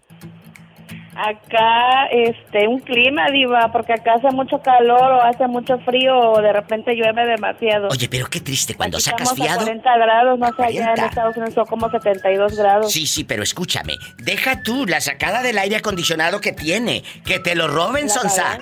[1.16, 6.42] Acá, este, un clima, diva, porque acá hace mucho calor o hace mucho frío o
[6.42, 7.88] de repente llueve demasiado.
[7.88, 9.64] Oye, pero qué triste cuando sacas Estamos a fiado.
[9.64, 11.06] 40 grados, no sé, allá en 40.
[11.06, 12.92] Estados Unidos son como 72 grados.
[12.92, 13.96] Sí, sí, pero escúchame.
[14.18, 17.02] Deja tú la sacada del aire acondicionado que tiene.
[17.24, 18.58] Que te lo roben, Sonsa.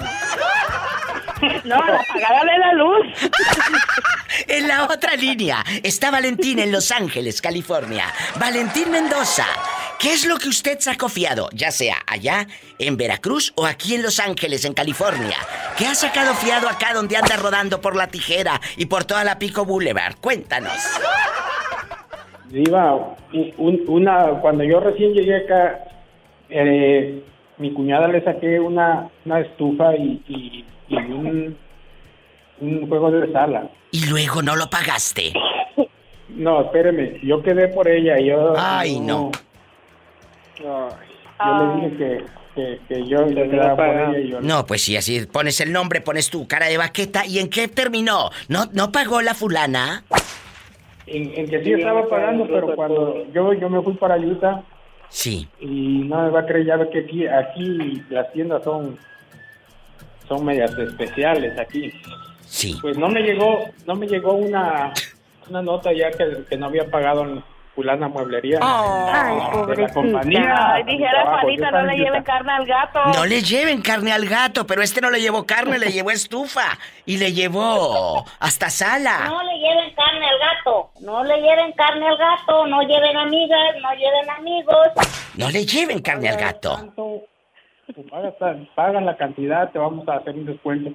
[1.65, 3.07] No, la apagada de la luz.
[4.49, 8.07] En la otra línea está Valentín en Los Ángeles, California.
[8.41, 9.47] Valentín Mendoza,
[10.01, 11.49] ¿qué es lo que usted sacó fiado?
[11.53, 12.47] Ya sea allá
[12.81, 15.37] en Veracruz o aquí en Los Ángeles, en California.
[15.79, 19.39] ¿Qué ha sacado fiado acá donde anda rodando por la tijera y por toda la
[19.39, 20.17] Pico Boulevard?
[20.21, 20.73] Cuéntanos.
[22.47, 22.95] Diva,
[23.33, 25.79] un- un- una, cuando yo recién llegué acá,
[26.51, 27.23] eh,
[27.59, 31.57] mi cuñada le saqué una, una estufa y, y- y un,
[32.61, 33.69] un juego de sala.
[33.91, 35.33] Y luego no lo pagaste.
[36.29, 38.55] No, espéreme, yo quedé por ella y yo...
[38.57, 39.31] Ay, no.
[40.59, 40.89] Yo
[41.39, 42.25] le dije que,
[42.55, 44.41] que, que yo le quedaba por ella y yo...
[44.41, 47.27] No, pues sí, así pones el nombre, pones tu cara de baqueta.
[47.27, 48.31] ¿Y en qué terminó?
[48.49, 50.05] ¿No, no pagó la fulana?
[51.07, 54.63] En, en que sí estaba pagando, pero cuando yo, yo me fui para Utah
[55.11, 55.47] Sí.
[55.61, 58.99] y no me va a creer, ya ve que aquí, aquí las tiendas son,
[60.29, 61.93] son medias especiales aquí.
[62.47, 62.79] Sí.
[62.81, 64.93] Pues no me llegó, no me llegó una,
[65.49, 67.45] una nota ya que, que no había pagado en
[67.75, 68.59] fulana mueblería.
[68.63, 70.73] Ay, de la compañía.
[70.75, 73.01] Ay, dijera Juanita, no le en lleven carne al gato.
[73.15, 76.79] No le lleven carne al gato, pero este no le llevó carne, le llevó estufa.
[77.05, 79.27] Y le llevó hasta sala.
[79.27, 83.75] No le lleven carne al gato, no le lleven carne al gato, no lleven amigas,
[83.83, 84.89] no lleven amigos.
[85.35, 86.79] No le lleven carne al gato.
[88.11, 88.35] Pagas,
[88.75, 90.93] pagas la cantidad, te vamos a hacer un descuento.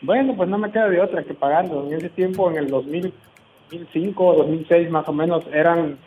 [0.00, 1.86] Bueno, pues no me queda de otra que pagando.
[1.86, 3.12] En ese tiempo, en el 2000,
[3.70, 5.98] 2005 o 2006 más o menos, eran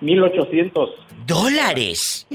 [0.00, 0.90] 1800.
[1.26, 2.26] ¡Dólares!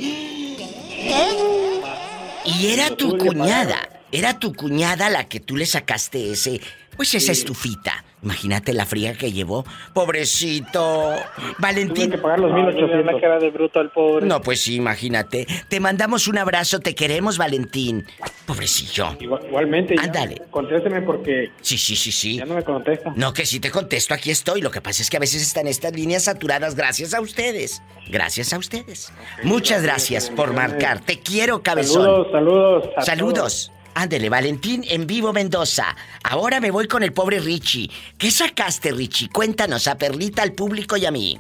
[2.46, 3.78] Y era tu cuñada.
[4.12, 6.62] Era tu cuñada la que tú le sacaste ese.
[6.96, 8.06] Pues esa estufita.
[8.32, 9.64] Imagínate la fría que llevó.
[9.94, 11.14] Pobrecito.
[11.60, 12.12] Valentín.
[12.12, 13.06] que pagar los 1800.
[13.14, 14.26] la cara de bruto al pobre.
[14.26, 15.48] No, pues sí, imagínate.
[15.70, 18.06] Te mandamos un abrazo, te queremos, Valentín.
[18.46, 19.16] Pobrecillo.
[19.22, 20.42] Igual- Igualmente, ya, Ándale.
[20.52, 22.36] Contésteme porque Sí, sí, sí, sí.
[22.38, 23.14] ya no me contesta.
[23.16, 24.60] No, que sí te contesto, aquí estoy.
[24.62, 27.82] Lo que pasa es que a veces están estas líneas saturadas gracias a ustedes.
[28.10, 29.10] Gracias a ustedes.
[29.44, 31.00] Muchas gracias por marcar.
[31.00, 32.04] Te quiero, cabezón.
[32.04, 32.90] Saludos, saludos.
[32.98, 33.72] a Saludos.
[34.00, 35.96] Ándele, Valentín en vivo Mendoza.
[36.24, 37.90] Ahora me voy con el pobre Richie.
[38.20, 39.28] ¿Qué sacaste, Richie?
[39.30, 41.40] Cuéntanos a Perlita, al público y a mí.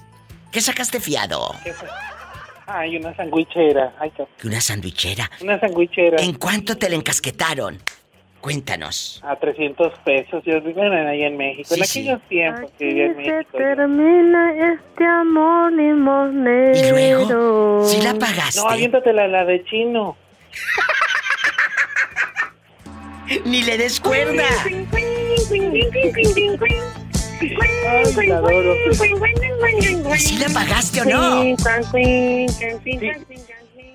[0.51, 1.53] ¿Qué sacaste fiado?
[2.65, 3.93] Ay, una sandwichera.
[3.99, 5.29] Ay, qué- una sandwichera.
[5.41, 6.17] una sandwichera.
[6.19, 7.77] ¿En cuánto te la encasquetaron?
[8.41, 9.21] Cuéntanos.
[9.23, 10.43] A 300 pesos.
[10.43, 11.75] Yo vivo en- ahí en México.
[11.75, 13.57] en Sí, aquellos tiempos que vivía en Se México.
[13.59, 16.75] termina este amor limosnero.
[16.75, 17.85] ¿Y luego?
[17.87, 18.61] ¿Sí la pagaste?
[18.61, 20.17] No, aviéntate la, la de chino.
[23.45, 24.43] Ni le des cuerda.
[27.39, 28.73] Ay, la adoro.
[30.15, 31.55] ¿Y si la pagaste o no?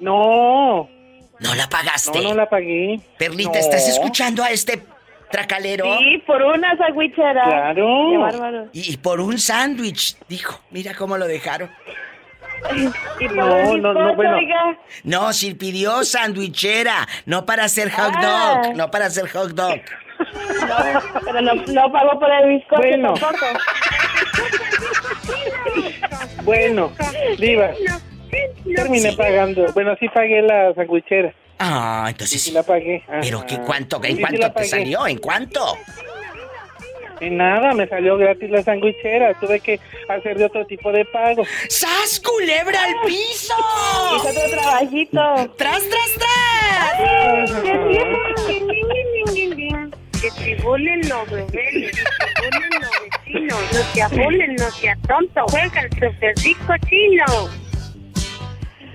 [0.00, 0.88] No.
[1.40, 2.20] ¿No la pagaste?
[2.20, 3.00] No, no la pagué.
[3.18, 3.58] Perlita, No.
[3.58, 4.82] ¿estás escuchando a este
[5.30, 5.86] Tracalero.
[5.98, 7.42] Sí, por una sandwichera.
[7.44, 7.86] Claro.
[8.10, 8.68] Qué bárbaro.
[8.74, 10.60] Y, y por un sándwich, dijo.
[10.70, 11.70] Mira cómo lo dejaron.
[13.34, 14.36] No, no, no, bueno.
[15.04, 18.60] No, si pidió sandwichera, no para hacer hot Ah.
[18.64, 19.80] dog, no para hacer hot dog.
[20.68, 23.14] No, pero no, no pagó por el bizcocho Bueno.
[23.14, 23.46] tampoco.
[26.44, 26.92] Bueno,
[27.38, 27.70] Diva,
[28.74, 29.66] terminé pagando.
[29.72, 31.32] Bueno, sí pagué la sandwichera.
[31.58, 33.04] Ah, entonces Sí la pagué.
[33.20, 34.00] ¿Pero qué cuánto?
[34.02, 34.66] Sí, ¿En sí cuánto te pagué.
[34.68, 35.06] salió?
[35.06, 35.76] ¿En cuánto?
[37.22, 39.32] En nada, me salió gratis la sandwichera.
[39.34, 39.78] Tuve que
[40.08, 41.44] hacer de otro tipo de pago.
[41.68, 43.54] ¡Sas, culebra al piso!
[44.16, 45.20] Hizo otro trabajito.
[45.56, 47.62] ¡Tras, tras, tras!
[50.20, 52.90] Que te volen los bebés, que te volen los
[53.24, 57.24] vecinos, no te abolen, no seas tonto, juega el super disco chino.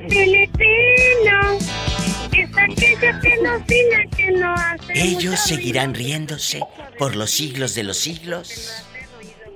[0.08, 1.58] Filipino,
[2.42, 6.62] es aquella que no opina, que no hace Ellos seguirán riéndose
[6.98, 8.84] por los siglos de los siglos.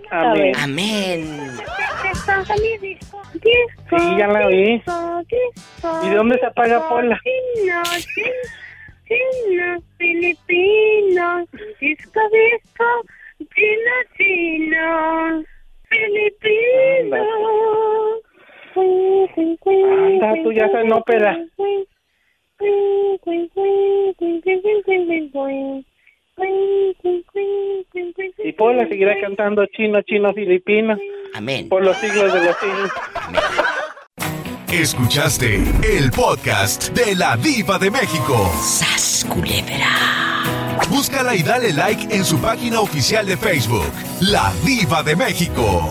[0.09, 0.53] Amén.
[0.57, 1.51] Amén.
[3.89, 4.81] Sí, ya la vi.
[6.03, 7.19] ¿Y de dónde se apaga Pola?
[9.07, 11.45] Chino, filipino,
[11.79, 12.85] disco, disco,
[13.53, 15.43] chino, chino,
[15.89, 17.17] filipino.
[18.75, 21.37] Anda, tú ya sabes, no, pela.
[28.43, 30.97] Y Pola seguirá cantando chino, chino, filipino.
[31.33, 31.69] Amén.
[31.69, 32.91] Por los siglos de los siglos.
[34.71, 38.49] Escuchaste el podcast de la Diva de México.
[38.61, 40.21] ¡Sas, culebra!
[40.89, 45.89] Búscala y dale like en su página oficial de Facebook, La Diva de México.